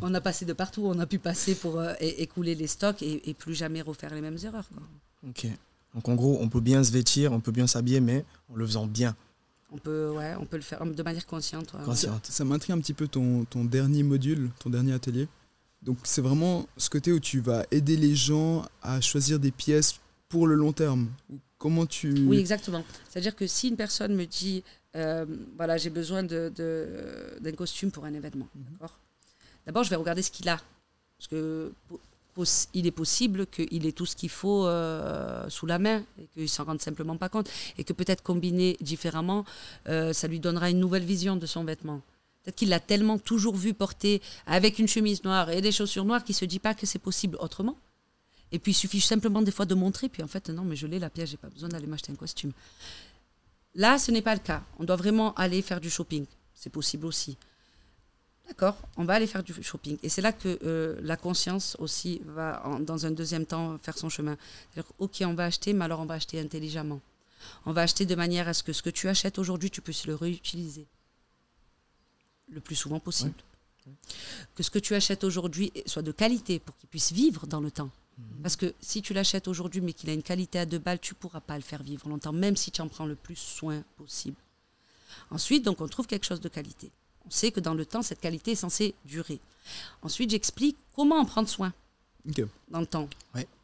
[0.00, 3.34] On a passé de partout, on a pu passer pour euh, écouler les stocks et,
[3.38, 4.68] plus jamais refaire les mêmes erreurs.
[5.28, 5.46] Ok.
[5.94, 8.66] Donc en gros, on peut bien se vêtir, on peut bien s'habiller, mais en le
[8.66, 9.14] faisant bien.
[9.70, 11.72] On peut, ouais, on peut le faire de manière consciente.
[11.84, 12.26] consciente.
[12.26, 15.28] Ça, m'intrigue un petit peu ton, ton dernier module, ton dernier atelier.
[15.84, 20.00] Donc c'est vraiment ce côté où tu vas aider les gens à choisir des pièces
[20.28, 21.08] pour le long terme.
[21.58, 22.12] Comment tu...
[22.26, 22.84] Oui, exactement.
[23.08, 24.64] C'est-à-dire que si une personne me dit,
[24.96, 25.24] euh,
[25.56, 28.64] voilà, j'ai besoin d'un de, d'un costume pour un événement, mhm.
[28.72, 28.98] d'accord?
[29.66, 30.60] D'abord, je vais regarder ce qu'il a.
[31.18, 31.72] Parce que
[32.72, 36.42] il est possible qu'il ait tout ce qu'il faut euh, sous la main et qu'il
[36.42, 37.48] ne s'en rende simplement pas compte.
[37.78, 39.44] Et que peut-être combiné différemment,
[39.88, 42.02] euh, ça lui donnera une nouvelle vision de son vêtement.
[42.44, 46.22] Peut-être qu'il l'a tellement toujours vu porter avec une chemise noire et des chaussures noires
[46.22, 47.78] qu'il ne se dit pas que c'est possible autrement.
[48.52, 50.86] Et puis il suffit simplement des fois de montrer, puis en fait, non, mais je
[50.86, 52.52] l'ai la pièce, j'ai pas besoin d'aller m'acheter un costume.
[53.74, 54.62] Là, ce n'est pas le cas.
[54.78, 56.26] On doit vraiment aller faire du shopping.
[56.54, 57.36] C'est possible aussi.
[58.46, 59.96] D'accord, on va aller faire du shopping.
[60.02, 64.10] Et c'est là que euh, la conscience aussi va, dans un deuxième temps, faire son
[64.10, 64.36] chemin.
[64.70, 67.00] C'est-à-dire, ok, on va acheter, mais alors on va acheter intelligemment.
[67.64, 70.06] On va acheter de manière à ce que ce que tu achètes aujourd'hui, tu puisses
[70.06, 70.86] le réutiliser
[72.48, 73.34] le plus souvent possible.
[74.54, 77.70] Que ce que tu achètes aujourd'hui soit de qualité pour qu'il puisse vivre dans le
[77.70, 77.90] temps.
[78.16, 78.42] Mhm.
[78.42, 81.14] Parce que si tu l'achètes aujourd'hui mais qu'il a une qualité à deux balles, tu
[81.14, 83.82] ne pourras pas le faire vivre longtemps, même si tu en prends le plus soin
[83.96, 84.36] possible.
[85.30, 86.90] Ensuite, donc, on trouve quelque chose de qualité.
[87.26, 89.40] On sait que dans le temps, cette qualité est censée durer.
[90.02, 91.72] Ensuite, j'explique comment en prendre soin
[92.68, 93.08] dans le temps.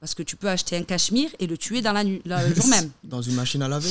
[0.00, 2.66] Parce que tu peux acheter un cachemire et le tuer dans la nuit, le jour
[2.68, 2.90] même.
[3.04, 3.90] Dans une machine à laver.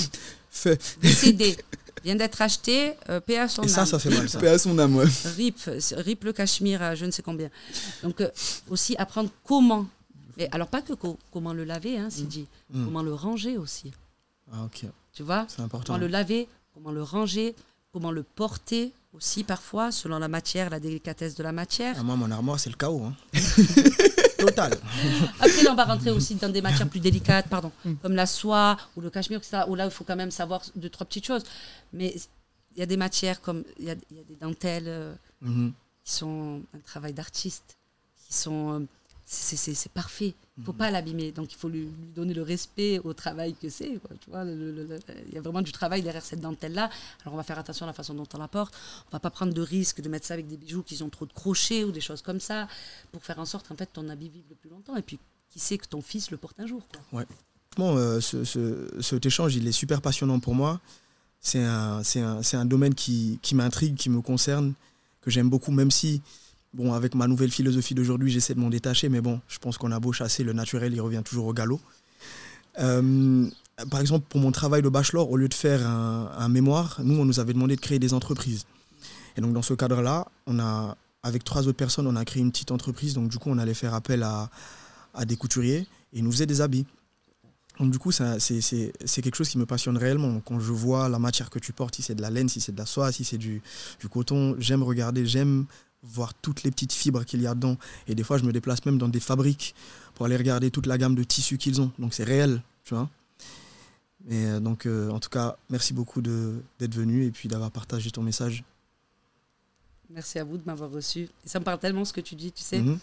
[0.50, 0.98] Fait.
[1.02, 1.58] Décédé.
[2.04, 3.68] Vient d'être acheté, euh, paix à son âme.
[3.68, 4.30] Et ça, ça fait mal.
[4.30, 4.40] Ça.
[4.40, 5.06] Paix à son âme, ouais.
[5.36, 5.58] Rip,
[5.98, 7.50] rip le cachemire à je ne sais combien.
[8.04, 8.30] Donc, euh,
[8.70, 9.86] aussi apprendre comment.
[10.38, 10.94] Et alors, pas que
[11.32, 12.48] comment le laver, hein, dit.
[12.72, 12.86] Mm.
[12.86, 13.92] Comment le ranger aussi.
[14.52, 14.86] Ah, ok.
[15.14, 15.46] Tu vois?
[15.50, 15.94] C'est important.
[15.94, 17.56] Comment le laver, comment le ranger,
[17.92, 21.96] comment le porter aussi parfois, selon la matière, la délicatesse de la matière.
[22.00, 23.04] Ah, moi, mon armoire, c'est le chaos.
[23.04, 23.16] Hein.
[24.40, 24.74] Total.
[25.40, 27.96] Après, là, on va rentrer aussi dans des matières plus délicates, pardon, mm.
[28.02, 30.90] comme la soie ou le cachemire, etc., où là, il faut quand même savoir deux,
[30.90, 31.44] trois petites choses.
[31.94, 32.16] Mais
[32.76, 35.14] il y a des matières comme, il y, a, des dentelles euh,
[35.44, 35.72] mm-hmm.
[36.04, 37.78] qui sont un travail d'artiste,
[38.26, 38.86] qui sont euh,
[39.32, 40.34] c'est parfait.
[40.58, 40.78] Il ne faut mhm.
[40.80, 41.32] pas l'abîmer.
[41.32, 44.00] Donc, il faut lui, donner le respect au travail que c'est.
[44.28, 46.90] Il y a vraiment du travail derrière cette dentelle-là.
[47.22, 48.74] Alors, on va faire attention à la façon dont on la porte.
[49.06, 51.10] On ne va pas prendre de risque de mettre ça avec des bijoux qui ont
[51.10, 52.68] trop de crochets ou des choses comme ça
[53.12, 54.96] pour faire en sorte qu'en fait, ton habit vive le plus longtemps.
[54.96, 55.20] Et puis,
[55.52, 56.82] qui sait que ton fils le porte un jour.
[57.12, 57.28] Ouais.
[57.78, 58.44] Bon, euh, ce,
[59.00, 60.82] cet échange, il est super passionnant pour moi.
[61.40, 64.74] C'est un, un, un, domaine qui, qui m'intrigue, qui me concerne,
[65.22, 66.22] que j'aime beaucoup, même si
[66.74, 69.92] Bon, avec ma nouvelle philosophie d'aujourd'hui, j'essaie de m'en détacher, mais bon, je pense qu'on
[69.92, 71.82] a beau chasser, le naturel, il revient toujours au galop.
[72.78, 73.50] Euh,
[73.90, 77.26] par exemple, pour mon travail de bachelor, au lieu de faire un, mémoire, nous, on
[77.26, 78.66] nous avait demandé de créer des entreprises.
[79.36, 80.28] Et donc, dans ce cadre-là,
[81.24, 83.14] avec trois autres personnes, on a créé une petite entreprise.
[83.16, 84.50] Donc, du coup, on allait faire appel à,
[85.26, 86.86] des couturiers et ils nous faisaient des habits.
[87.80, 90.40] Donc, du coup, c'est quelque chose qui me passionne réellement.
[90.42, 92.74] Quand je vois la matière que tu portes, si c'est de la laine, si c'est
[92.74, 93.62] de la soie, si c'est du
[94.12, 95.66] coton, j'aime regarder, j'aime
[96.04, 97.78] voir toutes les petites fibres qu'il y a dedans.
[98.08, 99.76] Et des fois, je me déplace même dans des fabriques
[100.16, 101.92] pour aller regarder toute la gamme de tissus qu'ils ont.
[102.00, 103.10] Donc c'est réel, tu vois.
[104.30, 108.12] Et euh, donc, euh, en tout cas, merci beaucoup d'être venu et puis d'avoir partagé
[108.12, 108.64] ton message.
[110.10, 111.30] Merci à vous de m'avoir reçu.
[111.46, 112.80] Et ça me parle tellement ce que tu dis, tu sais.
[112.82, 113.00] Mhm.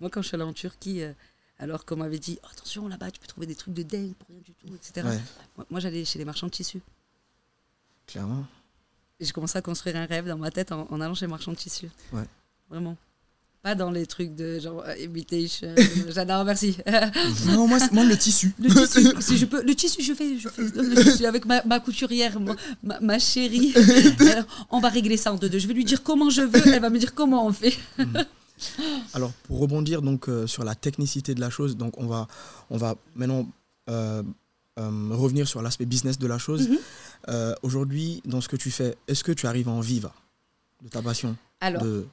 [0.00, 1.12] Moi, quand je suis allée en Turquie, euh,
[1.58, 4.28] alors qu'on m'avait dit Oh, attention, là-bas, tu peux trouver des trucs de dingue pour
[4.28, 5.06] rien du tout, etc.
[5.06, 5.20] Ouais,
[5.56, 6.80] Moi, moi, j'allais chez les marchands de tissus.
[8.06, 8.46] clairement.
[9.20, 11.52] J'ai commencé à construire un rêve dans ma tête en, en allant chez les marchands
[11.52, 11.88] de tissus.
[12.12, 12.24] Ouais.
[12.68, 12.96] Vraiment.
[13.62, 15.74] Pas dans les trucs de genre euh, imitation.
[16.08, 16.76] J'adore, merci.
[17.46, 18.54] Non, moi, c'est- moi, le tissu.
[18.60, 21.62] Le tissu, si je peux, le tissu, je fais, je fais le tissu avec ma,
[21.64, 23.72] ma couturière, ma, ma- ma chérie.
[24.20, 25.58] Alors, on va régler ça en deux deux.
[25.58, 27.76] Je vais lui dire comment je veux, elle va me dire comment on fait.
[29.14, 32.28] Alors, pour rebondir donc euh, sur la technicité de la chose, donc on va,
[32.70, 33.48] on va maintenant
[33.90, 34.22] euh,
[34.78, 36.68] euh, revenir sur l'aspect business de la chose.
[36.68, 36.78] Mhm.
[37.28, 40.14] Euh, Aujourd'hui, dans ce que tu fais, est-ce que tu arrives à en vivre
[40.82, 42.06] de ta passion Alors, de...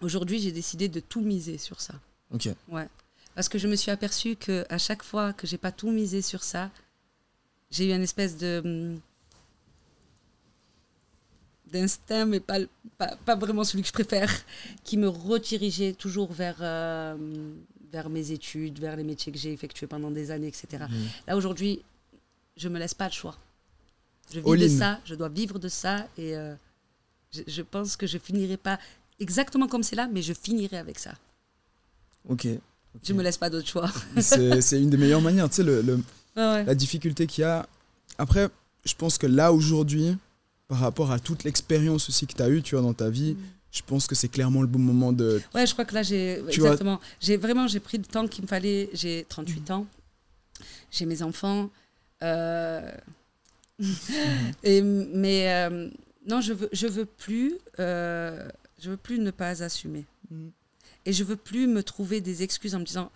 [0.00, 1.94] aujourd'hui, j'ai décidé de tout miser sur ça.
[2.32, 2.48] Ok.
[2.68, 2.88] Ouais.
[3.34, 6.22] Parce que je me suis aperçue que à chaque fois que j'ai pas tout misé
[6.22, 6.70] sur ça,
[7.70, 9.00] j'ai eu une espèce de hum,
[11.70, 12.58] d'instinct, mais pas,
[12.98, 14.30] pas, pas vraiment celui que je préfère,
[14.84, 17.16] qui me redirigeait toujours vers, euh,
[17.92, 20.84] vers mes études, vers les métiers que j'ai effectués pendant des années, etc.
[20.88, 21.08] Mhm.
[21.28, 21.82] Là, aujourd'hui,
[22.56, 23.36] je me laisse pas le choix.
[24.32, 24.78] Je vis All de in.
[24.78, 26.54] ça, je dois vivre de ça, et euh,
[27.32, 28.78] je, je pense que je finirai pas
[29.18, 31.12] exactement comme c'est là, mais je finirai avec ça.
[32.28, 32.46] Ok.
[33.04, 33.90] Je me laisse pas d'autre choix.
[34.20, 35.48] C'est une des meilleures manières.
[35.48, 36.00] Tu sais, le, le-
[36.36, 36.64] Ouais, ouais.
[36.64, 37.66] la difficulté qu'il y a.
[38.18, 38.48] Après,
[38.84, 40.16] je pense que là, aujourd'hui,
[40.68, 43.36] par rapport à toute l'expérience aussi que tu as eue, tu vois, dans ta vie,
[43.72, 45.40] je pense que c'est clairement le bon moment de.
[45.54, 46.40] Ouais, je crois que là, j'ai.
[46.50, 47.00] Tu vois- Exactement.
[47.20, 48.90] J'ai vraiment j'ai pris le temps qu'il me fallait.
[48.92, 49.86] J'ai 38 ans.
[50.90, 51.68] J'ai mes enfants.
[52.22, 52.90] euh,
[54.62, 55.90] et, mais euh,
[56.28, 57.58] non, je veux, je veux plus.
[57.78, 58.48] euh,
[58.82, 60.04] je veux plus ne pas assumer.
[60.30, 60.50] Mhm.
[61.06, 63.10] Et je veux plus me trouver des excuses en me disant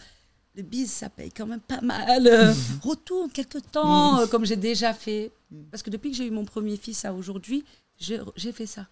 [0.56, 2.26] le bise, ça paye quand même pas mal.
[2.26, 2.52] euh,
[2.82, 5.30] Retourne quelque temps, euh, comme j'ai déjà fait.
[5.70, 7.64] Parce que depuis que j'ai eu mon premier fils à aujourd'hui,
[7.98, 8.86] j'ai fait ça.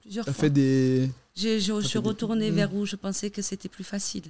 [0.00, 0.42] Plusieurs as fois.
[0.42, 1.10] fait des.
[1.34, 2.54] J'ai- Je suis des- retournée Mm.
[2.54, 4.24] vers où je pensais que c'était plus facile.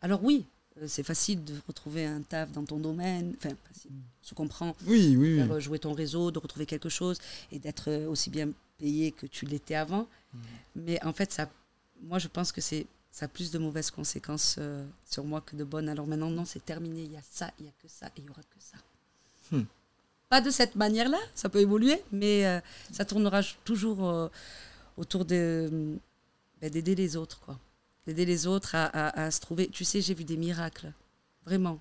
[0.00, 0.44] Alors oui,
[0.86, 3.34] c'est facile de retrouver un taf dans ton domaine.
[3.38, 3.54] Enfin,
[3.90, 4.76] on se comprend.
[4.86, 5.36] Oui, oui, oui.
[5.36, 7.18] Faire euh, jouer ton réseau, de retrouver quelque chose
[7.52, 10.06] et d'être euh, aussi bien payé que tu l'étais avant.
[10.76, 11.50] Mais en fait, ça,
[12.02, 15.56] moi, je pense que c'est ça a plus de mauvaises conséquences euh, sur moi que
[15.56, 15.88] de bonnes.
[15.88, 17.02] Alors maintenant, non, c'est terminé.
[17.02, 18.76] Il y a ça, il y a que ça et il y aura que ça.
[19.50, 19.64] Hmm.
[20.28, 22.60] Pas de cette manière-là, ça peut évoluer, mais euh,
[22.92, 24.28] ça tournera toujours euh,
[24.96, 25.96] autour de
[26.60, 27.58] ben, d'aider les autres, quoi.
[28.08, 28.86] D'aider les autres à,
[29.24, 29.68] à- se trouver.
[29.68, 30.90] Tu sais, j'ai vu des miracles,
[31.44, 31.78] vraiment.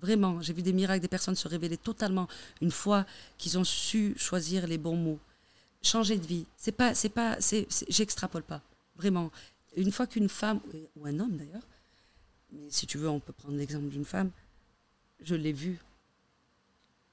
[0.00, 2.28] Vraiment, j'ai vu des miracles, des personnes se révéler totalement
[2.60, 3.04] une fois
[3.38, 5.18] qu'ils ont su choisir les bons mots.
[5.82, 8.62] Changer de vie, c'est pas, c'est pas, c'est- j'extrapole pas,
[8.94, 9.32] vraiment.
[9.76, 10.60] Une fois qu'une femme
[10.94, 11.66] ou un homme d'ailleurs,
[12.52, 14.30] mais si tu veux, on peut prendre l'exemple d'une femme.
[15.20, 15.80] Je l'ai vue.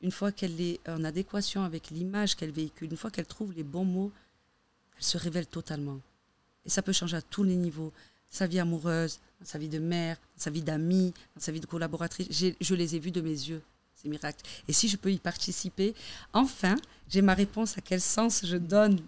[0.02, 3.64] Une fois qu'elle est en adéquation avec l'image qu'elle véhicule, une fois qu'elle trouve les
[3.64, 4.12] bons mots,
[4.98, 6.00] elle se révèle totalement.
[6.64, 7.92] Et ça peut changer à tous les niveaux.
[8.30, 11.60] Sa vie amoureuse, dans sa vie de mère, dans sa vie d'amie, dans sa vie
[11.60, 12.28] de collaboratrice.
[12.60, 13.62] Je les ai vus de mes yeux,
[13.96, 14.44] ces miracles.
[14.68, 15.94] Et si je peux y participer,
[16.34, 16.76] enfin,
[17.08, 19.00] j'ai ma réponse à quel sens je donne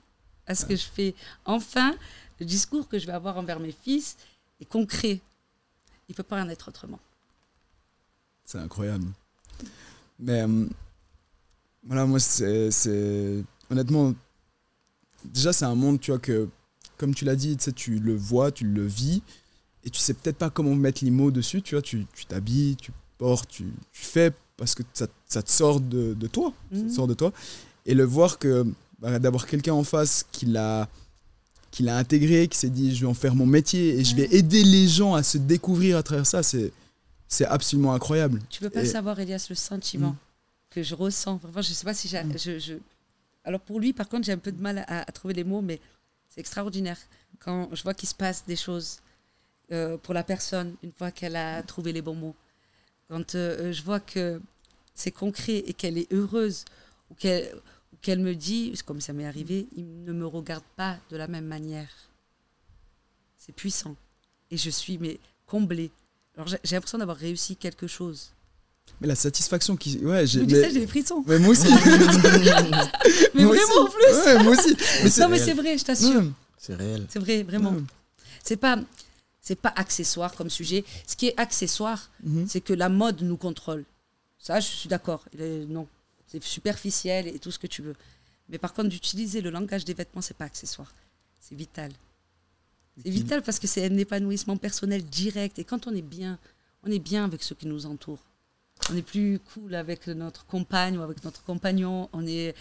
[0.46, 1.14] à ce que je fais.
[1.46, 1.96] Enfin,
[2.40, 4.16] le discours que je vais avoir envers mes fils
[4.62, 5.20] est concret.
[6.08, 7.00] Il ne peut pas en être autrement.
[8.46, 9.08] C'est incroyable.
[10.20, 10.66] Mais euh,
[11.84, 14.14] voilà, moi, c'est- Honnêtement,
[15.26, 16.48] déjà, c'est un monde, tu vois, que,
[16.98, 19.22] comme tu l'as dit, tu le vois, tu le vis,
[19.84, 22.92] et tu sais peut-être pas comment mettre les mots dessus, tu vois, tu t'habilles, tu
[23.18, 26.84] portes, tu, tu fais parce que ça, ça te sort de, de toi, ça te
[26.84, 26.90] Mhm.
[26.92, 27.32] sort de toi.
[27.86, 28.66] Et le voir que,
[29.00, 30.90] bah, d'avoir quelqu'un en face qui l'a
[31.70, 34.28] qui l'a intégré, qui s'est dit je vais en faire mon métier et je vais
[34.36, 36.72] aider les gens à se découvrir à travers ça, c'est
[37.28, 38.42] c'est absolument incroyable.
[38.50, 40.18] Tu peux pas Et- savoir, Elias, le sentiment Mm.
[40.72, 41.36] que je ressens.
[41.38, 42.24] Vraiment, je sais pas si j'ai.
[42.24, 42.34] Mm.
[42.38, 42.74] Je, je-
[43.44, 45.62] Alors pour lui, par contre, j'ai un peu de mal à, à trouver les mots,
[45.62, 45.80] mais
[46.38, 47.00] c'est extraordinaire.
[47.40, 49.00] Quand je vois qu'il se passe des choses
[49.72, 52.36] euh, pour la personne, une fois qu'elle a trouvé les bons mots.
[53.10, 54.40] Quand euh, je vois que
[54.94, 56.64] c'est concret et qu'elle est heureuse,
[57.10, 61.28] ou qu'elle me dit, comme ça m'est arrivé, il ne me regarde pas de la
[61.28, 61.90] même manière.
[63.38, 63.96] C'est puissant.
[64.52, 65.90] Et je suis mais comblée.
[66.64, 68.32] J'ai l'impression d'avoir réussi quelque chose.
[69.02, 69.98] Mais la satisfaction qui.
[70.00, 70.44] Ouais, j'ai.
[70.46, 71.24] Mais- ça, j'ai des frissons.
[71.28, 71.68] mais moi aussi.
[73.34, 73.78] Mais Moi vraiment, aussi.
[73.80, 74.26] en plus.
[74.26, 74.76] Ouais, moi aussi.
[75.04, 76.24] Mais non, mais c'est vrai, je t'assure.
[76.58, 77.06] C'est réel.
[77.10, 77.76] C'est vrai, vraiment.
[78.44, 78.80] C'est pas,
[79.42, 80.84] c'est pas accessoire comme sujet.
[81.06, 82.48] Ce qui est accessoire, Mhm.
[82.48, 83.86] c'est que la mode nous contrôle.
[84.40, 85.26] Ça, je suis d'accord.
[85.68, 85.88] Non,
[86.28, 87.96] c'est superficiel et tout ce que tu veux.
[88.50, 90.92] Mais par contre, d'utiliser le langage des vêtements, c'est pas accessoire.
[91.40, 91.92] C'est vital.
[93.04, 95.60] C'est vital parce que c'est un épanouissement personnel direct.
[95.60, 96.40] Et quand on est bien,
[96.84, 98.24] on est bien avec ceux qui nous entourent.
[98.92, 102.10] On est plus cool avec notre compagne ou avec notre compagnon.
[102.14, 102.56] On est.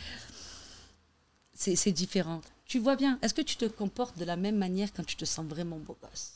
[1.55, 2.41] C'est c'est différent.
[2.67, 5.25] tu vois bien, est-ce que tu te comportes de la même manière quand tu te
[5.25, 6.33] sens vraiment beau gosse?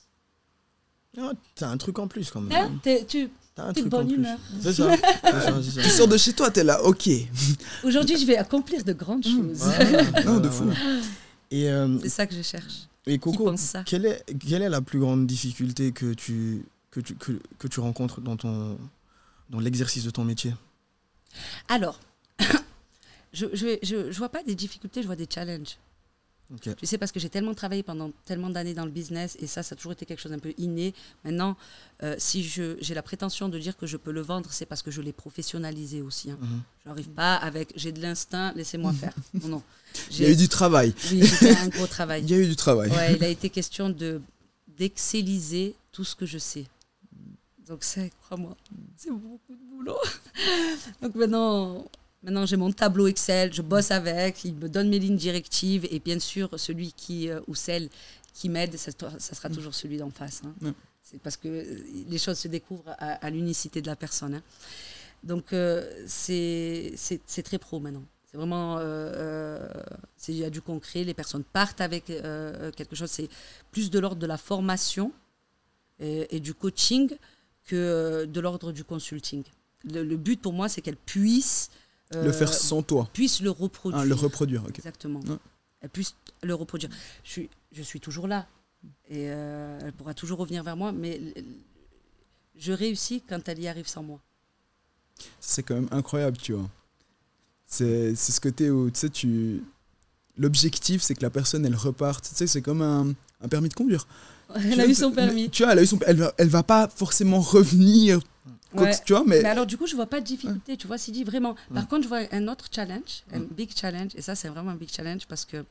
[1.19, 2.57] Ah, T'as un truc en plus quand même.
[2.57, 2.78] Hein?
[2.82, 4.16] T'es- tu, T'as un t'es de truc en bonne plus.
[4.16, 4.39] humeur.
[4.62, 4.97] C'est ça.
[5.24, 5.82] c'est ça, c'est ça.
[5.82, 7.11] Tu sors de chez toi, t'es là, ok.
[7.85, 9.59] Aujourd'hui, je vais accomplir de grandes choses.
[9.59, 10.70] Voilà, Non, de fou.
[11.52, 12.86] euh, C'est ça que je cherche.
[13.07, 17.01] et Coco, pense ça quelle est, quelle est la plus grande difficulté que tu, que
[17.01, 18.78] tu, que, que tu rencontres dans, ton,
[19.51, 20.55] dans l'exercice de ton métier
[21.69, 22.01] Alors,
[23.33, 25.77] je ne je, je, je vois pas des difficultés, je vois des challenges.
[26.53, 26.75] Ok.
[26.77, 29.63] Tu sais, parce que j'ai tellement travaillé pendant tellement d'années dans le business, et ça,
[29.63, 30.95] ça a toujours été quelque chose d'un peu inné.
[31.25, 31.57] Maintenant,
[32.03, 34.91] euh, si j'ai la prétention de dire que je peux le vendre, c'est parce que
[34.91, 36.31] je l'ai professionnalisé aussi.
[36.31, 36.39] Hein.
[36.41, 36.63] Mhm.
[36.83, 39.15] Je n'arrive pas avec j'ai de l'instinct, laissez-moi faire.
[39.43, 39.63] Non, non.
[40.11, 40.93] Il y a eu du travail.
[41.13, 41.23] Oui,
[41.57, 42.23] un gros travail.
[42.25, 42.91] Il y a eu du travail.
[42.91, 44.21] Ouais, il a été question de
[44.77, 46.65] d'excelliser tout ce que je sais.
[47.71, 48.57] Donc c'est, crois-moi,
[48.97, 49.97] c'est beaucoup de boulot.
[51.03, 51.85] Donc maintenant,
[52.25, 56.01] maintenant j'ai mon tableau Excel, je bosse avec, il me donne mes lignes directives et
[56.01, 57.89] bien sûr celui qui euh, ou celle
[58.35, 60.43] qui m'aide, ça, ça sera toujours celui d'en face.
[60.45, 60.53] hein.
[60.61, 60.73] Ouais.
[61.01, 61.65] C'est parce que euh,
[62.09, 64.35] les choses se découvrent à, à l'unicité de la personne.
[64.35, 64.43] hein.
[65.23, 66.93] Donc euh, c'est
[67.45, 68.03] très pro maintenant.
[68.29, 69.69] C'est vraiment, euh, euh,
[70.27, 73.29] il y a du concret, les personnes partent avec quelque chose, c'est
[73.71, 75.13] plus de l'ordre de la formation
[76.01, 77.11] et, et du coaching
[77.66, 79.45] que euh, de l'ordre du consulting.
[79.85, 81.70] Le, le but pour moi, c'est qu'elles puissent
[82.12, 83.09] Le euh, faire sans toi.
[83.12, 84.03] puissent le reproduire.
[84.03, 84.78] Ah, le reproduire, ok.
[84.78, 85.20] Exactement.
[85.20, 85.37] Ouais.
[85.81, 86.91] Elle puisse le reproduire.
[87.24, 88.47] Je suis, je suis toujours là.
[89.09, 91.20] Et euh, elle pourra toujours revenir vers moi, mais
[92.57, 94.20] je réussis quand elle y arrive sans moi.
[95.39, 96.69] C'est quand même incroyable, tu vois.
[97.66, 99.62] C'est c'est ce côté où, tu sais, tu...
[100.37, 102.28] L'objectif, c'est que la personne, elle reparte.
[102.31, 103.12] Tu sais, c'est comme un,
[103.43, 104.07] un permis de conduire.
[104.55, 105.51] Elle Tu a vois, eu son permis.
[105.51, 105.99] Tu vois, elle a eu son...
[106.07, 108.21] Elle va, elle va pas forcément revenir,
[108.73, 108.93] Ouais.
[109.05, 109.43] tu vois, mais...
[109.43, 111.57] Mais alors, du coup, je vois pas de difficulté, tu vois, Sidi, vraiment.
[111.75, 114.77] Par contre, je vois un autre challenge, un big challenge, et ça, c'est vraiment un
[114.77, 115.65] big challenge parce que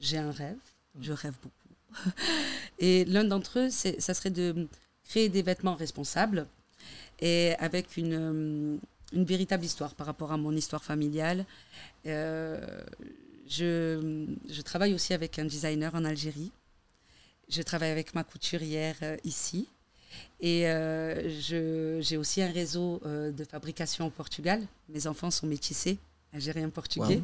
[0.00, 0.56] j'ai un rêve,
[1.00, 2.10] je rêve beaucoup.
[2.80, 4.66] et l'un d'entre eux, c'est- ça serait de
[5.08, 6.46] créer des vêtements responsables
[7.20, 8.76] et avec une, euh,
[9.12, 11.44] une véritable histoire par rapport à mon histoire familiale.
[12.06, 12.60] Euh,
[13.48, 16.50] je, je travaille aussi avec un designer en Algérie.
[17.48, 19.68] Je travaille avec ma couturière euh, ici.
[20.40, 21.40] Et euh,
[22.00, 24.62] j'ai aussi un réseau euh, de fabrication au Portugal.
[24.88, 25.98] Mes enfants sont métissés,
[26.32, 27.16] algériens portugais.
[27.16, 27.22] Wow.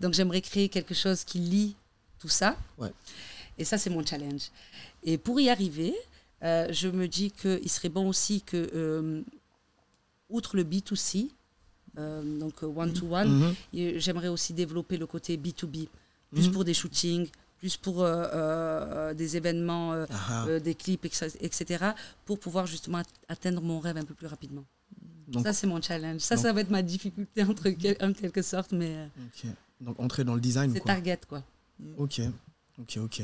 [0.00, 1.76] Donc j'aimerais créer quelque chose qui lie
[2.18, 2.56] tout ça.
[2.78, 2.92] Ouais.
[3.58, 4.50] Et ça, c'est mon challenge.
[5.02, 5.94] Et pour y arriver,
[6.42, 9.22] euh, je me dis qu'il serait bon aussi que,
[10.30, 11.28] outre le B2C,
[11.98, 13.54] euh, donc one-to-one, Mhm.
[13.74, 15.88] et j'aimerais aussi développer le côté B2B,
[16.32, 16.52] plus Mhm.
[16.52, 17.28] pour des shootings,
[17.64, 21.82] plus pour euh, euh, des événements, euh, Ah, euh, des clips, etc.,
[22.26, 24.64] pour pouvoir justement at- atteindre mon rêve un peu plus rapidement.
[25.28, 26.20] donc, ça, c'est mon challenge.
[26.20, 29.06] Ça, donc- ça va être ma difficulté entre quel- en quelque sorte, mais euh,
[29.46, 29.50] ok.
[29.80, 30.72] donc entrer dans le design.
[30.74, 31.42] c'est target, quoi.
[31.96, 32.20] Ok,
[32.78, 33.22] ok, ok.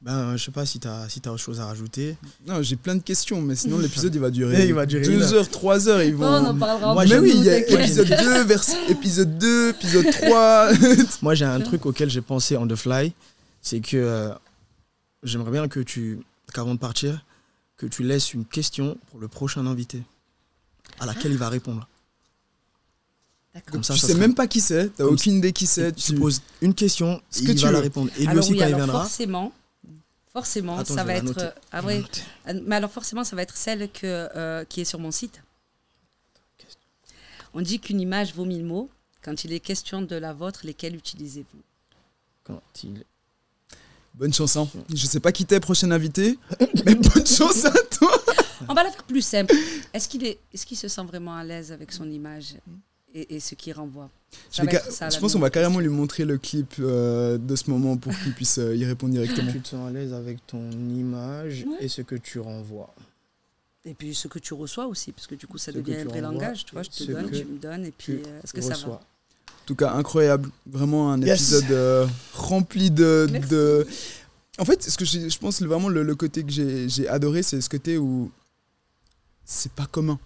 [0.00, 2.16] Ben, je sais pas si tu as, si as autre chose à rajouter.
[2.46, 5.18] Non, j'ai plein de questions, mais sinon l'épisode il va durer Il va durer une
[5.18, 5.40] 2 heure.
[5.40, 6.02] heures, 3 heures.
[6.04, 6.24] Ils vont...
[6.24, 8.62] Oh, on en parlera Moi, en mais oui, plus, il y a épisode 2, vers...
[8.88, 10.70] épisode 2, épisode 3.
[11.22, 13.12] Moi, j'ai un truc auquel j'ai pensé on the fly.
[13.68, 14.34] C'est que euh,
[15.22, 16.20] j'aimerais bien que tu,
[16.54, 17.22] qu'avant de partir,
[17.76, 20.02] que tu laisses une question pour le prochain invité
[21.00, 21.86] à laquelle il va répondre.
[23.52, 23.72] D'accord.
[23.72, 25.66] Comme ça, tu ça sais sera- même pas qui c'est, t'as Comme aucune idée qui
[25.66, 25.92] c'est.
[25.92, 28.10] Tu poses une question, Ce que il tu va la répondre.
[28.16, 29.00] Et lui alors aussi, oui, quand il viendra.
[29.02, 29.52] forcément,
[30.32, 31.36] forcément, Attends, ça va être...
[31.38, 32.02] euh, ah ouais,
[32.48, 35.42] euh, mais alors forcément, ça va être celle que, euh, qui est sur mon site.
[37.52, 38.88] On dit qu'une image vaut mille mots.
[39.20, 41.60] Quand il est question de la vôtre, lesquels utilisez-vous?
[42.44, 43.04] Quand il-
[44.14, 44.68] Bonne chance, hein.
[44.92, 46.38] Je sais pas qui t'es, prochain invité,
[46.84, 48.10] mais bonne chance à toi.
[48.68, 49.54] On va la faire plus simple.
[49.94, 52.56] Est-ce qu'il est, est-ce qu'il se sent vraiment à l'aise avec son image
[53.14, 54.10] et, et ce qu'il renvoie?
[54.50, 57.96] Je, Ça ça, pense qu'on va carrément lui montrer le clip euh, de ce moment
[57.96, 59.52] pour qu'il puisse euh, y répondre directement.
[59.52, 61.76] Tu te sens à l'aise avec ton image Ouais.
[61.84, 62.92] et ce que tu renvoies.
[63.84, 66.04] Et puis ce que tu reçois aussi, parce que du coup, ça Ce devient un
[66.04, 66.64] vrai renvoies langage.
[66.66, 69.00] Tu vois, je te donne, tu me donnes, et puis euh, est-ce que ça va?
[69.68, 70.48] Tout cas, incroyable.
[70.66, 71.36] Vraiment un Yes.
[71.40, 73.86] épisode euh, rempli de,
[74.58, 77.60] En fait, ce que j'ai- je pense vraiment le, le côté que j'ai adoré, c'est
[77.60, 78.30] ce côté où
[79.44, 80.18] c'est pas commun.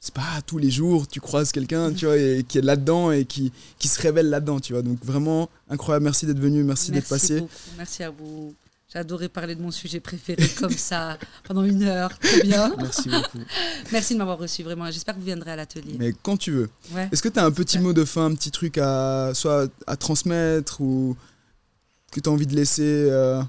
[0.00, 3.24] C'est pas tous les jours tu croises quelqu'un, tu vois, et qui est là-dedans et
[3.24, 4.82] qui, qui se révèle là-dedans, tu vois.
[4.82, 6.04] Donc vraiment incroyable.
[6.04, 7.40] Merci d'être venu, merci, d'être passé.
[7.40, 7.52] beaucoup.
[7.76, 8.54] Merci à vous.
[8.94, 12.18] Adoré parler de mon sujet préféré comme ça pendant une heure.
[12.18, 12.74] Très bien.
[12.78, 13.38] Merci beaucoup.
[13.92, 14.90] Merci de m'avoir reçu, vraiment.
[14.90, 15.96] J'espère que vous viendrez à l'atelier.
[15.98, 16.70] Mais quand tu veux.
[16.92, 17.06] Ouais.
[17.12, 17.82] Est-ce que tu as un petit Super.
[17.88, 21.16] mot de fin, un petit truc à soit à transmettre ou
[22.10, 23.42] que tu as envie de laisser euh,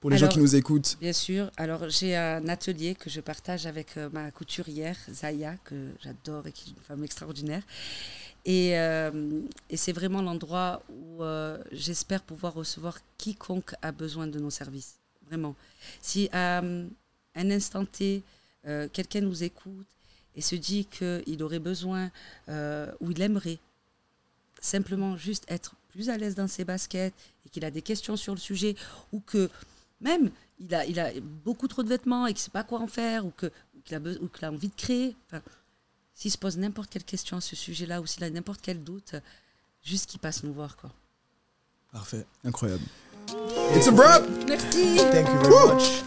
[0.00, 0.96] pour les gens qui nous écoutent?
[1.02, 1.50] Bien sûr.
[1.58, 6.52] Alors, j'ai un atelier que je partage avec euh, ma couturière, Zaya, que j'adore et
[6.52, 7.62] qui est une femme extraordinaire.
[8.48, 14.38] Et, euh, et c'est vraiment l'endroit où euh, j'espère pouvoir recevoir quiconque a besoin de
[14.38, 14.96] nos services.
[15.26, 15.54] Vraiment.
[16.00, 16.88] Si à euh,
[17.34, 18.22] un instant T,
[18.92, 19.86] quelqu'un nous écoute
[20.34, 22.10] et se dit qu'il aurait besoin
[23.00, 23.58] ou il aimerait
[24.60, 27.14] simplement juste être plus à l'aise dans ses baskets
[27.46, 28.74] et qu'il a des questions sur le sujet
[29.12, 29.48] ou que
[30.00, 31.12] même il a,
[31.44, 33.50] beaucoup trop de vêtements et qu'il ne sait pas quoi en faire ou qu'il
[33.84, 35.16] qu'il a envie de créer
[36.18, 39.14] s'il se pose n'importe quelle question à ce sujet-là ou s'il a n'importe quel doute,
[39.84, 40.76] juste qu'il passe nous voir.
[40.76, 40.90] quoi.
[41.92, 42.82] Parfait, incroyable.
[43.76, 44.24] It's a wrap!
[44.48, 44.96] Merci!
[44.96, 46.02] Thank you very much.